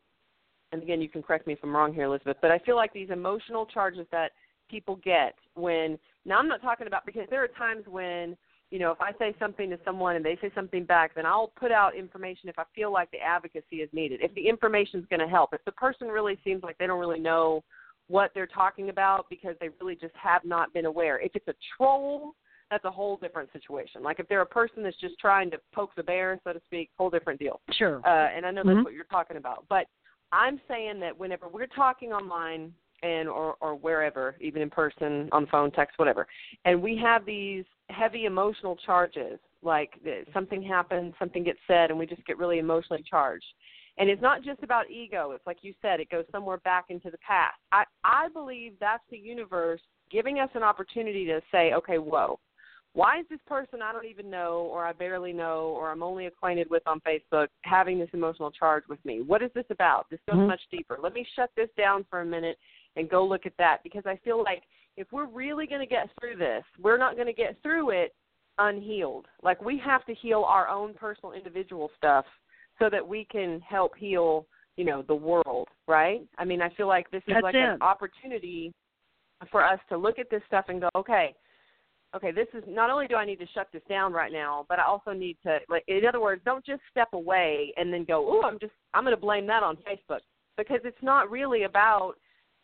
and 0.73 0.83
again, 0.83 1.01
you 1.01 1.09
can 1.09 1.23
correct 1.23 1.47
me 1.47 1.53
if 1.53 1.61
I'm 1.63 1.75
wrong 1.75 1.95
here, 1.95 2.05
Elizabeth, 2.05 2.39
but 2.43 2.51
I 2.51 2.59
feel 2.59 2.77
like 2.77 2.93
these 2.93 3.11
emotional 3.11 3.67
charges 3.67 4.07
that 4.11 4.33
people 4.71 4.97
get 4.97 5.35
when 5.55 5.99
now 6.25 6.39
I'm 6.39 6.49
not 6.49 6.63
talking 6.63 6.87
about 6.87 7.07
because 7.07 7.27
there 7.31 7.45
are 7.45 7.49
times 7.49 7.85
when 7.87 8.37
you 8.75 8.81
know, 8.81 8.91
if 8.91 9.01
I 9.01 9.13
say 9.21 9.37
something 9.39 9.71
to 9.71 9.79
someone 9.85 10.17
and 10.17 10.25
they 10.25 10.37
say 10.43 10.51
something 10.53 10.83
back, 10.83 11.15
then 11.15 11.25
I'll 11.25 11.53
put 11.55 11.71
out 11.71 11.95
information 11.95 12.49
if 12.49 12.59
I 12.59 12.65
feel 12.75 12.93
like 12.93 13.09
the 13.13 13.21
advocacy 13.21 13.77
is 13.77 13.89
needed. 13.93 14.19
If 14.21 14.35
the 14.35 14.49
information 14.49 14.99
is 14.99 15.07
going 15.09 15.21
to 15.21 15.29
help. 15.29 15.55
If 15.55 15.65
the 15.65 15.71
person 15.71 16.09
really 16.09 16.37
seems 16.43 16.65
like 16.65 16.77
they 16.79 16.89
don't 16.89 16.99
really 16.99 17.21
know 17.21 17.63
what 18.09 18.33
they're 18.35 18.49
talking 18.49 18.89
about 18.89 19.27
because 19.31 19.55
they 19.61 19.69
really 19.81 19.95
just 19.95 20.13
have 20.21 20.45
not 20.45 20.75
been 20.75 20.87
aware. 20.87 21.21
If 21.21 21.37
it's 21.37 21.47
a 21.47 21.55
troll, 21.77 22.33
that's 22.69 22.85
a 22.85 22.91
whole 22.91 23.17
different 23.17 23.49
situation. 23.53 24.03
Like 24.03 24.19
if 24.19 24.27
they're 24.27 24.41
a 24.41 24.47
person 24.47 24.83
that's 24.83 25.01
just 25.01 25.21
trying 25.21 25.53
to 25.53 25.59
poke 25.73 25.95
the 25.97 26.03
bear, 26.03 26.41
so 26.43 26.53
to 26.53 26.61
speak, 26.67 26.91
whole 26.99 27.11
different 27.11 27.39
deal. 27.39 27.61
Sure. 27.79 28.01
Uh, 28.05 28.29
and 28.37 28.45
I 28.45 28.51
know 28.51 28.65
that's 28.65 28.75
mm-hmm. 28.75 28.83
what 28.83 28.95
you're 28.95 29.05
talking 29.05 29.37
about. 29.37 29.67
But 29.69 29.87
I'm 30.33 30.61
saying 30.67 30.99
that 30.99 31.17
whenever 31.17 31.47
we're 31.49 31.69
talking 31.69 32.13
online 32.13 32.73
and 33.05 33.29
or 33.29 33.55
or 33.61 33.77
wherever, 33.77 34.35
even 34.41 34.63
in 34.63 34.71
person, 34.71 35.29
on 35.31 35.47
phone, 35.47 35.71
text, 35.71 35.97
whatever, 35.97 36.27
and 36.65 36.83
we 36.83 36.97
have 36.97 37.25
these 37.25 37.65
heavy 37.95 38.25
emotional 38.25 38.77
charges, 38.85 39.39
like 39.63 39.93
something 40.33 40.63
happens, 40.63 41.15
something 41.19 41.45
gets 41.45 41.59
said, 41.67 41.91
and 41.91 41.99
we 41.99 42.07
just 42.07 42.25
get 42.27 42.39
really 42.39 42.59
emotionally 42.59 43.05
charged. 43.09 43.47
And 43.97 44.11
it's 44.11 44.23
not 44.23 44.43
just 44.43 44.63
about 44.63 44.91
ego. 44.91 45.31
It's 45.31 45.47
like 45.47 45.59
you 45.63 45.73
said, 45.81 46.01
it 46.01 46.11
goes 46.11 46.25
somewhere 46.33 46.59
back 46.59 46.87
into 46.89 47.11
the 47.11 47.19
past. 47.19 47.55
I 47.73 47.85
I 48.03 48.29
believe 48.33 48.73
that's 48.81 49.05
the 49.11 49.19
universe 49.19 49.81
giving 50.11 50.41
us 50.41 50.51
an 50.55 50.63
opportunity 50.63 51.25
to 51.27 51.41
say, 51.53 51.73
okay, 51.75 51.99
whoa, 51.99 52.39
why 52.95 53.19
is 53.19 53.27
this 53.29 53.41
person 53.47 53.83
I 53.83 53.93
don't 53.93 54.07
even 54.07 54.31
know 54.31 54.69
or 54.71 54.85
I 54.85 54.93
barely 54.93 55.33
know 55.33 55.75
or 55.77 55.91
I'm 55.91 56.03
only 56.03 56.27
acquainted 56.27 56.71
with 56.71 56.87
on 56.87 57.01
Facebook 57.01 57.49
having 57.63 57.99
this 57.99 58.09
emotional 58.13 58.53
charge 58.53 58.85
with 58.89 59.05
me? 59.05 59.21
What 59.21 59.43
is 59.43 59.51
this 59.55 59.65
about? 59.71 60.07
This 60.11 60.21
goes 60.29 60.37
mm-hmm. 60.37 60.49
much 60.49 60.61
deeper. 60.71 60.99
Let 61.03 61.13
me 61.13 61.27
shut 61.35 61.51
this 61.57 61.69
down 61.77 62.07
for 62.09 62.21
a 62.21 62.27
minute 62.27 62.57
and 62.97 63.11
go 63.11 63.27
look 63.27 63.47
at 63.47 63.57
that 63.59 63.79
because 63.83 64.05
I 64.07 64.17
feel 64.25 64.43
like 64.43 64.63
if 64.97 65.07
we're 65.13 65.27
really 65.27 65.67
going 65.67 65.81
to 65.81 65.87
get 65.87 66.09
through 66.21 66.37
this, 66.37 66.65
we're 66.81 66.99
not 66.99 67.15
going 67.15 67.27
to 67.27 67.33
get 67.33 67.57
through 67.63 67.91
it 67.91 68.15
unhealed. 68.59 69.27
Like 69.43 69.63
we 69.63 69.81
have 69.85 70.05
to 70.07 70.15
heal 70.15 70.45
our 70.47 70.69
own 70.69 70.95
personal 70.95 71.33
individual 71.33 71.91
stuff 71.97 72.25
so 72.79 72.89
that 72.91 73.07
we 73.07 73.27
can 73.31 73.61
help 73.61 73.97
heal, 73.97 74.47
you 74.77 74.85
know, 74.85 75.03
the 75.03 75.15
world, 75.15 75.69
right? 75.89 76.23
I 76.39 76.45
mean, 76.45 76.63
I 76.63 76.71
feel 76.71 76.89
like 76.89 77.11
this 77.11 77.23
is 77.27 77.35
That's 77.35 77.43
like 77.43 77.55
it. 77.55 77.63
an 77.63 77.83
opportunity 77.83 78.73
for 79.51 79.65
us 79.65 79.81
to 79.89 79.97
look 79.97 80.19
at 80.19 80.31
this 80.31 80.43
stuff 80.47 80.67
and 80.69 80.81
go, 80.81 80.89
okay, 80.97 81.35
okay, 82.15 82.31
this 82.31 82.47
is 82.55 82.63
not 82.69 82.91
only 82.91 83.07
do 83.07 83.17
I 83.17 83.25
need 83.25 83.41
to 83.41 83.47
shut 83.55 83.69
this 83.73 83.83
down 83.89 84.13
right 84.13 84.33
now, 84.33 84.67
but 84.69 84.79
I 84.79 84.85
also 84.85 85.13
need 85.13 85.37
to 85.45 85.59
like 85.69 85.85
in 85.89 86.03
other 86.09 86.21
words, 86.21 86.43
don't 86.45 86.65
just 86.65 86.83
step 86.91 87.09
away 87.13 87.73
and 87.77 87.93
then 87.93 88.05
go, 88.05 88.25
"Oh, 88.29 88.47
I'm 88.47 88.59
just 88.59 88.73
I'm 88.95 89.05
going 89.05 89.17
to 89.17 89.21
blame 89.21 89.47
that 89.49 89.63
on 89.63 89.77
Facebook." 89.77 90.21
Because 90.57 90.81
it's 90.85 91.03
not 91.03 91.31
really 91.31 91.65
about 91.65 92.15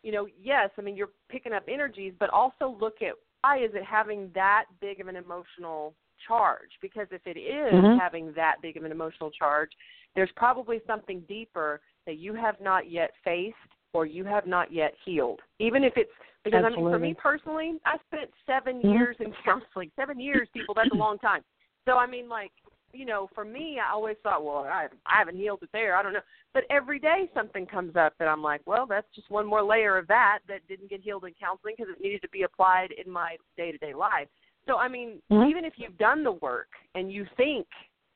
you 0.02 0.12
know, 0.12 0.26
yes, 0.40 0.70
I 0.78 0.82
mean 0.82 0.96
you're 0.96 1.10
picking 1.28 1.52
up 1.52 1.64
energies, 1.68 2.12
but 2.18 2.30
also 2.30 2.76
look 2.80 3.02
at 3.02 3.14
why 3.42 3.58
is 3.58 3.70
it 3.74 3.84
having 3.84 4.30
that 4.34 4.64
big 4.80 5.00
of 5.00 5.08
an 5.08 5.16
emotional 5.16 5.94
charge? 6.26 6.70
Because 6.82 7.06
if 7.10 7.22
it 7.26 7.38
is 7.38 7.72
mm-hmm. 7.72 7.98
having 7.98 8.32
that 8.34 8.56
big 8.60 8.76
of 8.76 8.84
an 8.84 8.92
emotional 8.92 9.30
charge, 9.30 9.70
there's 10.14 10.30
probably 10.36 10.80
something 10.86 11.22
deeper 11.28 11.80
that 12.06 12.18
you 12.18 12.34
have 12.34 12.56
not 12.60 12.90
yet 12.90 13.10
faced 13.24 13.56
or 13.92 14.06
you 14.06 14.24
have 14.24 14.46
not 14.46 14.72
yet 14.72 14.92
healed. 15.04 15.40
Even 15.58 15.84
if 15.84 15.94
it's 15.96 16.10
because 16.44 16.64
Absolutely. 16.64 16.84
I 16.84 16.86
mean 16.86 16.94
for 16.94 16.98
me 16.98 17.14
personally, 17.14 17.72
I 17.84 17.96
spent 18.06 18.30
7 18.46 18.76
mm-hmm. 18.76 18.88
years 18.88 19.16
in 19.20 19.32
counseling. 19.44 19.90
7 19.96 20.18
years, 20.20 20.48
people, 20.54 20.74
that's 20.74 20.90
a 20.92 20.96
long 20.96 21.18
time. 21.18 21.42
So 21.86 21.96
I 21.96 22.06
mean 22.06 22.28
like 22.28 22.52
you 22.92 23.06
know, 23.06 23.28
for 23.34 23.44
me, 23.44 23.78
I 23.78 23.92
always 23.92 24.16
thought, 24.22 24.44
well, 24.44 24.58
I 24.58 24.86
I 25.06 25.18
haven't 25.18 25.36
healed 25.36 25.60
it 25.62 25.70
there. 25.72 25.96
I 25.96 26.02
don't 26.02 26.12
know. 26.12 26.20
But 26.52 26.64
every 26.70 26.98
day 26.98 27.30
something 27.34 27.66
comes 27.66 27.96
up 27.96 28.14
that 28.18 28.28
I'm 28.28 28.42
like, 28.42 28.60
well, 28.66 28.86
that's 28.86 29.06
just 29.14 29.30
one 29.30 29.46
more 29.46 29.62
layer 29.62 29.96
of 29.96 30.06
that 30.08 30.40
that 30.48 30.66
didn't 30.68 30.90
get 30.90 31.00
healed 31.00 31.24
in 31.24 31.32
counseling 31.40 31.74
because 31.76 31.92
it 31.94 32.02
needed 32.02 32.22
to 32.22 32.28
be 32.30 32.42
applied 32.42 32.88
in 33.04 33.10
my 33.10 33.36
day 33.56 33.72
to 33.72 33.78
day 33.78 33.94
life. 33.94 34.28
So 34.66 34.76
I 34.76 34.88
mean, 34.88 35.20
mm-hmm. 35.30 35.48
even 35.48 35.64
if 35.64 35.74
you've 35.76 35.98
done 35.98 36.24
the 36.24 36.32
work 36.32 36.68
and 36.94 37.12
you 37.12 37.26
think 37.36 37.66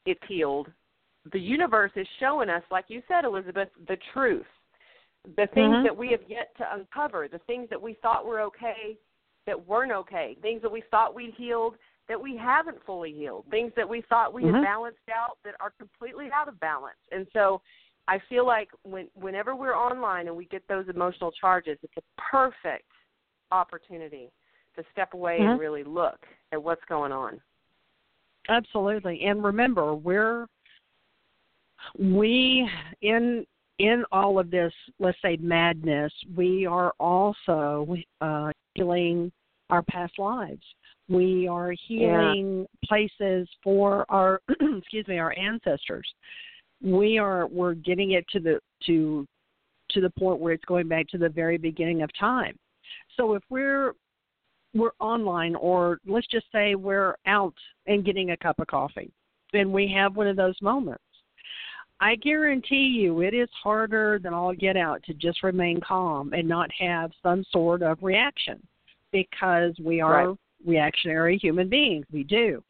it's 0.07 0.21
healed, 0.29 0.69
the 1.33 1.41
universe 1.41 1.93
is 1.97 2.07
showing 2.21 2.51
us, 2.51 2.63
like 2.71 2.87
you 2.89 3.03
said, 3.09 3.25
Elizabeth, 3.25 3.69
the 3.89 3.97
truth. 4.13 4.47
The 5.37 5.47
things 5.55 5.73
mm-hmm. 5.73 5.85
that 5.85 5.97
we 5.97 6.11
have 6.11 6.21
yet 6.29 6.55
to 6.59 6.65
uncover, 6.75 7.29
the 7.29 7.39
things 7.47 7.69
that 7.71 7.81
we 7.81 7.97
thought 8.03 8.27
were 8.27 8.43
okay 8.43 8.99
that 9.47 9.67
weren't 9.67 9.93
okay, 9.93 10.37
things 10.43 10.63
that 10.63 10.73
we 10.73 10.83
thought 10.91 11.15
we'd 11.15 11.35
healed 11.37 11.77
that 12.09 12.21
we 12.21 12.37
haven't 12.37 12.77
fully 12.85 13.13
healed, 13.13 13.45
things 13.51 13.73
that 13.77 13.89
we 13.89 14.03
thought 14.09 14.35
we 14.35 14.43
mm-hmm. 14.43 14.57
had 14.57 14.65
balanced 14.65 14.99
out 15.11 15.39
that 15.45 15.55
are 15.61 15.73
completely 15.79 16.29
out 16.35 16.49
of 16.49 16.59
balance. 16.61 16.99
And 17.13 17.27
so 17.33 17.63
I 18.09 18.19
feel 18.29 18.47
like 18.47 18.69
when 18.83 19.09
whenever 19.15 19.55
we're 19.55 19.77
online 19.77 20.27
and 20.27 20.37
we 20.37 20.45
get 20.47 20.67
those 20.69 20.87
emotional 20.89 21.33
charges, 21.33 21.79
it's 21.83 21.97
a 21.97 22.21
perfect 22.31 22.91
opportunity 23.51 24.31
to 24.77 24.85
step 24.93 25.15
away 25.15 25.39
mm-hmm. 25.39 25.53
and 25.53 25.61
really 25.61 25.85
look 25.85 26.19
at 26.53 26.63
what's 26.63 26.85
going 26.89 27.13
on. 27.13 27.41
Absolutely. 28.49 29.25
And 29.25 29.43
remember, 29.43 29.95
we're 29.95 30.47
we 31.99 32.69
in 33.03 33.47
in 33.79 34.05
all 34.13 34.39
of 34.39 34.51
this, 34.51 34.73
let's 35.01 35.19
say 35.21 35.37
madness, 35.41 36.13
we 36.37 36.65
are 36.67 36.93
also 37.01 37.97
uh, 38.21 38.51
healing 38.75 39.33
our 39.71 39.83
past 39.83 40.19
lives. 40.19 40.63
We 41.09 41.47
are 41.49 41.75
healing 41.87 42.61
yeah. 42.61 42.89
places 42.89 43.49
for 43.63 44.07
our 44.09 44.41
excuse 44.79 45.07
me, 45.07 45.19
our 45.19 45.37
ancestors. 45.39 46.09
We 46.83 47.19
are 47.19 47.47
we're 47.47 47.75
getting 47.75 48.13
it 48.13 48.25
to 48.33 48.41
the 48.41 48.61
to 48.87 49.27
to 49.91 50.01
the 50.01 50.11
point 50.11 50.41
where 50.41 50.53
it's 50.53 50.65
going 50.65 50.89
back 50.89 51.09
to 51.09 51.19
the 51.19 51.29
very 51.29 51.59
beginning 51.59 52.03
of 52.03 52.11
time. 52.19 52.57
So 53.17 53.35
if 53.35 53.43
we're 53.51 53.93
we're 54.75 54.93
online 54.99 55.55
or 55.57 55.99
let's 56.07 56.27
just 56.27 56.47
say 56.51 56.75
we're 56.75 57.17
out 57.27 57.55
and 57.87 58.05
getting 58.05 58.31
a 58.31 58.37
cup 58.37 58.59
of 58.59 58.67
coffee 58.67 59.13
and 59.53 59.73
we 59.73 59.93
have 59.95 60.17
one 60.17 60.27
of 60.27 60.37
those 60.37 60.61
moments. 60.61 61.03
I 62.01 62.17
guarantee 62.17 62.89
you 63.01 63.21
it 63.21 63.35
is 63.35 63.49
harder 63.63 64.19
than 64.21 64.35
all 64.35 64.53
get 64.53 64.77
out 64.77 65.03
to 65.05 65.15
just 65.15 65.45
remain 65.45 65.81
calm 65.81 66.33
and 66.33 66.49
not 66.49 66.69
have 66.79 67.13
some 67.23 67.45
sort 67.53 67.83
of 67.83 68.03
reaction 68.03 68.61
because 69.13 69.75
we 69.79 70.01
are 70.01 70.29
right 70.29 70.39
reactionary 70.65 71.39
human 71.39 71.69
beings. 71.69 72.07
We 72.13 72.25
do. 72.25 72.63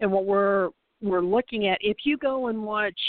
And 0.00 0.10
what 0.10 0.24
we're 0.24 0.70
we're 1.00 1.22
looking 1.22 1.68
at, 1.68 1.78
if 1.80 1.98
you 2.04 2.16
go 2.16 2.48
and 2.48 2.62
watch, 2.62 3.00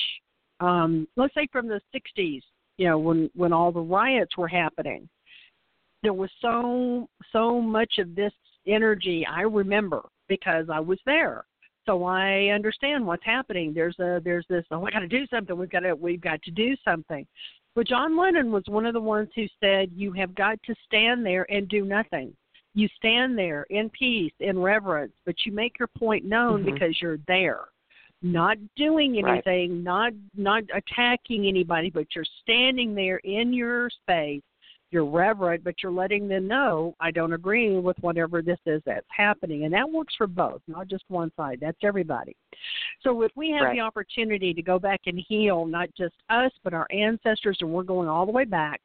um, 0.60 1.08
let's 1.16 1.34
say 1.34 1.48
from 1.52 1.68
the 1.68 1.82
'60s, 1.94 2.42
you 2.78 2.88
know, 2.88 2.98
when 2.98 3.30
when 3.36 3.54
all 3.54 3.72
the 3.72 3.80
riots 3.80 4.38
were 4.38 4.48
happening, 4.48 5.08
there 6.04 6.14
was 6.14 6.30
so 6.42 7.08
so 7.32 7.62
much 7.62 7.96
of 7.98 8.16
this 8.16 8.34
energy. 8.68 9.26
I 9.30 9.42
remember 9.42 10.02
because 10.28 10.68
I 10.72 10.80
was 10.80 11.00
there, 11.06 11.46
so 11.86 12.04
I 12.04 12.50
understand 12.54 13.06
what's 13.06 13.26
happening. 13.26 13.74
There's 13.74 13.98
a 14.00 14.22
there's 14.24 14.46
this. 14.50 14.66
Oh, 14.72 14.86
I 14.86 14.92
got 14.92 15.00
to 15.00 15.08
do 15.08 15.26
something. 15.28 15.58
We've 15.58 15.70
got 15.70 15.82
to 15.82 15.96
we've 15.96 16.22
got 16.22 16.42
to 16.44 16.52
do 16.52 16.76
something. 16.86 17.26
But 17.76 17.88
John 17.88 18.18
Lennon 18.18 18.52
was 18.52 18.64
one 18.68 18.86
of 18.86 18.94
the 18.94 19.02
ones 19.02 19.30
who 19.36 19.46
said, 19.60 19.90
"You 19.94 20.12
have 20.14 20.36
got 20.36 20.62
to 20.64 20.76
stand 20.86 21.26
there 21.26 21.46
and 21.52 21.68
do 21.68 21.86
nothing." 21.86 22.34
You 22.74 22.88
stand 22.97 23.38
there 23.38 23.65
in 23.70 23.89
peace, 23.89 24.34
in 24.39 24.59
reverence, 24.59 25.13
but 25.26 25.36
you 25.45 25.51
make 25.51 25.80
your 25.80 25.88
point 25.88 26.26
known 26.26 26.63
mm-hmm. 26.63 26.74
because 26.74 27.01
you're 27.01 27.20
there. 27.28 27.61
Not 28.22 28.57
doing 28.76 29.17
anything, 29.17 29.76
right. 29.76 29.84
not 29.84 30.13
not 30.36 30.63
attacking 30.74 31.47
anybody, 31.47 31.89
but 31.89 32.05
you're 32.13 32.26
standing 32.41 32.93
there 32.93 33.17
in 33.17 33.53
your 33.53 33.89
space. 33.89 34.41
You're 34.91 35.05
reverent, 35.05 35.63
but 35.63 35.76
you're 35.82 35.91
letting 35.91 36.28
them 36.28 36.47
know 36.47 36.95
I 36.99 37.11
don't 37.11 37.32
agree 37.32 37.78
with 37.78 37.95
whatever 38.01 38.41
this 38.41 38.59
is 38.65 38.82
that's 38.86 39.05
happening, 39.15 39.63
and 39.63 39.74
that 39.74 39.89
works 39.89 40.15
for 40.17 40.28
both, 40.28 40.61
not 40.67 40.88
just 40.89 41.05
one 41.07 41.32
side. 41.38 41.59
That's 41.61 41.78
everybody. 41.82 42.36
So 43.03 43.22
if 43.22 43.32
we 43.36 43.51
have 43.51 43.67
right. 43.67 43.76
the 43.76 43.82
opportunity 43.82 44.53
to 44.53 44.61
go 44.61 44.80
back 44.80 45.01
and 45.05 45.24
heal 45.28 45.65
not 45.65 45.89
just 45.95 46.15
us 46.30 46.51
but 46.63 46.74
our 46.74 46.88
ancestors, 46.91 47.59
and 47.61 47.72
we're 47.72 47.84
going 47.84 48.09
all 48.09 48.26
the 48.26 48.34
way 48.34 48.45
back, 48.45 48.82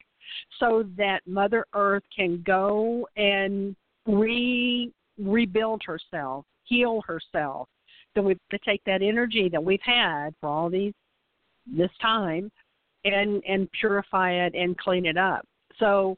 so 0.59 0.85
that 0.97 1.20
Mother 1.27 1.66
Earth 1.75 2.05
can 2.14 2.43
go 2.47 3.09
and 3.16 3.75
re 4.07 4.93
rebuild 5.18 5.83
herself, 5.85 6.45
heal 6.64 7.03
herself. 7.07 7.68
So 8.14 8.22
we've 8.22 8.39
to 8.51 8.59
take 8.59 8.83
that 8.85 9.03
energy 9.03 9.49
that 9.51 9.62
we've 9.62 9.81
had 9.83 10.35
for 10.41 10.49
all 10.49 10.70
these 10.70 10.93
this 11.66 11.91
time 12.01 12.51
and 13.05 13.43
and 13.47 13.70
purify 13.72 14.33
it 14.33 14.55
and 14.55 14.77
clean 14.79 15.07
it 15.07 15.16
up. 15.16 15.47
So 15.79 16.16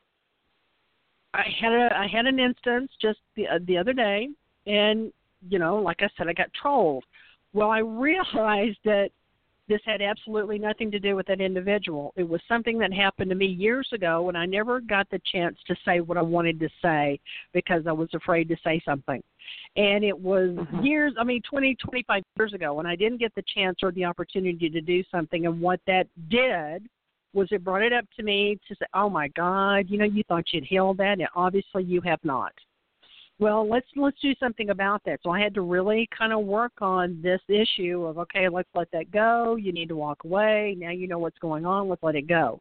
I 1.34 1.44
had 1.60 1.72
a 1.72 1.96
I 1.96 2.06
had 2.06 2.26
an 2.26 2.38
instance 2.38 2.90
just 3.00 3.18
the 3.36 3.46
uh, 3.46 3.58
the 3.66 3.78
other 3.78 3.92
day, 3.92 4.28
and 4.66 5.12
you 5.48 5.58
know, 5.58 5.76
like 5.76 5.98
I 6.00 6.08
said, 6.16 6.28
I 6.28 6.32
got 6.32 6.52
trolled. 6.60 7.04
Well, 7.52 7.70
I 7.70 7.78
realized 7.78 8.78
that 8.84 9.10
This 9.68 9.80
had 9.84 10.00
absolutely 10.00 10.58
nothing 10.60 10.92
to 10.92 11.00
do 11.00 11.16
with 11.16 11.26
that 11.26 11.40
individual. 11.40 12.12
It 12.16 12.28
was 12.28 12.40
something 12.46 12.78
that 12.78 12.92
happened 12.92 13.30
to 13.30 13.34
me 13.34 13.46
years 13.46 13.88
ago, 13.92 14.28
and 14.28 14.38
I 14.38 14.46
never 14.46 14.80
got 14.80 15.10
the 15.10 15.20
chance 15.32 15.58
to 15.66 15.74
say 15.84 16.00
what 16.00 16.16
I 16.16 16.22
wanted 16.22 16.60
to 16.60 16.68
say 16.80 17.18
because 17.52 17.84
I 17.88 17.92
was 17.92 18.08
afraid 18.14 18.48
to 18.48 18.56
say 18.62 18.80
something. 18.84 19.20
And 19.74 20.04
it 20.04 20.16
was 20.16 20.50
Mhm. 20.50 20.84
years, 20.84 21.14
I 21.18 21.24
mean, 21.24 21.42
twenty, 21.42 21.74
twenty-five 21.74 22.22
years 22.38 22.52
ago, 22.52 22.78
and 22.78 22.86
I 22.86 22.94
didn't 22.94 23.18
get 23.18 23.34
the 23.34 23.42
chance 23.42 23.82
or 23.82 23.90
the 23.90 24.04
opportunity 24.04 24.70
to 24.70 24.80
do 24.80 25.02
something. 25.04 25.46
And 25.46 25.60
what 25.60 25.80
that 25.86 26.06
did 26.28 26.88
was 27.32 27.50
it 27.50 27.64
brought 27.64 27.82
it 27.82 27.92
up 27.92 28.06
to 28.16 28.22
me 28.22 28.58
to 28.68 28.74
say, 28.76 28.86
"Oh 28.94 29.10
my 29.10 29.28
God, 29.28 29.90
you 29.90 29.98
know, 29.98 30.04
you 30.04 30.22
thought 30.24 30.52
you'd 30.52 30.64
healed 30.64 30.98
that, 30.98 31.18
and 31.18 31.28
obviously 31.34 31.82
you 31.82 32.00
have 32.02 32.24
not." 32.24 32.52
Well, 33.38 33.68
let's 33.68 33.86
let's 33.96 34.18
do 34.22 34.34
something 34.40 34.70
about 34.70 35.02
that. 35.04 35.20
So 35.22 35.30
I 35.30 35.40
had 35.40 35.52
to 35.54 35.60
really 35.60 36.08
kind 36.16 36.32
of 36.32 36.46
work 36.46 36.72
on 36.80 37.20
this 37.22 37.40
issue 37.48 38.06
of 38.06 38.16
okay, 38.18 38.48
let's 38.48 38.68
let 38.74 38.90
that 38.92 39.10
go. 39.10 39.56
You 39.56 39.72
need 39.72 39.90
to 39.90 39.96
walk 39.96 40.24
away. 40.24 40.74
Now 40.78 40.90
you 40.90 41.06
know 41.06 41.18
what's 41.18 41.38
going 41.38 41.66
on. 41.66 41.88
Let's 41.88 42.02
let 42.02 42.14
it 42.14 42.28
go. 42.28 42.60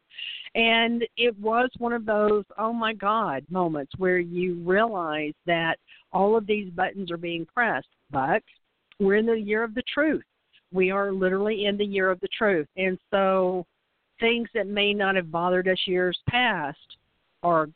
And 0.54 1.02
it 1.16 1.38
was 1.38 1.70
one 1.78 1.94
of 1.94 2.04
those 2.04 2.44
oh 2.58 2.74
my 2.74 2.92
God 2.92 3.44
moments 3.48 3.92
where 3.96 4.18
you 4.18 4.56
realize 4.64 5.32
that 5.46 5.76
all 6.12 6.36
of 6.36 6.46
these 6.46 6.70
buttons 6.70 7.10
are 7.10 7.16
being 7.16 7.46
pressed, 7.46 7.88
but 8.10 8.42
we're 9.00 9.16
in 9.16 9.26
the 9.26 9.32
year 9.32 9.64
of 9.64 9.74
the 9.74 9.84
truth. 9.92 10.24
We 10.72 10.90
are 10.90 11.10
literally 11.10 11.64
in 11.64 11.78
the 11.78 11.86
year 11.86 12.10
of 12.10 12.20
the 12.20 12.28
truth, 12.36 12.68
and 12.76 12.98
so 13.10 13.64
things 14.20 14.48
that 14.52 14.66
may 14.66 14.92
not 14.92 15.16
have 15.16 15.30
bothered 15.30 15.68
us 15.68 15.78
years 15.86 16.18
past 16.28 16.78
are 17.42 17.68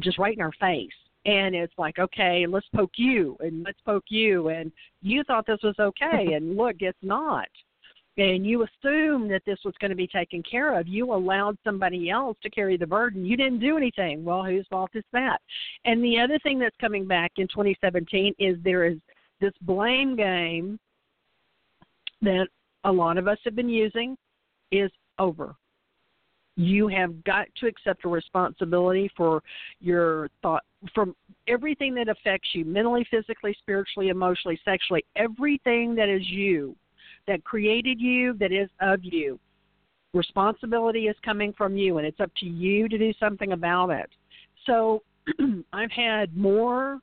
just 0.00 0.18
right 0.18 0.36
in 0.36 0.42
our 0.42 0.52
face 0.60 0.92
and 1.26 1.54
it's 1.54 1.72
like 1.76 1.98
okay 1.98 2.46
let's 2.48 2.66
poke 2.74 2.92
you 2.96 3.36
and 3.40 3.64
let's 3.64 3.80
poke 3.84 4.04
you 4.08 4.48
and 4.48 4.72
you 5.02 5.22
thought 5.24 5.46
this 5.46 5.58
was 5.62 5.74
okay 5.78 6.32
and 6.34 6.56
look 6.56 6.76
it's 6.80 6.98
not. 7.02 7.48
And 8.18 8.46
you 8.46 8.64
assumed 8.64 9.30
that 9.30 9.42
this 9.44 9.58
was 9.62 9.74
going 9.78 9.90
to 9.90 9.94
be 9.94 10.06
taken 10.06 10.42
care 10.42 10.80
of. 10.80 10.88
You 10.88 11.12
allowed 11.12 11.58
somebody 11.62 12.08
else 12.08 12.38
to 12.42 12.48
carry 12.48 12.78
the 12.78 12.86
burden. 12.86 13.26
You 13.26 13.36
didn't 13.36 13.60
do 13.60 13.76
anything. 13.76 14.24
Well 14.24 14.42
whose 14.42 14.66
fault 14.70 14.90
is 14.94 15.04
that? 15.12 15.38
And 15.84 16.02
the 16.02 16.18
other 16.18 16.38
thing 16.38 16.58
that's 16.58 16.76
coming 16.80 17.06
back 17.06 17.32
in 17.36 17.46
2017 17.48 18.34
is 18.38 18.56
there 18.64 18.86
is 18.86 18.96
this 19.40 19.52
blame 19.60 20.16
game 20.16 20.78
that 22.22 22.48
a 22.84 22.92
lot 22.92 23.18
of 23.18 23.28
us 23.28 23.38
have 23.44 23.54
been 23.54 23.68
using 23.68 24.16
is 24.72 24.90
over 25.18 25.54
you 26.56 26.88
have 26.88 27.22
got 27.24 27.46
to 27.60 27.66
accept 27.66 28.04
a 28.04 28.08
responsibility 28.08 29.10
for 29.16 29.42
your 29.80 30.30
thought 30.42 30.64
from 30.94 31.14
everything 31.48 31.94
that 31.94 32.08
affects 32.08 32.48
you 32.54 32.64
mentally 32.64 33.06
physically 33.10 33.54
spiritually 33.60 34.08
emotionally 34.08 34.58
sexually 34.64 35.04
everything 35.16 35.94
that 35.94 36.08
is 36.08 36.22
you 36.28 36.74
that 37.26 37.44
created 37.44 38.00
you 38.00 38.34
that 38.34 38.52
is 38.52 38.68
of 38.80 39.00
you. 39.02 39.38
Responsibility 40.14 41.08
is 41.08 41.16
coming 41.24 41.52
from 41.52 41.76
you 41.76 41.98
and 41.98 42.06
it's 42.06 42.20
up 42.20 42.30
to 42.38 42.46
you 42.46 42.88
to 42.88 42.98
do 42.98 43.12
something 43.18 43.52
about 43.52 43.90
it. 43.90 44.10
So 44.64 45.02
i've 45.72 45.90
had 45.90 46.36
more 46.36 47.00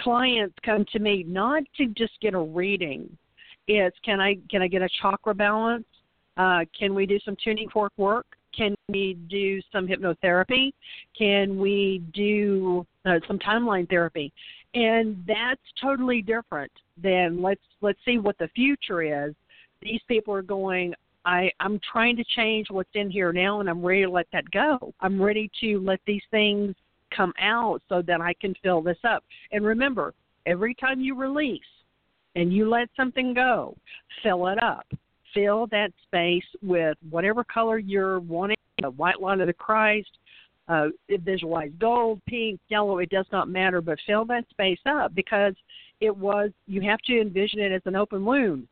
clients 0.00 0.54
come 0.64 0.84
to 0.92 0.98
me 0.98 1.24
not 1.26 1.62
to 1.76 1.86
just 1.88 2.12
get 2.20 2.34
a 2.34 2.38
reading. 2.38 3.16
It's 3.68 3.96
can 4.04 4.20
i 4.20 4.36
can 4.50 4.62
i 4.62 4.68
get 4.68 4.82
a 4.82 4.88
chakra 5.00 5.34
balance? 5.34 5.86
Uh, 6.36 6.60
can 6.78 6.94
we 6.94 7.06
do 7.06 7.18
some 7.24 7.36
tuning 7.42 7.68
fork 7.70 7.92
work 7.96 8.35
can 8.56 8.74
we 8.88 9.14
do 9.28 9.60
some 9.72 9.86
hypnotherapy? 9.86 10.72
Can 11.16 11.58
we 11.58 12.02
do 12.14 12.86
uh, 13.04 13.18
some 13.26 13.38
timeline 13.38 13.88
therapy? 13.88 14.32
And 14.74 15.22
that's 15.26 15.60
totally 15.80 16.22
different 16.22 16.72
than 17.02 17.42
let's 17.42 17.60
let's 17.80 17.98
see 18.04 18.18
what 18.18 18.38
the 18.38 18.48
future 18.48 19.28
is. 19.28 19.34
These 19.82 20.00
people 20.08 20.34
are 20.34 20.42
going. 20.42 20.94
I 21.24 21.50
I'm 21.60 21.80
trying 21.90 22.16
to 22.16 22.24
change 22.36 22.68
what's 22.70 22.90
in 22.94 23.10
here 23.10 23.32
now, 23.32 23.60
and 23.60 23.68
I'm 23.68 23.84
ready 23.84 24.02
to 24.02 24.10
let 24.10 24.26
that 24.32 24.50
go. 24.50 24.92
I'm 25.00 25.20
ready 25.20 25.50
to 25.60 25.80
let 25.80 26.00
these 26.06 26.22
things 26.30 26.74
come 27.14 27.32
out 27.40 27.82
so 27.88 28.02
that 28.02 28.20
I 28.20 28.34
can 28.34 28.54
fill 28.62 28.82
this 28.82 28.98
up. 29.04 29.24
And 29.52 29.64
remember, 29.64 30.14
every 30.44 30.74
time 30.74 31.00
you 31.00 31.14
release 31.14 31.60
and 32.34 32.52
you 32.52 32.68
let 32.68 32.88
something 32.96 33.32
go, 33.32 33.76
fill 34.22 34.46
it 34.48 34.62
up 34.62 34.86
fill 35.36 35.66
that 35.68 35.92
space 36.04 36.44
with 36.62 36.96
whatever 37.10 37.44
color 37.44 37.78
you're 37.78 38.20
wanting 38.20 38.56
the 38.82 38.90
white 38.90 39.20
line 39.20 39.40
of 39.40 39.46
the 39.46 39.52
Christ, 39.52 40.10
uh, 40.68 40.88
visualize 41.20 41.70
gold, 41.78 42.20
pink, 42.26 42.58
yellow, 42.68 42.98
it 42.98 43.10
does 43.10 43.26
not 43.30 43.48
matter, 43.48 43.80
but 43.80 43.98
fill 44.06 44.24
that 44.26 44.48
space 44.50 44.80
up 44.86 45.14
because 45.14 45.54
it 46.00 46.14
was, 46.14 46.50
you 46.66 46.80
have 46.82 46.98
to 47.06 47.20
envision 47.20 47.60
it 47.60 47.72
as 47.72 47.82
an 47.84 47.96
open 47.96 48.24
wound 48.24 48.66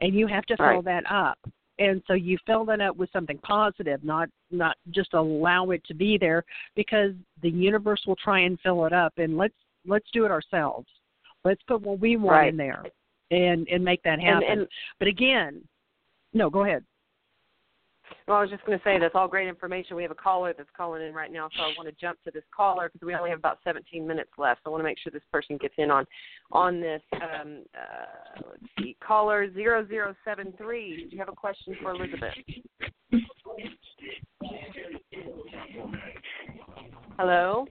and 0.00 0.14
you 0.14 0.26
have 0.26 0.44
to 0.46 0.56
fill 0.56 0.66
right. 0.66 0.84
that 0.84 1.04
up. 1.10 1.38
And 1.78 2.02
so 2.06 2.12
you 2.12 2.36
fill 2.46 2.64
that 2.66 2.80
up 2.80 2.96
with 2.96 3.10
something 3.12 3.38
positive, 3.38 4.04
not 4.04 4.28
not 4.50 4.76
just 4.90 5.14
allow 5.14 5.70
it 5.70 5.82
to 5.86 5.94
be 5.94 6.18
there 6.18 6.44
because 6.76 7.12
the 7.40 7.48
universe 7.48 8.02
will 8.06 8.16
try 8.16 8.40
and 8.40 8.60
fill 8.60 8.84
it 8.84 8.92
up 8.92 9.14
and 9.16 9.38
let's 9.38 9.54
let's 9.86 10.06
do 10.12 10.24
it 10.26 10.30
ourselves. 10.30 10.86
Let's 11.44 11.62
put 11.66 11.80
what 11.80 11.98
we 11.98 12.16
want 12.16 12.32
right. 12.32 12.48
in 12.50 12.56
there 12.58 12.84
and 13.32 13.66
and 13.68 13.84
make 13.84 14.02
that 14.02 14.20
happen. 14.20 14.48
And, 14.48 14.60
and, 14.60 14.68
but 14.98 15.08
again, 15.08 15.62
no, 16.32 16.50
go 16.50 16.64
ahead. 16.64 16.84
Well, 18.28 18.36
I 18.36 18.42
was 18.42 18.50
just 18.50 18.64
going 18.64 18.78
to 18.78 18.84
say 18.84 18.98
that's 18.98 19.14
all 19.14 19.26
great 19.26 19.48
information. 19.48 19.96
We 19.96 20.02
have 20.02 20.12
a 20.12 20.16
caller 20.16 20.54
that's 20.56 20.68
calling 20.76 21.02
in 21.02 21.14
right 21.14 21.32
now, 21.32 21.48
so 21.56 21.62
I 21.62 21.72
want 21.76 21.88
to 21.88 21.94
jump 22.00 22.22
to 22.24 22.30
this 22.30 22.44
caller 22.54 22.88
because 22.92 23.04
we 23.04 23.14
only 23.14 23.30
have 23.30 23.38
about 23.38 23.58
17 23.64 24.06
minutes 24.06 24.30
left. 24.38 24.60
So 24.62 24.70
I 24.70 24.72
want 24.72 24.80
to 24.80 24.84
make 24.84 24.98
sure 24.98 25.10
this 25.10 25.22
person 25.32 25.56
gets 25.56 25.74
in 25.78 25.90
on 25.90 26.06
on 26.52 26.80
this. 26.80 27.02
Um, 27.14 27.64
uh, 27.74 28.42
let's 28.50 28.62
see, 28.78 28.96
caller 29.04 29.48
0073. 29.52 30.96
Did 30.96 31.12
you 31.12 31.18
have 31.18 31.28
a 31.28 31.32
question 31.32 31.76
for 31.82 31.92
Elizabeth? 31.92 32.34
Hello. 37.18 37.66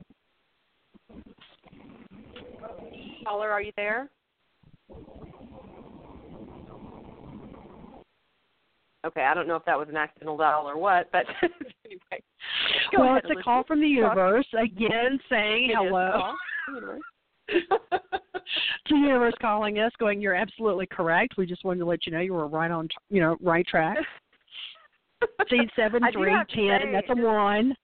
Caller, 3.26 3.50
are 3.50 3.62
you 3.62 3.72
there? 3.78 4.10
Okay, 9.06 9.22
I 9.22 9.34
don't 9.34 9.48
know 9.48 9.56
if 9.56 9.66
that 9.66 9.78
was 9.78 9.90
an 9.90 9.98
accidental 9.98 10.38
dial 10.38 10.70
or 10.70 10.78
what, 10.78 11.12
but 11.12 11.26
anyway. 11.86 12.24
Go 12.96 13.00
well, 13.00 13.16
it's 13.16 13.28
a 13.30 13.42
call 13.42 13.64
from 13.64 13.82
the 13.82 13.88
universe 13.88 14.48
again 14.54 15.20
saying 15.30 15.72
It 15.72 15.76
hello. 15.78 16.34
the 18.90 18.96
universe 18.96 19.34
calling 19.42 19.80
us, 19.80 19.92
going, 20.00 20.22
"You're 20.22 20.36
absolutely 20.36 20.86
correct. 20.86 21.36
We 21.38 21.46
just 21.46 21.66
wanted 21.66 21.80
to 21.80 21.86
let 21.86 22.06
you 22.06 22.12
know 22.12 22.20
you 22.20 22.34
were 22.34 22.48
right 22.48 22.72
on, 22.72 22.88
you 23.10 23.20
know, 23.20 23.38
right 23.42 23.66
track." 23.68 23.98
Seed 25.50 25.70
seven 25.76 26.02
three 26.14 26.36
ten. 26.54 26.94
That's 26.94 27.08
a 27.10 27.16
one. 27.16 27.76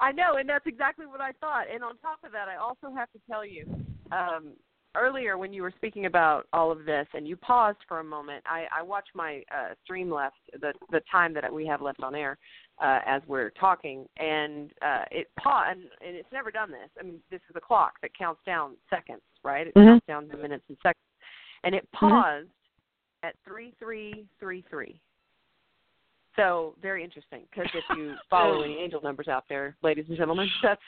I 0.00 0.12
know, 0.12 0.36
and 0.36 0.48
that's 0.48 0.66
exactly 0.66 1.06
what 1.06 1.20
I 1.20 1.32
thought. 1.40 1.64
And 1.72 1.82
on 1.82 1.96
top 1.98 2.18
of 2.24 2.32
that, 2.32 2.48
I 2.48 2.56
also 2.56 2.94
have 2.96 3.10
to 3.12 3.18
tell 3.28 3.44
you, 3.44 3.64
um, 4.12 4.52
earlier 4.94 5.38
when 5.38 5.52
you 5.52 5.62
were 5.62 5.72
speaking 5.76 6.06
about 6.06 6.46
all 6.52 6.70
of 6.70 6.84
this, 6.84 7.06
and 7.14 7.26
you 7.26 7.36
paused 7.36 7.78
for 7.88 8.00
a 8.00 8.04
moment, 8.04 8.42
I, 8.46 8.66
I 8.76 8.82
watched 8.82 9.10
my 9.14 9.42
uh, 9.50 9.74
stream 9.84 10.10
left 10.10 10.36
the 10.60 10.72
the 10.90 11.00
time 11.10 11.34
that 11.34 11.52
we 11.52 11.66
have 11.66 11.82
left 11.82 12.02
on 12.02 12.14
air 12.14 12.38
uh, 12.82 13.00
as 13.06 13.22
we're 13.26 13.50
talking, 13.50 14.06
and 14.18 14.70
uh, 14.82 15.04
it 15.10 15.28
paused, 15.38 15.70
and, 15.70 15.82
and 16.06 16.16
it's 16.16 16.32
never 16.32 16.50
done 16.50 16.70
this. 16.70 16.90
I 16.98 17.02
mean, 17.02 17.20
this 17.30 17.40
is 17.50 17.56
a 17.56 17.60
clock 17.60 17.94
that 18.02 18.10
counts 18.16 18.40
down 18.46 18.76
seconds, 18.90 19.22
right? 19.42 19.66
It 19.66 19.74
Mhm. 19.74 19.84
counts 19.86 20.06
down 20.06 20.28
the 20.28 20.36
minutes 20.36 20.64
and 20.68 20.78
seconds, 20.82 21.04
and 21.64 21.74
it 21.74 21.86
Mm-hmm. 21.94 22.06
paused 22.06 22.48
at 23.22 23.36
three 23.44 23.72
three 23.78 24.26
three 24.38 24.62
three. 24.70 25.00
So 26.36 26.74
very 26.82 27.04
interesting 27.04 27.42
because 27.50 27.70
if 27.74 27.84
you 27.96 28.14
follow 28.30 28.62
any 28.62 28.78
angel 28.78 29.00
numbers 29.02 29.28
out 29.28 29.44
there, 29.48 29.76
ladies 29.82 30.06
and 30.08 30.16
gentlemen, 30.16 30.48
that's 30.62 30.82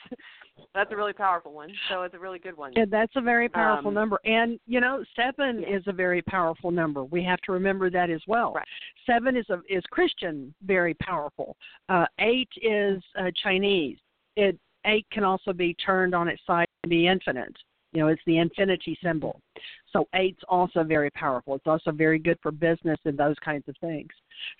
that's 0.73 0.91
a 0.91 0.95
really 0.95 1.13
powerful 1.13 1.53
one. 1.53 1.71
So 1.89 2.03
it's 2.03 2.15
a 2.15 2.19
really 2.19 2.39
good 2.39 2.57
one. 2.57 2.73
Yeah, 2.75 2.85
that's 2.89 3.13
a 3.15 3.21
very 3.21 3.47
powerful 3.47 3.89
Um, 3.89 3.93
number. 3.93 4.19
And 4.25 4.59
you 4.65 4.81
know, 4.81 5.03
seven 5.15 5.61
yeah. 5.61 5.77
is 5.77 5.83
a 5.87 5.93
very 5.93 6.21
powerful 6.21 6.71
number. 6.71 7.03
We 7.03 7.23
have 7.23 7.39
to 7.41 7.51
remember 7.51 7.89
that 7.89 8.09
as 8.09 8.21
well. 8.27 8.53
Right. 8.53 8.67
Seven 9.05 9.35
is 9.37 9.45
a, 9.49 9.61
is 9.69 9.83
Christian, 9.91 10.53
very 10.63 10.93
powerful. 10.95 11.55
Uh, 11.89 12.05
eight 12.19 12.49
is 12.61 13.01
uh, 13.19 13.31
Chinese. 13.41 13.97
It 14.35 14.57
eight 14.85 15.05
can 15.11 15.23
also 15.23 15.53
be 15.53 15.73
turned 15.75 16.13
on 16.13 16.27
its 16.27 16.41
side 16.45 16.67
and 16.83 16.89
be 16.89 17.07
infinite. 17.07 17.55
You 17.93 18.01
know, 18.01 18.07
it's 18.09 18.21
the 18.25 18.37
infinity 18.37 18.97
symbol. 19.01 19.39
So 19.93 20.07
eight's 20.13 20.41
also 20.49 20.83
very 20.83 21.09
powerful. 21.11 21.55
It's 21.55 21.67
also 21.67 21.91
very 21.91 22.19
good 22.19 22.37
for 22.43 22.51
business 22.51 22.99
and 23.05 23.17
those 23.17 23.35
kinds 23.43 23.67
of 23.67 23.75
things. 23.79 24.09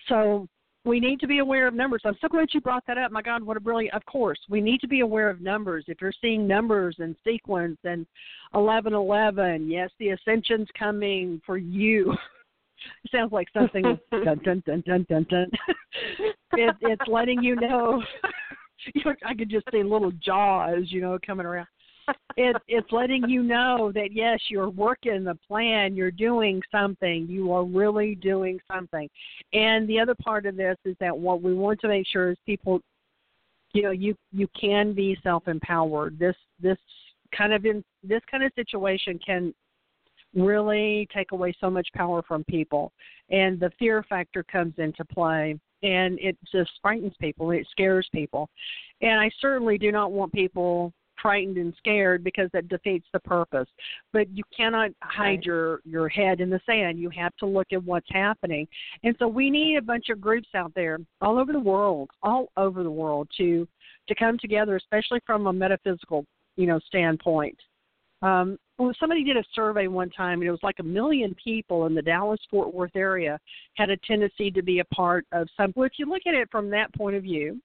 So 0.08 0.48
we 0.88 0.98
need 0.98 1.20
to 1.20 1.26
be 1.26 1.38
aware 1.38 1.68
of 1.68 1.74
numbers. 1.74 2.02
I'm 2.04 2.16
so 2.20 2.28
glad 2.28 2.48
you 2.52 2.60
brought 2.60 2.84
that 2.86 2.98
up. 2.98 3.12
My 3.12 3.22
God, 3.22 3.42
what 3.42 3.56
a 3.56 3.60
brilliant! 3.60 3.94
Of 3.94 4.04
course, 4.06 4.38
we 4.48 4.60
need 4.60 4.80
to 4.80 4.88
be 4.88 5.00
aware 5.00 5.28
of 5.28 5.40
numbers. 5.40 5.84
If 5.86 6.00
you're 6.00 6.12
seeing 6.20 6.48
numbers 6.48 6.96
and 6.98 7.14
sequence 7.24 7.78
and 7.84 8.06
eleven 8.54 8.94
eleven, 8.94 9.70
yes, 9.70 9.90
the 9.98 10.10
ascension's 10.10 10.68
coming 10.76 11.40
for 11.44 11.58
you. 11.58 12.12
it 13.04 13.10
sounds 13.10 13.32
like 13.32 13.48
something 13.52 13.82
dun 14.10 14.40
dun 14.44 14.62
dun 14.66 14.82
dun 14.86 15.06
dun 15.08 15.26
dun. 15.28 15.50
it, 16.52 16.74
it's 16.80 17.08
letting 17.08 17.42
you 17.42 17.54
know. 17.56 18.02
you 18.94 19.02
know, 19.04 19.14
I 19.26 19.34
could 19.34 19.50
just 19.50 19.66
see 19.70 19.82
little 19.82 20.12
jaws, 20.24 20.84
you 20.86 21.00
know, 21.00 21.18
coming 21.24 21.46
around. 21.46 21.68
It, 22.36 22.56
it's 22.68 22.90
letting 22.92 23.28
you 23.28 23.42
know 23.42 23.92
that 23.94 24.10
yes, 24.12 24.38
you're 24.48 24.70
working 24.70 25.24
the 25.24 25.34
plan, 25.46 25.94
you're 25.94 26.10
doing 26.10 26.62
something, 26.70 27.26
you 27.28 27.52
are 27.52 27.64
really 27.64 28.14
doing 28.14 28.58
something. 28.70 29.08
And 29.52 29.88
the 29.88 29.98
other 30.00 30.14
part 30.14 30.46
of 30.46 30.56
this 30.56 30.76
is 30.84 30.96
that 31.00 31.16
what 31.16 31.42
we 31.42 31.54
want 31.54 31.80
to 31.80 31.88
make 31.88 32.06
sure 32.06 32.30
is 32.30 32.38
people, 32.46 32.80
you 33.72 33.82
know, 33.82 33.90
you 33.90 34.14
you 34.32 34.48
can 34.58 34.92
be 34.94 35.18
self 35.22 35.48
empowered. 35.48 36.18
This 36.18 36.36
this 36.60 36.78
kind 37.36 37.52
of 37.52 37.64
in 37.64 37.84
this 38.02 38.22
kind 38.30 38.44
of 38.44 38.52
situation 38.54 39.18
can 39.24 39.52
really 40.34 41.08
take 41.14 41.32
away 41.32 41.54
so 41.60 41.70
much 41.70 41.88
power 41.94 42.22
from 42.22 42.44
people 42.44 42.92
and 43.30 43.58
the 43.58 43.70
fear 43.78 44.02
factor 44.08 44.42
comes 44.42 44.74
into 44.76 45.04
play 45.06 45.58
and 45.82 46.18
it 46.20 46.36
just 46.52 46.70
frightens 46.82 47.14
people 47.18 47.50
it 47.50 47.66
scares 47.70 48.06
people 48.12 48.48
and 49.00 49.18
i 49.18 49.30
certainly 49.40 49.78
do 49.78 49.90
not 49.90 50.12
want 50.12 50.32
people 50.32 50.92
frightened 51.20 51.56
and 51.56 51.74
scared 51.78 52.22
because 52.24 52.48
that 52.52 52.68
defeats 52.68 53.06
the 53.12 53.20
purpose 53.20 53.68
but 54.12 54.28
you 54.30 54.42
cannot 54.56 54.90
hide 55.02 55.28
right. 55.28 55.44
your 55.44 55.80
your 55.84 56.08
head 56.08 56.40
in 56.40 56.50
the 56.50 56.60
sand 56.66 56.98
you 56.98 57.10
have 57.10 57.34
to 57.36 57.46
look 57.46 57.66
at 57.72 57.82
what's 57.84 58.08
happening 58.10 58.66
and 59.04 59.14
so 59.18 59.26
we 59.26 59.50
need 59.50 59.76
a 59.76 59.82
bunch 59.82 60.08
of 60.10 60.20
groups 60.20 60.48
out 60.54 60.72
there 60.74 60.98
all 61.20 61.38
over 61.38 61.52
the 61.52 61.60
world 61.60 62.08
all 62.22 62.48
over 62.56 62.82
the 62.82 62.90
world 62.90 63.28
to 63.36 63.66
to 64.08 64.14
come 64.14 64.38
together 64.38 64.76
especially 64.76 65.20
from 65.26 65.46
a 65.46 65.52
metaphysical 65.52 66.24
you 66.56 66.66
know 66.66 66.78
standpoint 66.86 67.56
um, 68.22 68.58
well, 68.78 68.92
somebody 68.98 69.24
did 69.24 69.36
a 69.36 69.44
survey 69.54 69.86
one 69.86 70.10
time, 70.10 70.40
and 70.40 70.48
it 70.48 70.50
was 70.50 70.62
like 70.62 70.78
a 70.80 70.84
million 70.84 71.34
people 71.42 71.86
in 71.86 71.94
the 71.94 72.02
Dallas 72.02 72.40
Fort 72.50 72.72
Worth 72.72 72.96
area 72.96 73.38
had 73.76 73.90
a 73.90 73.96
tendency 73.98 74.50
to 74.50 74.62
be 74.62 74.80
a 74.80 74.84
part 74.86 75.24
of 75.32 75.48
some. 75.56 75.72
Well, 75.76 75.86
if 75.86 75.92
you 75.98 76.06
look 76.06 76.22
at 76.26 76.34
it 76.34 76.48
from 76.50 76.70
that 76.70 76.92
point 76.94 77.16
of 77.16 77.22
view, 77.22 77.60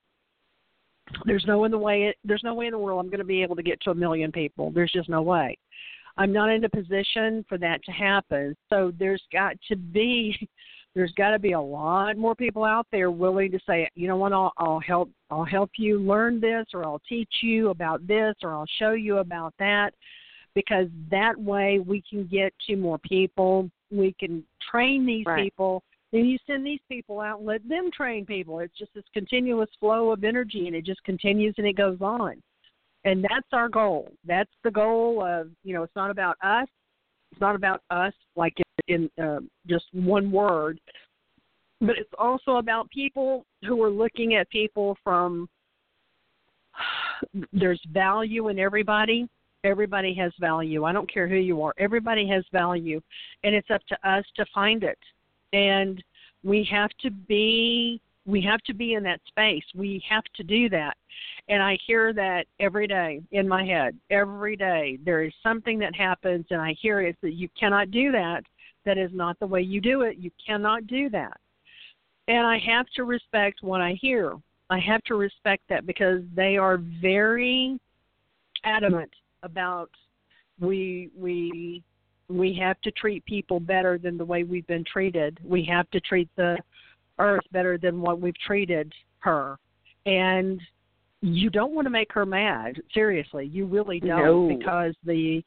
there's 1.26 1.46
no 1.46 1.64
in 1.66 1.72
the 1.72 1.78
way. 1.78 2.16
There's 2.24 2.44
no 2.44 2.54
way 2.54 2.68
in 2.68 2.72
the 2.72 2.78
world 2.78 3.00
I'm 3.00 3.10
going 3.10 3.20
to 3.20 3.26
be 3.26 3.42
able 3.42 3.56
to 3.56 3.64
get 3.64 3.82
to 3.82 3.92
a 3.92 3.96
million 3.96 4.32
people. 4.32 4.72
There's 4.72 4.92
just 4.92 5.10
no 5.10 5.22
way. 5.22 5.58
I'm 6.18 6.32
not 6.32 6.50
in 6.50 6.64
a 6.64 6.70
position 6.70 7.44
for 7.50 7.58
that 7.58 7.84
to 7.86 7.92
happen. 7.92 8.56
So 8.70 8.94
there's 8.98 9.24
got 9.32 9.56
to 9.70 9.76
be 9.76 10.50
there's 10.96 11.14
got 11.14 11.32
to 11.32 11.40
be 11.40 11.54
a 11.54 11.62
lot 11.62 12.18
more 12.18 12.36
people 12.36 12.64
out 12.64 12.86
there 12.92 13.10
willing 13.10 13.52
to 13.52 13.60
say, 13.68 13.90
you 13.96 14.08
know 14.08 14.16
what, 14.16 14.32
I'll, 14.32 14.54
I'll 14.58 14.80
help 14.80 15.10
I'll 15.32 15.46
help 15.46 15.72
you 15.78 16.00
learn 16.00 16.40
this 16.40 16.66
or 16.74 16.86
I'll 16.86 17.02
teach 17.10 17.34
you 17.42 17.70
about 17.70 18.06
this 18.08 18.36
or 18.44 18.54
I'll 18.54 18.68
show 18.80 18.92
you 18.92 19.18
about 19.18 19.54
that 19.60 19.94
because 20.54 20.88
that 21.10 21.40
way 21.40 21.80
we 21.80 22.04
can 22.08 22.28
get 22.28 22.54
to 22.68 22.76
more 22.76 23.00
people. 23.00 23.70
We 23.92 24.16
can 24.20 24.44
train 24.72 25.06
these 25.06 25.26
right. 25.26 25.44
people. 25.44 25.84
Then 26.14 26.26
you 26.26 26.38
send 26.48 26.66
these 26.66 26.80
people 26.88 27.20
out 27.20 27.40
and 27.40 27.48
let 27.48 27.68
them 27.68 27.90
train 27.92 28.26
people. 28.26 28.60
It's 28.60 28.78
just 28.78 28.94
this 28.94 29.04
continuous 29.14 29.70
flow 29.80 30.12
of 30.12 30.24
energy, 30.24 30.68
and 30.68 30.76
it 30.76 30.86
just 30.86 31.04
continues 31.04 31.56
and 31.58 31.68
it 31.68 31.74
goes 31.74 31.98
on. 32.02 32.42
And 33.04 33.24
that's 33.24 33.48
our 33.52 33.68
goal. 33.68 34.14
That's 34.26 34.52
the 34.64 34.72
goal 34.72 35.26
of 35.26 35.50
you 35.64 35.74
know. 35.74 35.84
It's 35.84 35.96
not 35.96 36.12
about 36.12 36.38
us. 36.42 36.68
It's 37.32 37.42
not 37.42 37.56
about 37.56 37.82
us 37.90 38.14
like 38.36 38.54
in, 38.88 39.10
in 39.18 39.24
uh, 39.24 39.40
just 39.68 39.86
one 39.92 40.32
word, 40.32 40.80
but 41.82 41.98
it's 41.98 42.14
also 42.18 42.58
about 42.58 42.90
people 42.92 43.44
who 43.66 43.84
are 43.84 43.90
looking 43.90 44.36
at 44.36 44.50
people 44.50 44.96
from. 45.04 45.50
There's 47.54 47.82
value 47.92 48.50
in 48.50 48.60
everybody 48.60 49.28
Everybody 49.64 50.14
has 50.16 50.34
value. 50.42 50.84
I 50.84 50.92
don't 50.92 51.12
care 51.12 51.28
who 51.28 51.38
you 51.38 51.62
are. 51.62 51.74
Everybody 51.78 52.28
has 52.28 52.44
value, 52.52 53.02
and 53.44 53.56
it's 53.56 53.72
up 53.72 53.82
to 53.88 54.10
us 54.10 54.26
to 54.36 54.46
find 54.54 54.84
it. 54.84 55.00
And 55.54 56.04
we 56.44 56.68
have 56.70 56.90
to 57.02 57.10
be 57.10 58.02
we 58.26 58.42
have 58.42 58.62
to 58.62 58.74
be 58.74 58.94
in 58.94 59.04
that 59.04 59.20
space. 59.28 59.64
We 59.76 60.02
have 60.10 60.24
to 60.36 60.44
do 60.44 60.70
that. 60.70 60.96
And 61.50 61.62
I 61.62 61.78
hear 61.86 62.14
that 62.14 62.46
every 62.60 62.88
day 62.88 63.22
in 63.32 63.48
my 63.48 63.66
head. 63.66 63.98
Every 64.10 64.56
day 64.56 64.98
there 65.06 65.24
is 65.24 65.34
something 65.44 65.78
that 65.80 65.96
happens 65.96 66.46
and 66.50 66.62
I 66.62 66.76
hear 66.82 67.02
it 67.02 67.18
that 67.22 67.34
you 67.34 67.50
cannot 67.60 67.92
do 67.92 68.12
that. 68.14 68.44
That 68.86 68.98
is 68.98 69.12
not 69.14 69.40
the 69.40 69.48
way 69.48 69.62
you 69.62 69.82
do 69.82 70.02
it. 70.02 70.18
You 70.18 70.32
cannot 70.46 70.88
do 70.88 71.10
that. 71.10 71.38
And 72.28 72.48
I 72.48 72.58
have 72.60 72.86
to 72.96 73.04
respect 73.04 73.62
what 73.62 73.82
I 73.82 73.98
hear. 74.02 74.36
I 74.70 74.80
have 74.80 75.04
to 75.04 75.16
respect 75.16 75.64
that 75.70 75.86
because 75.86 76.22
they 76.34 76.58
are 76.58 76.78
very 76.78 77.78
adamant 78.64 79.12
about 79.44 79.90
we 80.60 81.10
we 81.18 81.84
we 82.38 82.54
have 82.56 82.80
to 82.82 82.92
treat 82.92 83.26
people 83.26 83.60
better 83.60 83.98
than 83.98 84.18
the 84.18 84.26
way 84.26 84.44
we've 84.44 84.68
been 84.68 84.84
treated. 84.86 85.40
We 85.44 85.64
have 85.66 85.90
to 85.92 86.00
treat 86.00 86.30
the 86.36 86.58
earth 87.20 87.44
better 87.52 87.78
than 87.78 88.02
what 88.02 88.20
we've 88.20 88.38
treated 88.46 88.92
her. 89.20 89.58
And 90.06 90.60
you 91.22 91.50
don't 91.50 91.74
want 91.74 91.86
to 91.86 91.90
make 91.90 92.12
her 92.12 92.26
mad. 92.26 92.82
Seriously, 92.94 93.46
you 93.46 93.66
really 93.66 94.00
don't 94.00 94.50
no. 94.50 94.58
because 94.58 94.94
the 95.06 95.42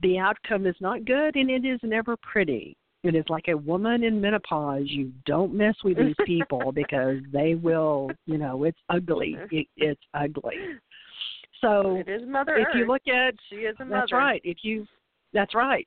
the 0.00 0.18
outcome 0.18 0.66
is 0.66 0.74
not 0.80 1.04
good 1.04 1.36
and 1.36 1.48
it 1.48 1.64
is 1.64 1.78
never 1.84 2.16
pretty. 2.16 2.76
It 3.04 3.14
is 3.14 3.24
like 3.28 3.46
a 3.48 3.56
woman 3.56 4.02
in 4.02 4.20
menopause. 4.20 4.84
You 4.86 5.12
don't 5.26 5.54
mess 5.54 5.74
with 5.84 5.96
these 5.96 6.14
people 6.26 6.72
because 6.74 7.18
they 7.32 7.54
will, 7.54 8.10
you 8.26 8.38
know, 8.38 8.64
it's 8.64 8.78
ugly. 8.88 9.36
It, 9.50 9.66
it's 9.76 10.00
ugly. 10.14 10.54
So 11.60 11.96
it 11.96 12.08
is 12.08 12.22
Mother 12.26 12.56
if 12.56 12.68
Earth. 12.68 12.74
you 12.74 12.86
look 12.86 13.06
at 13.06 13.34
she 13.48 13.56
is 13.56 13.76
a 13.78 13.84
mother. 13.84 14.00
That's 14.00 14.12
right. 14.12 14.40
If 14.44 14.58
you 14.62 14.86
that's 15.32 15.54
right. 15.54 15.86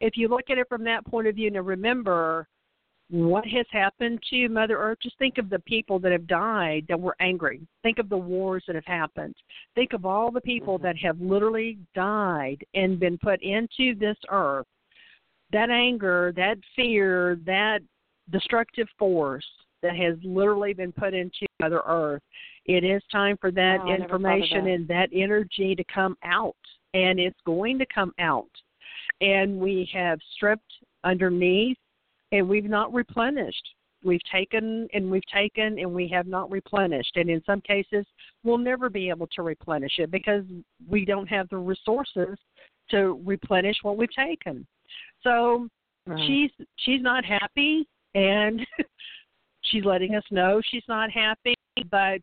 If 0.00 0.16
you 0.16 0.28
look 0.28 0.50
at 0.50 0.58
it 0.58 0.68
from 0.68 0.84
that 0.84 1.06
point 1.06 1.26
of 1.26 1.34
view, 1.34 1.50
now 1.50 1.60
remember 1.60 2.46
what 3.10 3.44
has 3.46 3.66
happened 3.72 4.20
to 4.30 4.48
Mother 4.48 4.78
Earth. 4.78 4.98
Just 5.02 5.18
think 5.18 5.38
of 5.38 5.50
the 5.50 5.58
people 5.60 5.98
that 5.98 6.12
have 6.12 6.26
died 6.26 6.86
that 6.88 7.00
were 7.00 7.16
angry. 7.20 7.60
Think 7.82 7.98
of 7.98 8.08
the 8.08 8.16
wars 8.16 8.62
that 8.66 8.76
have 8.76 8.84
happened. 8.84 9.34
Think 9.74 9.92
of 9.92 10.06
all 10.06 10.30
the 10.30 10.40
people 10.40 10.76
mm-hmm. 10.76 10.86
that 10.86 10.96
have 10.98 11.20
literally 11.20 11.78
died 11.94 12.64
and 12.74 13.00
been 13.00 13.18
put 13.18 13.42
into 13.42 13.94
this 13.98 14.16
earth. 14.30 14.66
That 15.52 15.70
anger, 15.70 16.32
that 16.36 16.58
fear, 16.76 17.38
that 17.44 17.80
destructive 18.30 18.86
force 18.96 19.46
that 19.82 19.96
has 19.96 20.16
literally 20.22 20.74
been 20.74 20.92
put 20.92 21.14
into 21.14 21.46
Mother 21.60 21.82
Earth 21.86 22.22
it 22.66 22.84
is 22.84 23.02
time 23.10 23.36
for 23.40 23.50
that 23.50 23.80
oh, 23.82 23.92
information 23.92 24.64
that. 24.64 24.70
and 24.70 24.88
that 24.88 25.08
energy 25.12 25.74
to 25.74 25.84
come 25.92 26.16
out, 26.24 26.54
and 26.94 27.18
it's 27.18 27.38
going 27.44 27.78
to 27.78 27.86
come 27.92 28.12
out. 28.18 28.50
And 29.20 29.58
we 29.58 29.88
have 29.92 30.18
stripped 30.34 30.72
underneath, 31.04 31.76
and 32.32 32.48
we've 32.48 32.64
not 32.64 32.92
replenished. 32.92 33.68
We've 34.02 34.20
taken 34.32 34.88
and 34.94 35.10
we've 35.10 35.26
taken 35.32 35.78
and 35.78 35.92
we 35.92 36.08
have 36.08 36.26
not 36.26 36.50
replenished. 36.50 37.16
And 37.16 37.28
in 37.28 37.42
some 37.44 37.60
cases, 37.60 38.06
we'll 38.44 38.58
never 38.58 38.88
be 38.88 39.10
able 39.10 39.26
to 39.34 39.42
replenish 39.42 39.98
it 39.98 40.10
because 40.10 40.44
we 40.88 41.04
don't 41.04 41.26
have 41.26 41.50
the 41.50 41.58
resources 41.58 42.38
to 42.90 43.20
replenish 43.24 43.76
what 43.82 43.98
we've 43.98 44.12
taken. 44.12 44.66
So 45.22 45.68
right. 46.06 46.18
she's 46.26 46.66
she's 46.76 47.02
not 47.02 47.24
happy, 47.24 47.86
and 48.14 48.66
she's 49.62 49.84
letting 49.84 50.14
us 50.14 50.24
know 50.30 50.60
she's 50.70 50.82
not 50.88 51.10
happy. 51.10 51.54
But 51.90 52.20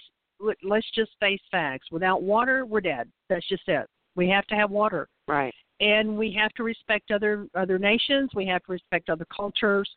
let's 0.63 0.89
just 0.93 1.11
face 1.19 1.41
facts. 1.51 1.87
Without 1.91 2.23
water, 2.23 2.65
we're 2.65 2.81
dead. 2.81 3.09
That's 3.29 3.47
just 3.47 3.67
it. 3.67 3.87
We 4.15 4.27
have 4.29 4.45
to 4.47 4.55
have 4.55 4.71
water. 4.71 5.07
Right. 5.27 5.53
And 5.79 6.17
we 6.17 6.31
have 6.39 6.51
to 6.53 6.63
respect 6.63 7.11
other 7.11 7.47
other 7.55 7.77
nations. 7.77 8.31
We 8.35 8.47
have 8.47 8.63
to 8.63 8.71
respect 8.71 9.09
other 9.09 9.27
cultures. 9.35 9.89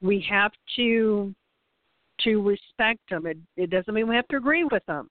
We 0.00 0.24
have 0.28 0.52
to 0.76 1.34
to 2.22 2.42
respect 2.42 3.00
them. 3.10 3.26
It, 3.26 3.38
it 3.56 3.70
doesn't 3.70 3.92
mean 3.92 4.08
we 4.08 4.16
have 4.16 4.28
to 4.28 4.36
agree 4.36 4.64
with 4.64 4.84
them, 4.86 5.10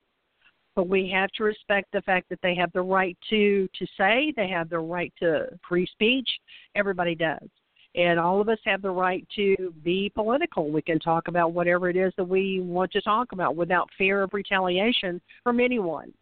but 0.76 0.88
we 0.88 1.08
have 1.12 1.30
to 1.38 1.44
respect 1.44 1.92
the 1.94 2.02
fact 2.02 2.30
that 2.30 2.40
they 2.42 2.56
have 2.56 2.72
the 2.74 2.82
right 2.82 3.18
to 3.30 3.68
to 3.78 3.86
say. 3.98 4.34
They 4.36 4.48
have 4.50 4.70
the 4.70 4.80
right 4.80 5.14
to 5.20 5.48
free 5.68 5.86
speech. 5.86 6.30
Everybody 6.76 7.14
does 7.14 7.48
and 7.96 8.20
all 8.20 8.42
of 8.42 8.50
us 8.50 8.60
have 8.66 8.82
the 8.82 8.92
right 8.92 9.26
to 9.36 9.74
be 9.84 10.12
political. 10.14 10.70
We 10.70 10.82
can 10.82 11.00
talk 11.00 11.28
about 11.28 11.54
whatever 11.54 11.90
it 11.90 11.96
is 11.96 12.14
that 12.18 12.28
we 12.28 12.60
want 12.60 12.92
to 12.92 13.02
talk 13.02 13.32
about 13.32 13.56
without 13.56 13.90
fear 13.98 14.22
of 14.24 14.34
retaliation 14.34 15.22
from 15.44 15.60
anyone, 15.60 16.14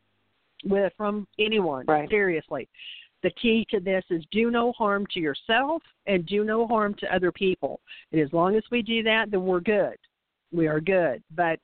with 0.64 0.93
from 0.95 1.28
anyone. 1.39 1.86
Right. 1.88 2.10
Seriously, 2.10 2.70
the 3.24 3.32
key 3.32 3.65
to 3.71 3.80
this 3.80 4.03
is 4.09 4.24
do 4.32 4.51
no 4.51 4.74
harm 4.74 5.05
to 5.11 5.19
yourself 5.19 5.82
and 6.05 6.26
do 6.26 6.43
no 6.43 6.67
harm 6.67 6.93
to 6.99 7.15
other 7.15 7.32
people. 7.32 7.80
And 8.11 8.21
as 8.21 8.32
long 8.34 8.55
as 8.55 8.63
we 8.69 8.82
do 8.82 9.01
that, 9.03 9.32
then 9.32 9.45
we're 9.45 9.61
good. 9.61 9.97
We 10.51 10.67
are 10.67 10.82
good. 10.82 11.24
But 11.36 11.59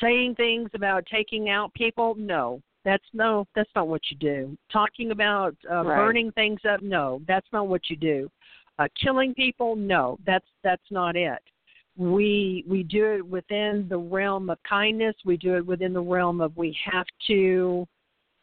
saying 0.00 0.34
things 0.34 0.70
about 0.74 1.04
taking 1.06 1.50
out 1.50 1.72
people, 1.74 2.14
no, 2.16 2.60
that's 2.84 3.04
no, 3.12 3.46
that's 3.54 3.70
not 3.76 3.88
what 3.88 4.00
you 4.10 4.16
do. 4.16 4.56
Talking 4.72 5.10
about 5.10 5.54
uh, 5.70 5.84
right. 5.84 5.96
burning 5.96 6.32
things 6.32 6.60
up, 6.68 6.82
no, 6.82 7.20
that's 7.28 7.46
not 7.52 7.68
what 7.68 7.82
you 7.90 7.96
do. 7.96 8.30
Uh, 8.78 8.88
killing 9.00 9.34
people, 9.34 9.76
no, 9.76 10.18
that's 10.26 10.46
that's 10.64 10.90
not 10.90 11.16
it. 11.16 11.42
We 11.96 12.64
we 12.66 12.82
do 12.82 13.04
it 13.12 13.26
within 13.26 13.86
the 13.90 13.98
realm 13.98 14.48
of 14.48 14.58
kindness. 14.66 15.14
We 15.24 15.36
do 15.36 15.56
it 15.56 15.66
within 15.66 15.92
the 15.92 16.00
realm 16.00 16.40
of 16.40 16.56
we 16.56 16.76
have 16.90 17.06
to. 17.26 17.86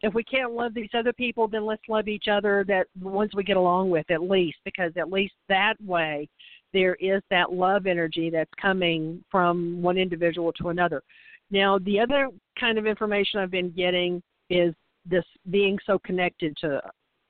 If 0.01 0.13
we 0.13 0.23
can't 0.23 0.51
love 0.51 0.73
these 0.73 0.89
other 0.93 1.13
people, 1.13 1.47
then 1.47 1.65
let's 1.65 1.81
love 1.87 2.07
each 2.07 2.27
other. 2.27 2.63
That 2.67 2.87
the 3.01 3.07
ones 3.07 3.31
we 3.33 3.43
get 3.43 3.57
along 3.57 3.89
with, 3.89 4.09
at 4.11 4.21
least, 4.21 4.57
because 4.63 4.91
at 4.95 5.11
least 5.11 5.33
that 5.49 5.75
way, 5.83 6.29
there 6.73 6.95
is 6.95 7.21
that 7.29 7.53
love 7.53 7.87
energy 7.87 8.29
that's 8.29 8.51
coming 8.61 9.23
from 9.31 9.81
one 9.81 9.97
individual 9.97 10.53
to 10.53 10.69
another. 10.69 11.01
Now, 11.49 11.79
the 11.79 11.99
other 11.99 12.29
kind 12.59 12.77
of 12.77 12.85
information 12.85 13.39
I've 13.39 13.51
been 13.51 13.71
getting 13.71 14.21
is 14.49 14.73
this 15.09 15.23
being 15.49 15.77
so 15.85 15.97
connected 15.99 16.55
to 16.61 16.81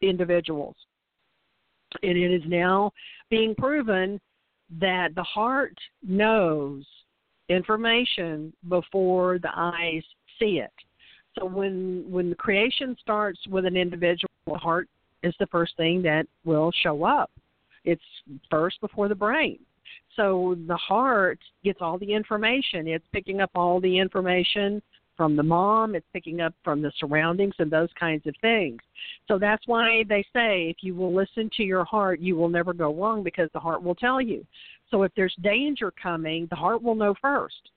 individuals. 0.02 0.76
And 2.04 2.18
it 2.18 2.34
is 2.34 2.42
now 2.48 2.92
being 3.30 3.56
proven 3.56 4.20
that 4.80 5.16
the 5.16 5.24
heart 5.24 5.78
knows 6.04 6.86
information 7.50 8.52
before 8.68 9.40
the 9.40 9.52
eyes 9.56 10.04
see 10.40 10.60
it. 10.60 10.72
So 11.38 11.46
when 11.46 12.06
when 12.10 12.30
the 12.30 12.36
creation 12.36 12.96
starts 13.02 13.40
with 13.48 13.66
an 13.66 13.78
individual, 13.78 14.30
the 14.46 14.56
heart 14.56 14.88
is 15.24 15.34
the 15.40 15.48
first 15.48 15.76
thing 15.78 16.02
that 16.04 16.26
will 16.46 16.72
show 16.84 17.04
up. 17.04 17.32
It's 17.84 18.02
first 18.50 18.80
before 18.82 19.08
the 19.08 19.16
brain. 19.16 19.60
So 20.16 20.58
the 20.68 20.78
heart 20.78 21.40
gets 21.64 21.80
all 21.82 21.98
the 21.98 22.12
information. 22.12 22.88
It's 22.88 23.06
picking 23.14 23.40
up 23.40 23.52
all 23.56 23.80
the 23.80 23.98
information 23.98 24.82
from 25.18 25.36
the 25.36 25.44
mom, 25.44 25.96
it's 25.96 26.06
picking 26.14 26.42
up 26.42 26.54
from 26.64 26.82
the 26.82 26.92
surroundings 27.00 27.56
and 27.58 27.72
those 27.72 27.90
kinds 28.00 28.26
of 28.28 28.36
things. 28.40 28.80
So 29.28 29.40
that's 29.40 29.66
why 29.66 30.04
they 30.08 30.24
say 30.32 30.70
if 30.70 30.78
you 30.82 30.94
will 30.94 31.14
listen 31.14 31.50
to 31.58 31.64
your 31.64 31.84
heart, 31.84 32.20
you 32.20 32.36
will 32.36 32.50
never 32.50 32.72
go 32.72 32.94
wrong 32.94 33.24
because 33.24 33.50
the 33.52 33.60
heart 33.60 33.82
will 33.82 33.96
tell 33.96 34.22
you. 34.22 34.46
So 34.92 35.02
if 35.02 35.12
there's 35.16 35.36
danger 35.42 35.92
coming, 36.02 36.48
the 36.52 36.56
heart 36.56 36.84
will 36.84 36.96
know 36.96 37.16
first. 37.20 37.72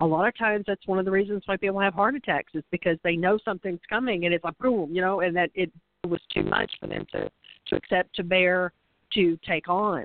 A 0.00 0.06
lot 0.06 0.26
of 0.26 0.36
times 0.36 0.64
that's 0.66 0.86
one 0.86 0.98
of 0.98 1.04
the 1.04 1.10
reasons 1.10 1.42
why 1.46 1.56
people 1.56 1.80
have 1.80 1.94
heart 1.94 2.14
attacks 2.14 2.52
is 2.54 2.64
because 2.70 2.98
they 3.04 3.16
know 3.16 3.38
something's 3.44 3.80
coming 3.88 4.24
and 4.24 4.34
it's 4.34 4.44
like 4.44 4.58
boom, 4.58 4.94
you 4.94 5.00
know, 5.00 5.20
and 5.20 5.36
that 5.36 5.50
it 5.54 5.70
was 6.06 6.20
too 6.32 6.42
much 6.42 6.70
for 6.80 6.86
them 6.86 7.06
to 7.12 7.30
to 7.66 7.76
accept, 7.76 8.14
to 8.16 8.22
bear, 8.22 8.72
to 9.14 9.38
take 9.46 9.68
on. 9.68 10.04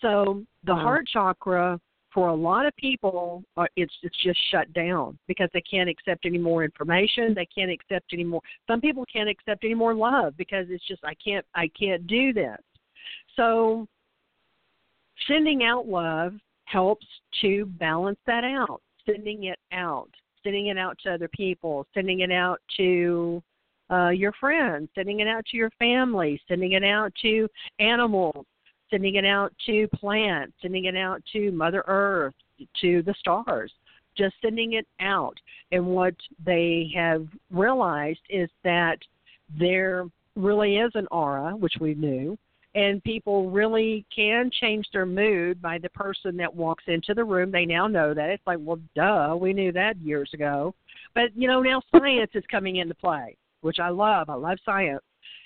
So 0.00 0.42
the 0.64 0.74
wow. 0.74 0.80
heart 0.80 1.06
chakra 1.12 1.80
for 2.12 2.28
a 2.28 2.34
lot 2.34 2.66
of 2.66 2.74
people 2.76 3.44
it's 3.76 3.92
it's 4.02 4.16
just 4.22 4.38
shut 4.50 4.72
down 4.72 5.18
because 5.28 5.48
they 5.52 5.60
can't 5.60 5.90
accept 5.90 6.24
any 6.24 6.38
more 6.38 6.64
information 6.64 7.34
they 7.34 7.46
can't 7.46 7.70
accept 7.70 8.06
any 8.12 8.24
more 8.24 8.40
some 8.66 8.80
people 8.80 9.04
can't 9.12 9.28
accept 9.28 9.62
any 9.62 9.74
more 9.74 9.94
love 9.94 10.34
because 10.36 10.66
it's 10.70 10.86
just 10.88 11.04
i 11.04 11.14
can't 11.22 11.44
i 11.54 11.68
can't 11.78 12.06
do 12.06 12.32
this 12.32 12.58
so 13.36 13.86
sending 15.26 15.64
out 15.64 15.86
love 15.86 16.32
helps 16.64 17.06
to 17.40 17.66
balance 17.78 18.18
that 18.26 18.42
out 18.42 18.80
sending 19.08 19.44
it 19.44 19.58
out 19.72 20.10
sending 20.42 20.66
it 20.66 20.78
out 20.78 20.96
to 21.02 21.12
other 21.12 21.28
people 21.28 21.86
sending 21.94 22.20
it 22.20 22.32
out 22.32 22.60
to 22.76 23.42
uh, 23.90 24.10
your 24.10 24.32
friends 24.40 24.88
sending 24.94 25.20
it 25.20 25.28
out 25.28 25.44
to 25.46 25.56
your 25.56 25.70
family 25.78 26.40
sending 26.48 26.72
it 26.72 26.84
out 26.84 27.12
to 27.20 27.48
animals 27.78 28.44
sending 28.90 29.16
it 29.16 29.24
out 29.24 29.52
to 29.66 29.88
plants, 29.88 30.54
sending 30.60 30.86
it 30.86 30.96
out 30.96 31.22
to 31.32 31.50
Mother 31.52 31.84
Earth, 31.86 32.34
to 32.80 33.02
the 33.02 33.14
stars, 33.18 33.72
just 34.16 34.34
sending 34.42 34.74
it 34.74 34.86
out. 35.00 35.36
And 35.70 35.86
what 35.86 36.14
they 36.44 36.90
have 36.94 37.26
realized 37.50 38.20
is 38.28 38.50
that 38.64 38.98
there 39.58 40.06
really 40.34 40.78
is 40.78 40.90
an 40.94 41.06
aura, 41.10 41.52
which 41.52 41.74
we 41.80 41.94
knew, 41.94 42.36
and 42.74 43.02
people 43.02 43.50
really 43.50 44.04
can 44.14 44.50
change 44.60 44.86
their 44.92 45.06
mood 45.06 45.60
by 45.60 45.78
the 45.78 45.88
person 45.90 46.36
that 46.36 46.54
walks 46.54 46.84
into 46.86 47.14
the 47.14 47.24
room. 47.24 47.50
They 47.50 47.64
now 47.64 47.86
know 47.86 48.14
that. 48.14 48.30
It's 48.30 48.46
like, 48.46 48.58
well, 48.60 48.78
duh, 48.94 49.36
we 49.40 49.52
knew 49.52 49.72
that 49.72 49.96
years 49.98 50.30
ago. 50.34 50.74
But, 51.14 51.34
you 51.34 51.48
know, 51.48 51.62
now 51.62 51.82
science 51.90 52.30
is 52.34 52.44
coming 52.50 52.76
into 52.76 52.94
play, 52.94 53.36
which 53.62 53.78
I 53.80 53.88
love. 53.88 54.28
I 54.28 54.34
love 54.34 54.58
science 54.64 55.02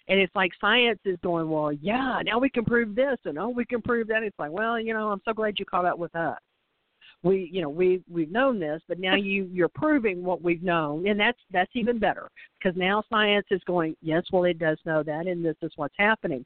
and 0.08 0.18
it's 0.18 0.34
like 0.34 0.50
science 0.60 0.98
is 1.04 1.16
going 1.22 1.48
well 1.48 1.72
yeah 1.72 2.20
now 2.24 2.38
we 2.38 2.50
can 2.50 2.64
prove 2.64 2.94
this 2.94 3.18
and 3.24 3.38
oh 3.38 3.48
we 3.48 3.64
can 3.64 3.80
prove 3.80 4.08
that 4.08 4.22
it's 4.22 4.38
like 4.38 4.50
well 4.50 4.78
you 4.78 4.92
know 4.92 5.10
i'm 5.10 5.20
so 5.24 5.32
glad 5.32 5.54
you 5.58 5.64
caught 5.64 5.84
up 5.84 5.98
with 5.98 6.14
us 6.16 6.38
we 7.22 7.48
you 7.52 7.62
know 7.62 7.68
we 7.68 8.02
we've 8.10 8.30
known 8.30 8.58
this 8.58 8.82
but 8.88 8.98
now 8.98 9.14
you 9.14 9.48
you're 9.52 9.68
proving 9.68 10.24
what 10.24 10.42
we've 10.42 10.62
known 10.62 11.06
and 11.06 11.18
that's 11.18 11.38
that's 11.52 11.70
even 11.74 11.98
better 11.98 12.28
because 12.58 12.76
now 12.76 13.02
science 13.08 13.46
is 13.50 13.60
going 13.66 13.94
yes 14.02 14.24
well 14.32 14.44
it 14.44 14.58
does 14.58 14.78
know 14.84 15.02
that 15.02 15.26
and 15.26 15.44
this 15.44 15.56
is 15.62 15.72
what's 15.76 15.94
happening. 15.98 16.44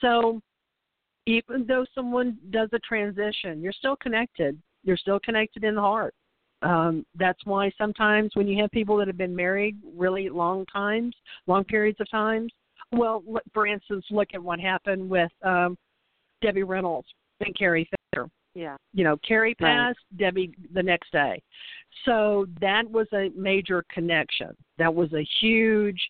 So 0.00 0.40
even 1.26 1.66
though 1.66 1.84
someone 1.94 2.38
does 2.50 2.68
a 2.72 2.78
transition 2.80 3.60
you're 3.60 3.72
still 3.72 3.96
connected. 3.96 4.60
You're 4.84 4.96
still 4.96 5.20
connected 5.20 5.64
in 5.64 5.74
the 5.74 5.80
heart. 5.80 6.14
Um, 6.62 7.04
that's 7.14 7.44
why 7.44 7.70
sometimes 7.78 8.30
when 8.34 8.48
you 8.48 8.60
have 8.62 8.70
people 8.70 8.96
that 8.96 9.06
have 9.06 9.18
been 9.18 9.34
married 9.34 9.76
really 9.96 10.28
long 10.28 10.66
times, 10.66 11.14
long 11.46 11.64
periods 11.64 12.00
of 12.00 12.10
times, 12.10 12.52
well, 12.92 13.22
for 13.52 13.66
instance, 13.66 14.04
look 14.10 14.28
at 14.34 14.42
what 14.42 14.58
happened 14.58 15.08
with 15.08 15.30
um, 15.42 15.76
Debbie 16.42 16.62
Reynolds 16.62 17.08
and 17.44 17.56
Carrie 17.56 17.88
Fisher. 18.12 18.28
Yeah. 18.54 18.76
You 18.92 19.04
know, 19.04 19.16
Carrie 19.26 19.54
passed, 19.54 19.98
right. 20.12 20.18
Debbie 20.18 20.52
the 20.74 20.82
next 20.82 21.12
day. 21.12 21.42
So 22.04 22.46
that 22.60 22.88
was 22.90 23.06
a 23.12 23.30
major 23.36 23.84
connection. 23.92 24.56
That 24.78 24.94
was 24.94 25.12
a 25.12 25.26
huge 25.40 26.00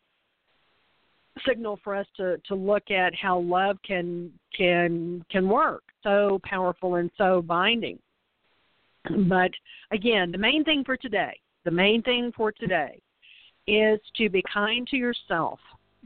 signal 1.46 1.78
for 1.84 1.94
us 1.94 2.06
to 2.16 2.38
to 2.46 2.54
look 2.54 2.90
at 2.90 3.14
how 3.14 3.38
love 3.38 3.76
can 3.86 4.32
can 4.56 5.24
can 5.30 5.48
work. 5.48 5.82
So 6.02 6.40
powerful 6.44 6.96
and 6.96 7.10
so 7.16 7.42
binding. 7.42 7.98
But 9.28 9.50
again, 9.90 10.32
the 10.32 10.38
main 10.38 10.64
thing 10.64 10.84
for 10.84 10.96
today, 10.96 11.38
the 11.64 11.70
main 11.70 12.02
thing 12.02 12.32
for 12.36 12.52
today 12.52 13.00
is 13.66 14.00
to 14.16 14.28
be 14.28 14.42
kind 14.52 14.86
to 14.88 14.96
yourself 14.96 15.60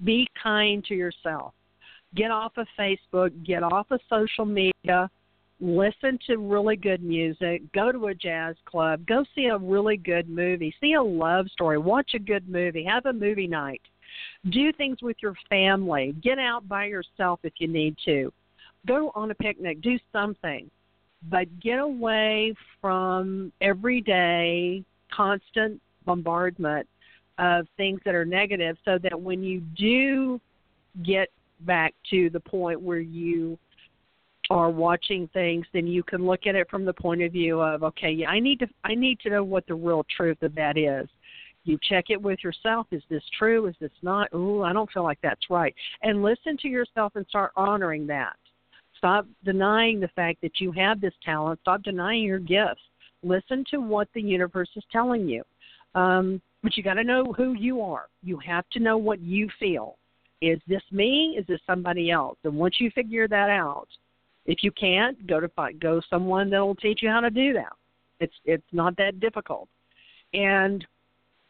be 0.04 0.26
kind 0.40 0.84
to 0.86 0.94
yourself. 0.94 1.54
Get 2.14 2.30
off 2.30 2.52
of 2.56 2.66
Facebook, 2.78 3.30
get 3.44 3.62
off 3.62 3.90
of 3.90 4.00
social 4.08 4.44
media, 4.44 5.10
listen 5.62 6.18
to 6.26 6.38
really 6.38 6.74
good 6.74 7.02
music, 7.04 7.62
go 7.72 7.92
to 7.92 8.06
a 8.08 8.14
jazz 8.14 8.56
club, 8.64 9.06
go 9.06 9.24
see 9.34 9.46
a 9.46 9.56
really 9.56 9.96
good 9.96 10.28
movie, 10.28 10.74
see 10.80 10.94
a 10.94 11.02
love 11.02 11.46
story, 11.52 11.78
watch 11.78 12.10
a 12.14 12.18
good 12.18 12.48
movie, 12.48 12.84
have 12.84 13.06
a 13.06 13.12
movie 13.12 13.46
night. 13.46 13.80
Do 14.50 14.72
things 14.72 15.00
with 15.00 15.16
your 15.22 15.34
family. 15.48 16.14
Get 16.20 16.38
out 16.38 16.68
by 16.68 16.86
yourself 16.86 17.40
if 17.44 17.54
you 17.58 17.68
need 17.68 17.96
to. 18.04 18.32
Go 18.86 19.12
on 19.14 19.30
a 19.30 19.34
picnic, 19.36 19.80
do 19.80 19.98
something. 20.12 20.68
But 21.30 21.60
get 21.60 21.78
away 21.78 22.54
from 22.80 23.52
everyday 23.60 24.82
constant 25.12 25.80
bombardment 26.04 26.88
of 27.38 27.68
things 27.76 28.00
that 28.04 28.16
are 28.16 28.24
negative 28.24 28.76
so 28.84 28.98
that 28.98 29.18
when 29.18 29.44
you 29.44 29.60
do 29.76 30.40
get 31.04 31.28
back 31.60 31.94
to 32.10 32.28
the 32.30 32.40
point 32.40 32.80
where 32.80 32.98
you 32.98 33.56
are 34.52 34.70
watching 34.70 35.28
things 35.32 35.66
then 35.72 35.86
you 35.86 36.02
can 36.02 36.26
look 36.26 36.46
at 36.46 36.54
it 36.54 36.68
from 36.68 36.84
the 36.84 36.92
point 36.92 37.22
of 37.22 37.32
view 37.32 37.60
of 37.60 37.82
okay 37.82 38.10
yeah, 38.10 38.28
i 38.28 38.38
need 38.38 38.58
to 38.58 38.66
i 38.84 38.94
need 38.94 39.18
to 39.20 39.30
know 39.30 39.42
what 39.42 39.66
the 39.66 39.74
real 39.74 40.04
truth 40.16 40.42
of 40.42 40.54
that 40.54 40.76
is. 40.76 41.08
You 41.64 41.78
check 41.88 42.06
it 42.08 42.20
with 42.20 42.40
yourself. 42.42 42.88
Is 42.90 43.04
this 43.08 43.22
true? 43.38 43.66
Is 43.66 43.76
this 43.80 43.92
not? 44.02 44.28
Ooh 44.34 44.62
i 44.62 44.72
don't 44.72 44.90
feel 44.92 45.04
like 45.04 45.18
that's 45.22 45.48
right. 45.48 45.74
And 46.02 46.22
listen 46.22 46.56
to 46.58 46.68
yourself 46.68 47.12
and 47.14 47.26
start 47.28 47.52
honoring 47.56 48.06
that. 48.08 48.36
Stop 48.98 49.26
denying 49.44 50.00
the 50.00 50.10
fact 50.14 50.40
that 50.42 50.60
you 50.60 50.70
have 50.72 51.00
this 51.00 51.14
talent. 51.24 51.58
Stop 51.62 51.82
denying 51.82 52.22
your 52.22 52.38
gifts. 52.38 52.82
Listen 53.22 53.64
to 53.70 53.78
what 53.78 54.08
the 54.14 54.22
universe 54.22 54.70
is 54.76 54.84
telling 54.92 55.28
you. 55.28 55.42
Um, 55.94 56.40
but 56.62 56.76
you 56.76 56.82
got 56.82 56.94
to 56.94 57.04
know 57.04 57.32
who 57.36 57.54
you 57.54 57.80
are. 57.80 58.06
You 58.22 58.38
have 58.46 58.64
to 58.72 58.80
know 58.80 58.96
what 58.96 59.20
you 59.20 59.48
feel. 59.58 59.96
Is 60.40 60.60
this 60.66 60.82
me? 60.90 61.36
Is 61.38 61.46
this 61.46 61.60
somebody 61.66 62.10
else? 62.10 62.38
And 62.44 62.54
once 62.54 62.76
you 62.80 62.90
figure 62.94 63.28
that 63.28 63.50
out, 63.50 63.88
if 64.46 64.62
you 64.62 64.70
can't, 64.72 65.26
go 65.26 65.40
to 65.40 65.50
go 65.80 66.00
someone 66.10 66.50
that 66.50 66.60
will 66.60 66.74
teach 66.74 67.00
you 67.02 67.08
how 67.08 67.20
to 67.20 67.30
do 67.30 67.52
that. 67.52 67.72
It's 68.20 68.34
it's 68.44 68.62
not 68.72 68.96
that 68.96 69.20
difficult. 69.20 69.68
And 70.34 70.86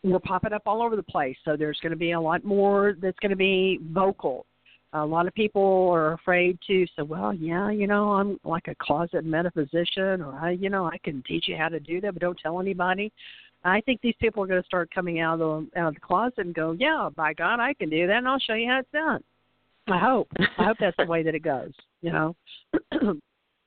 we're 0.02 0.18
popping 0.18 0.52
up 0.52 0.62
all 0.66 0.82
over 0.82 0.96
the 0.96 1.02
place, 1.02 1.36
so 1.44 1.56
there's 1.56 1.78
going 1.80 1.90
to 1.90 1.96
be 1.96 2.12
a 2.12 2.20
lot 2.20 2.44
more 2.44 2.96
that's 3.00 3.18
going 3.20 3.30
to 3.30 3.36
be 3.36 3.78
vocal. 3.92 4.46
A 4.94 5.06
lot 5.06 5.26
of 5.26 5.32
people 5.32 5.90
are 5.94 6.14
afraid 6.14 6.58
to 6.66 6.86
say, 6.96 7.02
"Well, 7.02 7.32
yeah, 7.32 7.70
you 7.70 7.86
know, 7.86 8.12
I'm 8.12 8.38
like 8.44 8.68
a 8.68 8.74
closet 8.74 9.24
metaphysician, 9.24 10.20
or 10.20 10.34
I, 10.34 10.50
you 10.50 10.68
know, 10.68 10.84
I 10.86 10.98
can 10.98 11.22
teach 11.26 11.48
you 11.48 11.56
how 11.56 11.68
to 11.68 11.80
do 11.80 12.00
that, 12.00 12.12
but 12.12 12.20
don't 12.20 12.38
tell 12.38 12.60
anybody." 12.60 13.12
I 13.64 13.80
think 13.82 14.00
these 14.00 14.16
people 14.20 14.42
are 14.42 14.46
going 14.46 14.60
to 14.60 14.66
start 14.66 14.90
coming 14.92 15.20
out 15.20 15.34
of 15.34 15.38
the 15.38 15.80
out 15.80 15.88
of 15.88 15.94
the 15.94 16.00
closet 16.00 16.38
and 16.38 16.54
go, 16.54 16.72
yeah, 16.72 17.08
by 17.14 17.32
God, 17.32 17.60
I 17.60 17.74
can 17.74 17.90
do 17.90 18.06
that, 18.06 18.16
and 18.16 18.28
I'll 18.28 18.38
show 18.40 18.54
you 18.54 18.68
how 18.68 18.80
it's 18.80 18.90
done. 18.92 19.22
I 19.88 19.98
hope. 19.98 20.28
I 20.38 20.64
hope 20.64 20.76
that's 20.78 20.96
the 20.96 21.06
way 21.06 21.22
that 21.22 21.34
it 21.34 21.42
goes. 21.42 21.72
You 22.00 22.12
know, 22.12 22.36
but 22.72 22.90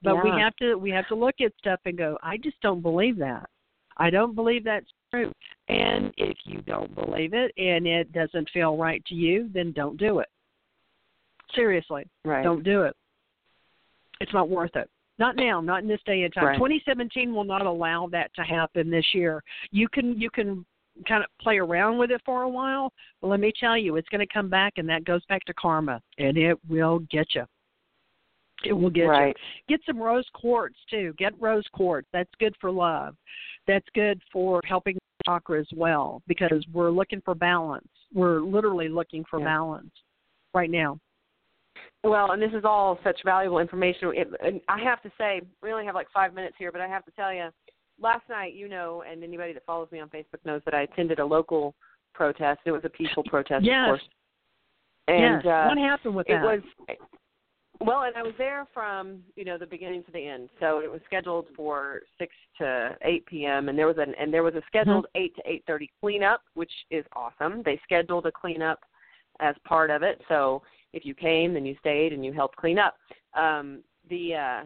yeah. 0.03 0.23
we 0.23 0.29
have 0.29 0.55
to 0.57 0.75
we 0.75 0.89
have 0.91 1.07
to 1.09 1.15
look 1.15 1.35
at 1.43 1.51
stuff 1.57 1.79
and 1.85 1.97
go, 1.97 2.17
I 2.23 2.37
just 2.37 2.59
don't 2.61 2.81
believe 2.81 3.17
that. 3.19 3.49
I 3.97 4.09
don't 4.09 4.35
believe 4.35 4.63
that's 4.63 4.91
true. 5.11 5.31
And 5.69 6.13
if 6.17 6.37
you 6.45 6.61
don't 6.61 6.93
believe 6.95 7.33
it 7.33 7.51
and 7.57 7.87
it 7.87 8.11
doesn't 8.11 8.49
feel 8.53 8.77
right 8.77 9.03
to 9.05 9.15
you, 9.15 9.49
then 9.53 9.71
don't 9.71 9.97
do 9.97 10.19
it. 10.19 10.27
Seriously, 11.53 12.05
right. 12.25 12.43
don't 12.43 12.63
do 12.63 12.83
it. 12.83 12.95
It's 14.19 14.33
not 14.33 14.49
worth 14.49 14.75
it. 14.75 14.89
Not 15.17 15.37
now, 15.37 15.61
not 15.61 15.81
in 15.81 15.87
this 15.87 16.01
day 16.05 16.23
and 16.23 16.33
time. 16.33 16.45
Right. 16.45 16.57
2017 16.57 17.33
will 17.33 17.45
not 17.45 17.65
allow 17.65 18.09
that 18.11 18.33
to 18.35 18.41
happen 18.41 18.89
this 18.89 19.05
year. 19.13 19.41
You 19.71 19.87
can 19.87 20.19
you 20.19 20.29
can 20.29 20.65
kind 21.07 21.23
of 21.23 21.29
play 21.41 21.57
around 21.57 21.97
with 21.97 22.11
it 22.11 22.21
for 22.25 22.43
a 22.43 22.49
while, 22.49 22.91
but 23.21 23.27
let 23.27 23.39
me 23.39 23.51
tell 23.59 23.77
you, 23.77 23.95
it's 23.95 24.09
going 24.09 24.25
to 24.25 24.33
come 24.33 24.49
back, 24.49 24.73
and 24.77 24.87
that 24.89 25.05
goes 25.05 25.25
back 25.27 25.43
to 25.45 25.53
karma, 25.53 26.01
and 26.17 26.37
it 26.37 26.57
will 26.69 26.99
get 27.11 27.27
you. 27.35 27.45
It 28.63 28.73
will 28.73 28.89
get 28.89 29.03
right. 29.03 29.35
you. 29.67 29.77
Get 29.77 29.85
some 29.85 29.97
rose 29.97 30.25
quartz 30.33 30.77
too. 30.89 31.13
Get 31.17 31.33
rose 31.39 31.65
quartz. 31.73 32.07
That's 32.13 32.29
good 32.39 32.55
for 32.59 32.71
love. 32.71 33.15
That's 33.67 33.85
good 33.93 34.21
for 34.31 34.61
helping 34.65 34.97
chakra 35.25 35.59
as 35.59 35.67
well 35.75 36.21
because 36.27 36.65
we're 36.71 36.91
looking 36.91 37.21
for 37.25 37.35
balance. 37.35 37.87
We're 38.13 38.39
literally 38.39 38.89
looking 38.89 39.25
for 39.29 39.39
yeah. 39.39 39.45
balance 39.45 39.91
right 40.53 40.69
now. 40.69 40.99
Well, 42.03 42.31
and 42.31 42.41
this 42.41 42.51
is 42.53 42.63
all 42.63 42.99
such 43.03 43.19
valuable 43.25 43.59
information. 43.59 44.11
It, 44.15 44.63
I 44.69 44.79
have 44.79 45.01
to 45.03 45.11
say, 45.17 45.41
we 45.61 45.71
only 45.71 45.85
have 45.85 45.95
like 45.95 46.07
five 46.13 46.33
minutes 46.33 46.55
here, 46.57 46.71
but 46.71 46.79
I 46.79 46.87
have 46.87 47.03
to 47.05 47.11
tell 47.11 47.33
you, 47.33 47.49
last 47.99 48.27
night, 48.29 48.53
you 48.53 48.67
know, 48.67 49.03
and 49.09 49.23
anybody 49.23 49.53
that 49.53 49.65
follows 49.65 49.89
me 49.91 49.99
on 49.99 50.09
Facebook 50.09 50.43
knows 50.45 50.61
that 50.65 50.73
I 50.73 50.81
attended 50.81 51.19
a 51.19 51.25
local 51.25 51.75
protest. 52.13 52.61
It 52.65 52.71
was 52.71 52.81
a 52.83 52.89
peaceful 52.89 53.23
protest, 53.23 53.63
yes. 53.63 53.83
of 53.83 53.89
course. 53.89 54.09
And 55.07 55.43
yes. 55.43 55.45
uh, 55.45 55.65
what 55.67 55.77
happened 55.77 56.15
with 56.15 56.29
it 56.29 56.33
that? 56.33 56.43
was 56.43 56.61
well, 57.81 58.03
and 58.03 58.15
I 58.15 58.23
was 58.23 58.33
there 58.37 58.65
from 58.73 59.19
you 59.35 59.45
know 59.45 59.57
the 59.57 59.65
beginning 59.65 60.03
to 60.05 60.11
the 60.11 60.25
end. 60.25 60.49
So 60.59 60.79
it 60.79 60.91
was 60.91 61.01
scheduled 61.05 61.47
for 61.55 62.01
six 62.17 62.33
to 62.59 62.97
eight 63.03 63.25
p.m. 63.25 63.69
and 63.69 63.77
there 63.77 63.87
was 63.87 63.97
an 63.99 64.13
and 64.19 64.33
there 64.33 64.43
was 64.43 64.55
a 64.55 64.61
scheduled 64.67 65.05
mm-hmm. 65.05 65.23
eight 65.23 65.35
to 65.35 65.41
eight 65.45 65.63
thirty 65.67 65.91
cleanup, 66.01 66.41
which 66.55 66.71
is 66.89 67.05
awesome. 67.15 67.61
They 67.63 67.79
scheduled 67.83 68.25
a 68.25 68.31
cleanup 68.31 68.79
as 69.41 69.55
part 69.67 69.89
of 69.89 70.01
it. 70.01 70.21
So 70.27 70.63
if 70.93 71.05
you 71.05 71.13
came, 71.13 71.53
then 71.53 71.65
you 71.65 71.75
stayed 71.79 72.13
and 72.13 72.25
you 72.25 72.33
helped 72.33 72.55
clean 72.55 72.79
up. 72.79 72.95
Um, 73.37 73.83
the 74.09 74.35
uh, 74.35 74.63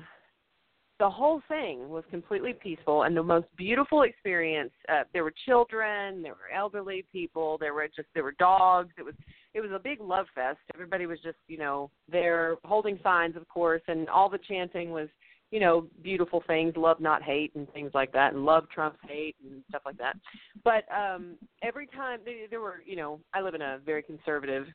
the 0.99 1.09
whole 1.09 1.41
thing 1.47 1.87
was 1.87 2.03
completely 2.11 2.53
peaceful 2.53 3.03
and 3.03 3.15
the 3.15 3.23
most 3.23 3.47
beautiful 3.55 4.03
experience. 4.03 4.71
Uh, 4.89 5.03
there 5.13 5.23
were 5.23 5.33
children, 5.45 6.21
there 6.21 6.33
were 6.33 6.55
elderly 6.55 7.05
people, 7.11 7.57
there 7.57 7.73
were 7.73 7.87
just 7.87 8.09
there 8.13 8.23
were 8.23 8.35
dogs. 8.37 8.89
It 8.97 9.03
was 9.03 9.15
it 9.53 9.61
was 9.61 9.71
a 9.71 9.79
big 9.79 10.01
love 10.01 10.25
fest. 10.35 10.59
Everybody 10.73 11.05
was 11.05 11.19
just 11.23 11.37
you 11.47 11.57
know 11.57 11.89
there 12.11 12.57
holding 12.65 12.99
signs, 13.01 13.37
of 13.37 13.47
course, 13.47 13.81
and 13.87 14.09
all 14.09 14.29
the 14.29 14.39
chanting 14.39 14.91
was 14.91 15.07
you 15.51 15.61
know 15.61 15.87
beautiful 16.03 16.43
things, 16.45 16.73
love 16.75 16.99
not 16.99 17.23
hate, 17.23 17.55
and 17.55 17.71
things 17.71 17.91
like 17.93 18.11
that, 18.11 18.33
and 18.33 18.43
love 18.43 18.65
trumps 18.69 18.99
hate 19.07 19.37
and 19.43 19.63
stuff 19.69 19.83
like 19.85 19.97
that. 19.97 20.17
But 20.65 20.83
um 20.93 21.35
every 21.63 21.87
time 21.87 22.19
there, 22.25 22.47
there 22.49 22.61
were 22.61 22.83
you 22.85 22.97
know 22.97 23.21
I 23.33 23.39
live 23.39 23.55
in 23.55 23.61
a 23.61 23.79
very 23.85 24.03
conservative 24.03 24.65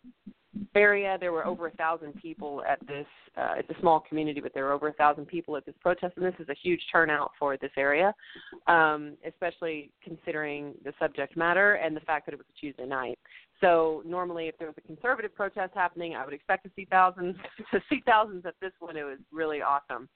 area. 0.75 1.17
There 1.21 1.33
were 1.33 1.47
over 1.47 1.69
a 1.69 1.71
thousand 1.73 2.15
people 2.21 2.63
at 2.69 2.79
this. 2.87 3.07
Uh, 3.37 3.55
it's 3.57 3.71
a 3.71 3.81
small 3.81 4.01
community, 4.01 4.41
but 4.41 4.53
there 4.55 4.65
were 4.65 4.73
over 4.73 4.89
a 4.89 4.93
thousand 4.93 5.27
people 5.27 5.57
at 5.57 5.67
this 5.67 5.75
protest, 5.81 6.15
and 6.17 6.25
this 6.25 6.35
is 6.39 6.49
a 6.49 6.55
huge 6.63 6.81
turnout 6.93 7.33
for 7.39 7.57
this 7.57 7.71
area, 7.77 8.15
um, 8.67 9.17
especially 9.27 9.91
considering 10.03 10.75
the 10.85 10.93
subject 10.99 11.37
matter 11.37 11.75
and 11.75 11.97
the 11.97 12.01
fact 12.01 12.27
that 12.27 12.33
it 12.33 12.39
was 12.39 12.47
a 12.49 12.61
Tuesday 12.61 12.87
night. 12.87 13.19
So 13.61 14.03
normally, 14.05 14.49
if 14.49 14.59
there 14.59 14.69
was 14.69 14.77
a 14.79 14.87
conservative 14.87 15.35
protest 15.35 15.73
happening, 15.75 16.15
I 16.15 16.25
would 16.25 16.35
expect 16.35 16.65
to 16.65 16.71
see 16.77 16.87
thousands. 16.91 17.37
to 17.73 17.81
see 17.89 18.03
thousands 18.07 18.47
at 18.47 18.55
this 18.61 18.73
one, 18.79 18.97
it 18.97 19.05
was 19.05 19.19
really 19.33 19.63
awesome 19.63 20.09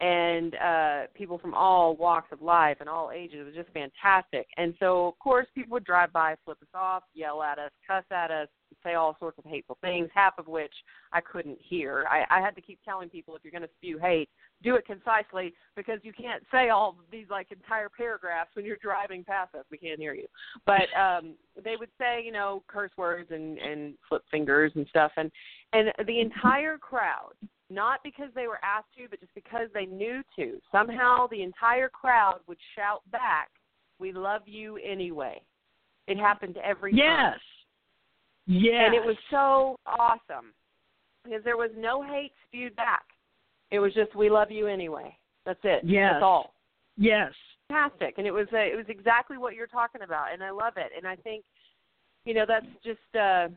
and 0.00 0.56
uh 0.56 1.02
people 1.14 1.38
from 1.38 1.54
all 1.54 1.96
walks 1.96 2.32
of 2.32 2.42
life 2.42 2.78
and 2.80 2.88
all 2.88 3.10
ages. 3.14 3.38
It 3.40 3.44
was 3.44 3.54
just 3.54 3.70
fantastic. 3.72 4.46
And 4.56 4.74
so 4.80 5.08
of 5.08 5.18
course 5.18 5.46
people 5.54 5.74
would 5.74 5.84
drive 5.84 6.12
by, 6.12 6.34
flip 6.44 6.58
us 6.60 6.68
off, 6.74 7.04
yell 7.14 7.42
at 7.42 7.58
us, 7.58 7.70
cuss 7.86 8.04
at 8.10 8.30
us, 8.30 8.48
say 8.82 8.94
all 8.94 9.16
sorts 9.18 9.38
of 9.38 9.44
hateful 9.44 9.78
things, 9.80 10.08
half 10.14 10.38
of 10.38 10.48
which 10.48 10.72
I 11.12 11.20
couldn't 11.20 11.58
hear. 11.60 12.06
I, 12.10 12.24
I 12.30 12.40
had 12.40 12.54
to 12.56 12.60
keep 12.60 12.78
telling 12.84 13.08
people 13.08 13.36
if 13.36 13.42
you're 13.44 13.52
gonna 13.52 13.68
spew 13.76 13.98
hate, 13.98 14.28
do 14.62 14.76
it 14.76 14.86
concisely 14.86 15.54
because 15.76 15.98
you 16.02 16.12
can't 16.12 16.42
say 16.50 16.70
all 16.70 16.96
these 17.10 17.26
like 17.30 17.50
entire 17.50 17.88
paragraphs 17.88 18.50
when 18.54 18.64
you're 18.64 18.76
driving 18.82 19.24
past 19.24 19.54
us. 19.54 19.64
We 19.70 19.78
can't 19.78 20.00
hear 20.00 20.14
you. 20.14 20.26
But 20.66 20.88
um 20.98 21.34
they 21.62 21.76
would 21.78 21.90
say, 21.98 22.22
you 22.24 22.32
know, 22.32 22.62
curse 22.66 22.92
words 22.96 23.30
and 23.30 23.58
and 23.58 23.94
flip 24.08 24.22
fingers 24.30 24.72
and 24.74 24.86
stuff 24.88 25.12
and 25.16 25.30
and 25.72 25.92
the 26.06 26.20
entire 26.20 26.78
crowd 26.78 27.32
not 27.70 28.00
because 28.04 28.28
they 28.34 28.46
were 28.46 28.60
asked 28.62 28.94
to, 28.96 29.08
but 29.08 29.20
just 29.20 29.34
because 29.34 29.68
they 29.72 29.86
knew 29.86 30.22
to. 30.36 30.60
Somehow 30.70 31.26
the 31.26 31.42
entire 31.42 31.88
crowd 31.88 32.40
would 32.46 32.58
shout 32.76 33.02
back, 33.10 33.50
"We 33.98 34.12
love 34.12 34.42
you 34.46 34.76
anyway." 34.76 35.42
It 36.06 36.18
happened 36.18 36.58
every 36.58 36.92
yes. 36.94 37.06
time. 37.06 37.40
Yes. 38.46 38.84
And 38.86 38.94
it 38.94 39.04
was 39.04 39.16
so 39.30 39.76
awesome 39.86 40.52
because 41.24 41.42
there 41.44 41.56
was 41.56 41.70
no 41.76 42.02
hate 42.02 42.32
spewed 42.46 42.76
back. 42.76 43.04
It 43.70 43.78
was 43.78 43.94
just, 43.94 44.14
"We 44.14 44.28
love 44.30 44.50
you 44.50 44.66
anyway." 44.66 45.16
That's 45.46 45.60
it. 45.64 45.82
Yes. 45.84 46.12
That's 46.14 46.24
all. 46.24 46.54
Yes. 46.96 47.32
Fantastic, 47.68 48.14
and 48.18 48.26
it 48.26 48.32
was 48.32 48.46
uh, 48.52 48.58
it 48.58 48.76
was 48.76 48.86
exactly 48.88 49.38
what 49.38 49.54
you're 49.54 49.66
talking 49.66 50.02
about, 50.02 50.32
and 50.32 50.42
I 50.42 50.50
love 50.50 50.74
it. 50.76 50.92
And 50.96 51.06
I 51.06 51.16
think, 51.16 51.44
you 52.24 52.34
know, 52.34 52.44
that's 52.46 52.66
just. 52.84 53.16
uh 53.18 53.48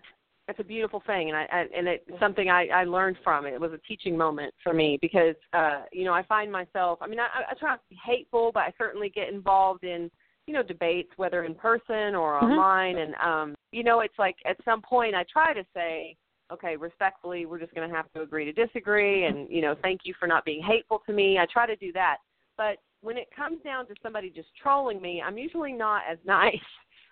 it's 0.47 0.59
a 0.59 0.63
beautiful 0.63 1.03
thing, 1.05 1.29
and 1.29 1.38
I, 1.38 1.45
I 1.51 1.65
and 1.75 1.88
it's 1.88 2.05
something 2.19 2.49
I, 2.49 2.67
I 2.67 2.83
learned 2.85 3.17
from 3.23 3.45
it. 3.45 3.53
It 3.53 3.59
was 3.59 3.73
a 3.73 3.79
teaching 3.79 4.17
moment 4.17 4.53
for 4.63 4.73
me 4.73 4.97
because 5.01 5.35
uh, 5.53 5.81
you 5.91 6.05
know 6.05 6.13
I 6.13 6.23
find 6.23 6.51
myself. 6.51 6.99
I 7.01 7.07
mean, 7.07 7.19
I, 7.19 7.51
I 7.51 7.53
try 7.55 7.71
not 7.71 7.81
to 7.81 7.89
be 7.89 7.99
hateful, 8.03 8.51
but 8.53 8.61
I 8.61 8.73
certainly 8.77 9.09
get 9.09 9.27
involved 9.27 9.83
in 9.83 10.09
you 10.48 10.54
know 10.54 10.64
debates, 10.64 11.10
whether 11.18 11.43
in 11.43 11.54
person 11.54 12.16
or 12.16 12.39
mm-hmm. 12.39 12.45
online, 12.45 12.98
and 12.98 13.16
um, 13.16 13.56
you 13.72 13.84
know 13.84 14.00
it's 14.00 14.18
like 14.18 14.36
at 14.45 14.58
some 14.66 14.82
point 14.82 15.16
I 15.16 15.24
try 15.32 15.54
to 15.54 15.64
say, 15.74 16.16
okay, 16.52 16.76
respectfully, 16.76 17.45
we're 17.45 17.60
just 17.60 17.76
going 17.76 17.88
to 17.88 17.95
have 17.95 18.12
to 18.14 18.22
agree 18.22 18.45
to 18.45 18.54
disagree, 18.54 19.26
and 19.26 19.48
you 19.50 19.62
know, 19.62 19.76
thank 19.82 20.02
you 20.04 20.14
for 20.20 20.28
not 20.28 20.45
being 20.45 20.64
hateful 20.64 21.04
to 21.06 21.14
me. 21.14 21.38
I 21.38 21.45
try 21.52 21.68
to 21.68 21.76
do 21.76 21.91
that, 21.93 22.18
but 22.58 22.78
when 23.02 23.18
it 23.18 23.28
comes 23.36 23.62
down 23.64 23.86
to 23.88 23.93
somebody 24.02 24.30
just 24.30 24.50
trolling 24.62 25.02
me, 25.02 25.22
I'm 25.24 25.38
usually 25.38 25.74
not 25.74 26.02
as 26.10 26.18
nice 26.26 26.56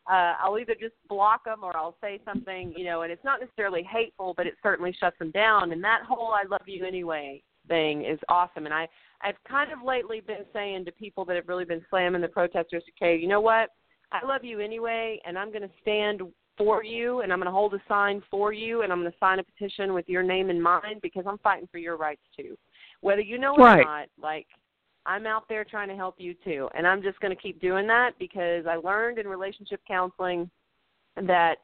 uh, 0.07 0.33
I'll 0.39 0.59
either 0.59 0.75
just 0.79 0.93
block 1.09 1.45
them 1.45 1.63
or 1.63 1.75
I'll 1.75 1.97
say 1.99 2.19
something, 2.25 2.73
you 2.77 2.85
know, 2.85 3.01
and 3.01 3.11
it's 3.11 3.23
not 3.23 3.39
necessarily 3.39 3.81
hateful, 3.81 4.35
but 4.37 4.45
it 4.45 4.53
certainly 4.61 4.95
shuts 4.99 5.17
them 5.17 5.31
down. 5.31 5.71
And 5.71 5.83
that 5.83 6.01
whole 6.07 6.31
"I 6.31 6.43
love 6.43 6.61
you 6.67 6.85
anyway" 6.85 7.41
thing 7.67 8.05
is 8.05 8.19
awesome. 8.29 8.65
And 8.65 8.73
I 8.73 8.87
I've 9.21 9.41
kind 9.47 9.71
of 9.71 9.79
lately 9.83 10.21
been 10.21 10.45
saying 10.53 10.85
to 10.85 10.91
people 10.91 11.25
that 11.25 11.35
have 11.35 11.47
really 11.47 11.65
been 11.65 11.85
slamming 11.89 12.21
the 12.21 12.27
protesters, 12.27 12.83
okay, 12.95 13.17
you 13.17 13.27
know 13.27 13.41
what? 13.41 13.69
I 14.11 14.25
love 14.25 14.43
you 14.43 14.59
anyway, 14.59 15.19
and 15.25 15.37
I'm 15.37 15.49
going 15.49 15.63
to 15.63 15.69
stand 15.81 16.21
for 16.57 16.83
you, 16.83 17.21
and 17.21 17.33
I'm 17.33 17.39
going 17.39 17.47
to 17.47 17.51
hold 17.51 17.73
a 17.73 17.81
sign 17.87 18.21
for 18.29 18.53
you, 18.53 18.81
and 18.81 18.91
I'm 18.91 19.01
going 19.01 19.11
to 19.11 19.17
sign 19.19 19.39
a 19.39 19.43
petition 19.43 19.93
with 19.93 20.07
your 20.07 20.23
name 20.23 20.49
in 20.49 20.61
mind 20.61 21.01
because 21.01 21.25
I'm 21.27 21.39
fighting 21.39 21.67
for 21.71 21.79
your 21.79 21.97
rights 21.97 22.21
too, 22.37 22.55
whether 23.01 23.21
you 23.21 23.37
know 23.37 23.55
it 23.55 23.61
right. 23.61 23.79
or 23.79 23.83
not. 23.83 24.07
Like 24.21 24.47
I'm 25.05 25.27
out 25.27 25.47
there 25.47 25.63
trying 25.63 25.89
to 25.89 25.95
help 25.95 26.15
you 26.17 26.33
too. 26.43 26.69
And 26.75 26.87
I'm 26.87 27.01
just 27.01 27.19
going 27.19 27.35
to 27.35 27.41
keep 27.41 27.61
doing 27.61 27.87
that 27.87 28.11
because 28.19 28.65
I 28.67 28.75
learned 28.75 29.19
in 29.19 29.27
relationship 29.27 29.81
counseling 29.87 30.49
that 31.15 31.55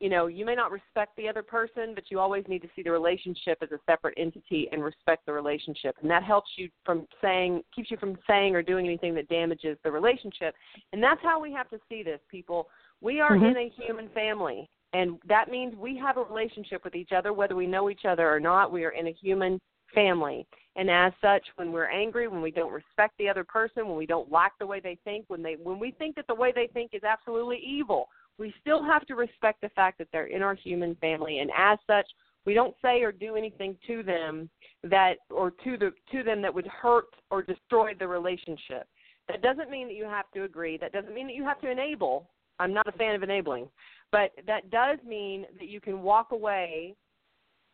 you 0.00 0.08
know, 0.08 0.26
you 0.26 0.46
may 0.46 0.54
not 0.54 0.72
respect 0.72 1.14
the 1.16 1.28
other 1.28 1.42
person, 1.42 1.94
but 1.94 2.04
you 2.08 2.18
always 2.18 2.44
need 2.48 2.62
to 2.62 2.68
see 2.74 2.82
the 2.82 2.90
relationship 2.90 3.58
as 3.62 3.70
a 3.70 3.78
separate 3.88 4.14
entity 4.16 4.66
and 4.72 4.82
respect 4.82 5.26
the 5.26 5.32
relationship. 5.32 5.94
And 6.00 6.10
that 6.10 6.22
helps 6.22 6.50
you 6.56 6.70
from 6.84 7.06
saying, 7.22 7.62
keeps 7.74 7.90
you 7.90 7.98
from 7.98 8.16
saying 8.26 8.56
or 8.56 8.62
doing 8.62 8.86
anything 8.86 9.14
that 9.16 9.28
damages 9.28 9.76
the 9.84 9.90
relationship. 9.90 10.54
And 10.92 11.02
that's 11.02 11.20
how 11.22 11.38
we 11.38 11.52
have 11.52 11.68
to 11.70 11.78
see 11.88 12.02
this, 12.02 12.20
people. 12.30 12.68
We 13.02 13.20
are 13.20 13.32
mm-hmm. 13.32 13.44
in 13.44 13.56
a 13.56 13.72
human 13.76 14.08
family, 14.10 14.68
and 14.94 15.18
that 15.28 15.50
means 15.50 15.74
we 15.76 15.96
have 15.98 16.16
a 16.16 16.24
relationship 16.24 16.82
with 16.82 16.94
each 16.94 17.12
other, 17.12 17.32
whether 17.32 17.54
we 17.54 17.66
know 17.66 17.90
each 17.90 18.04
other 18.08 18.28
or 18.28 18.40
not. 18.40 18.72
We 18.72 18.84
are 18.84 18.90
in 18.90 19.06
a 19.06 19.12
human 19.12 19.60
family. 19.94 20.46
And 20.76 20.90
as 20.90 21.12
such, 21.20 21.42
when 21.56 21.72
we're 21.72 21.90
angry, 21.90 22.28
when 22.28 22.40
we 22.40 22.50
don't 22.50 22.72
respect 22.72 23.14
the 23.18 23.28
other 23.28 23.44
person, 23.44 23.88
when 23.88 23.96
we 23.96 24.06
don't 24.06 24.30
like 24.30 24.52
the 24.58 24.66
way 24.66 24.80
they 24.80 24.96
think, 25.04 25.24
when 25.28 25.42
they 25.42 25.56
when 25.62 25.78
we 25.78 25.90
think 25.90 26.16
that 26.16 26.26
the 26.26 26.34
way 26.34 26.52
they 26.54 26.68
think 26.72 26.92
is 26.94 27.02
absolutely 27.04 27.58
evil, 27.58 28.08
we 28.38 28.54
still 28.60 28.82
have 28.82 29.06
to 29.06 29.14
respect 29.14 29.60
the 29.60 29.68
fact 29.70 29.98
that 29.98 30.08
they're 30.12 30.26
in 30.26 30.42
our 30.42 30.54
human 30.54 30.94
family 30.96 31.38
and 31.40 31.50
as 31.56 31.78
such, 31.86 32.06
we 32.46 32.54
don't 32.54 32.74
say 32.82 33.02
or 33.02 33.12
do 33.12 33.36
anything 33.36 33.76
to 33.86 34.02
them 34.02 34.48
that 34.82 35.16
or 35.30 35.50
to 35.50 35.76
the 35.76 35.92
to 36.10 36.22
them 36.22 36.40
that 36.42 36.54
would 36.54 36.66
hurt 36.66 37.06
or 37.30 37.42
destroy 37.42 37.92
the 37.98 38.08
relationship. 38.08 38.88
That 39.28 39.42
doesn't 39.42 39.70
mean 39.70 39.88
that 39.88 39.94
you 39.94 40.04
have 40.04 40.30
to 40.32 40.44
agree. 40.44 40.78
That 40.78 40.92
doesn't 40.92 41.14
mean 41.14 41.26
that 41.26 41.34
you 41.34 41.44
have 41.44 41.60
to 41.60 41.70
enable. 41.70 42.30
I'm 42.58 42.72
not 42.72 42.86
a 42.86 42.92
fan 42.92 43.14
of 43.14 43.22
enabling. 43.22 43.68
But 44.10 44.32
that 44.46 44.70
does 44.70 44.98
mean 45.06 45.46
that 45.58 45.68
you 45.68 45.80
can 45.80 46.02
walk 46.02 46.32
away 46.32 46.96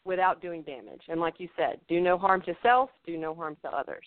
without 0.05 0.41
doing 0.41 0.63
damage. 0.63 1.01
And 1.09 1.21
like 1.21 1.35
you 1.39 1.49
said, 1.57 1.81
do 1.89 2.01
no 2.01 2.19
harm 2.19 2.43
to 2.43 2.55
self, 2.63 2.91
do 3.07 3.17
no 3.17 3.35
harm 3.35 3.57
to 3.63 3.71
others. 3.71 4.05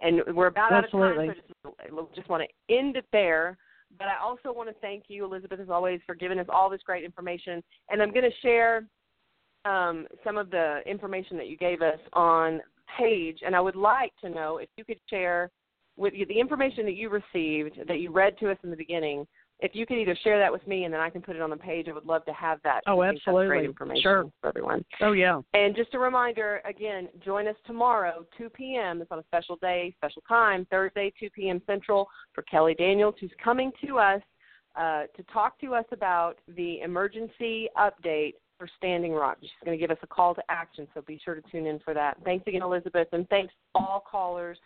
And 0.00 0.20
we're 0.34 0.48
about 0.48 0.72
Absolutely. 0.72 1.28
out 1.28 1.36
of 1.36 1.36
time, 1.36 1.72
so 1.92 2.00
just, 2.04 2.14
just 2.16 2.28
want 2.28 2.42
to 2.42 2.74
end 2.74 2.96
it 2.96 3.06
there. 3.12 3.56
But 3.96 4.08
I 4.08 4.22
also 4.22 4.52
want 4.52 4.68
to 4.68 4.74
thank 4.80 5.04
you, 5.08 5.24
Elizabeth, 5.24 5.60
as 5.60 5.70
always, 5.70 6.00
for 6.06 6.14
giving 6.14 6.38
us 6.38 6.46
all 6.48 6.68
this 6.68 6.80
great 6.84 7.04
information. 7.04 7.62
And 7.88 8.02
I'm 8.02 8.12
going 8.12 8.28
to 8.28 8.36
share 8.42 8.86
um, 9.64 10.06
some 10.24 10.36
of 10.36 10.50
the 10.50 10.80
information 10.86 11.36
that 11.38 11.48
you 11.48 11.56
gave 11.56 11.80
us 11.80 11.98
on 12.12 12.60
page. 12.98 13.38
And 13.44 13.56
I 13.56 13.60
would 13.60 13.76
like 13.76 14.12
to 14.22 14.28
know 14.28 14.58
if 14.58 14.68
you 14.76 14.84
could 14.84 15.00
share 15.08 15.50
with 15.96 16.14
you 16.14 16.24
the 16.26 16.38
information 16.38 16.84
that 16.84 16.94
you 16.94 17.10
received 17.10 17.78
that 17.88 17.98
you 17.98 18.10
read 18.12 18.38
to 18.38 18.50
us 18.50 18.56
in 18.62 18.70
the 18.70 18.76
beginning 18.76 19.26
if 19.60 19.74
you 19.74 19.86
could 19.86 19.98
either 19.98 20.16
share 20.22 20.38
that 20.38 20.52
with 20.52 20.66
me 20.66 20.84
and 20.84 20.94
then 20.94 21.00
I 21.00 21.10
can 21.10 21.20
put 21.20 21.36
it 21.36 21.42
on 21.42 21.50
the 21.50 21.56
page, 21.56 21.88
I 21.88 21.92
would 21.92 22.06
love 22.06 22.24
to 22.26 22.32
have 22.32 22.60
that. 22.62 22.82
Oh, 22.86 23.02
absolutely. 23.02 23.46
great 23.46 23.64
information 23.64 24.02
sure. 24.02 24.24
for 24.40 24.48
everyone. 24.48 24.84
Oh, 25.00 25.12
yeah. 25.12 25.40
And 25.54 25.74
just 25.74 25.94
a 25.94 25.98
reminder, 25.98 26.62
again, 26.64 27.08
join 27.24 27.48
us 27.48 27.56
tomorrow, 27.66 28.24
2 28.36 28.50
p.m. 28.50 29.02
It's 29.02 29.10
on 29.10 29.18
a 29.18 29.24
special 29.24 29.56
day, 29.56 29.94
special 29.96 30.22
time, 30.28 30.66
Thursday, 30.70 31.12
2 31.18 31.30
p.m. 31.30 31.60
Central, 31.66 32.08
for 32.34 32.42
Kelly 32.42 32.74
Daniels, 32.74 33.16
who's 33.20 33.32
coming 33.42 33.72
to 33.84 33.98
us 33.98 34.22
uh, 34.76 35.04
to 35.16 35.22
talk 35.32 35.60
to 35.60 35.74
us 35.74 35.86
about 35.90 36.36
the 36.56 36.80
emergency 36.80 37.68
update 37.76 38.34
for 38.58 38.68
Standing 38.76 39.12
Rock. 39.12 39.38
She's 39.40 39.50
going 39.64 39.76
to 39.76 39.80
give 39.80 39.90
us 39.90 39.98
a 40.02 40.06
call 40.06 40.34
to 40.34 40.42
action, 40.48 40.86
so 40.94 41.02
be 41.02 41.20
sure 41.24 41.34
to 41.34 41.42
tune 41.50 41.66
in 41.66 41.78
for 41.80 41.94
that. 41.94 42.16
Thanks 42.24 42.46
again, 42.46 42.62
Elizabeth, 42.62 43.08
and 43.12 43.28
thanks 43.28 43.52
all 43.74 44.04
callers 44.08 44.58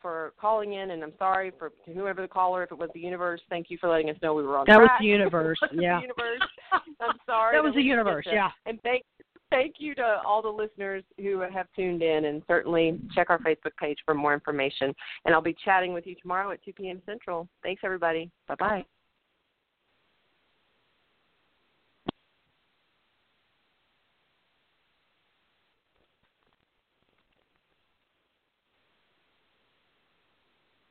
for 0.00 0.32
calling 0.40 0.74
in, 0.74 0.90
and 0.90 1.02
I'm 1.02 1.12
sorry 1.18 1.52
for 1.58 1.72
whoever 1.86 2.22
the 2.22 2.28
caller, 2.28 2.62
if 2.62 2.72
it 2.72 2.78
was 2.78 2.90
the 2.94 3.00
universe. 3.00 3.40
Thank 3.48 3.70
you 3.70 3.78
for 3.78 3.88
letting 3.88 4.10
us 4.10 4.16
know 4.22 4.34
we 4.34 4.42
were 4.42 4.56
on 4.58 4.64
that 4.66 4.76
track. 4.76 4.80
was 4.90 4.98
the 5.00 5.06
universe. 5.06 5.58
yeah, 5.72 5.96
the 5.96 6.02
universe. 6.02 6.48
I'm 7.00 7.16
sorry. 7.26 7.56
that 7.56 7.64
was 7.64 7.74
the 7.74 7.82
universe. 7.82 8.26
Yeah. 8.30 8.50
And 8.66 8.80
thank 8.82 9.04
thank 9.50 9.76
you 9.78 9.94
to 9.96 10.20
all 10.24 10.42
the 10.42 10.48
listeners 10.48 11.02
who 11.18 11.40
have 11.40 11.66
tuned 11.74 12.02
in, 12.02 12.26
and 12.26 12.42
certainly 12.46 12.98
check 13.14 13.30
our 13.30 13.38
Facebook 13.38 13.76
page 13.78 13.98
for 14.04 14.14
more 14.14 14.34
information. 14.34 14.94
And 15.24 15.34
I'll 15.34 15.42
be 15.42 15.56
chatting 15.64 15.92
with 15.92 16.06
you 16.06 16.14
tomorrow 16.20 16.50
at 16.52 16.64
2 16.64 16.72
p.m. 16.72 17.02
Central. 17.06 17.48
Thanks, 17.62 17.82
everybody. 17.84 18.30
Bye 18.48 18.54
bye. 18.58 18.84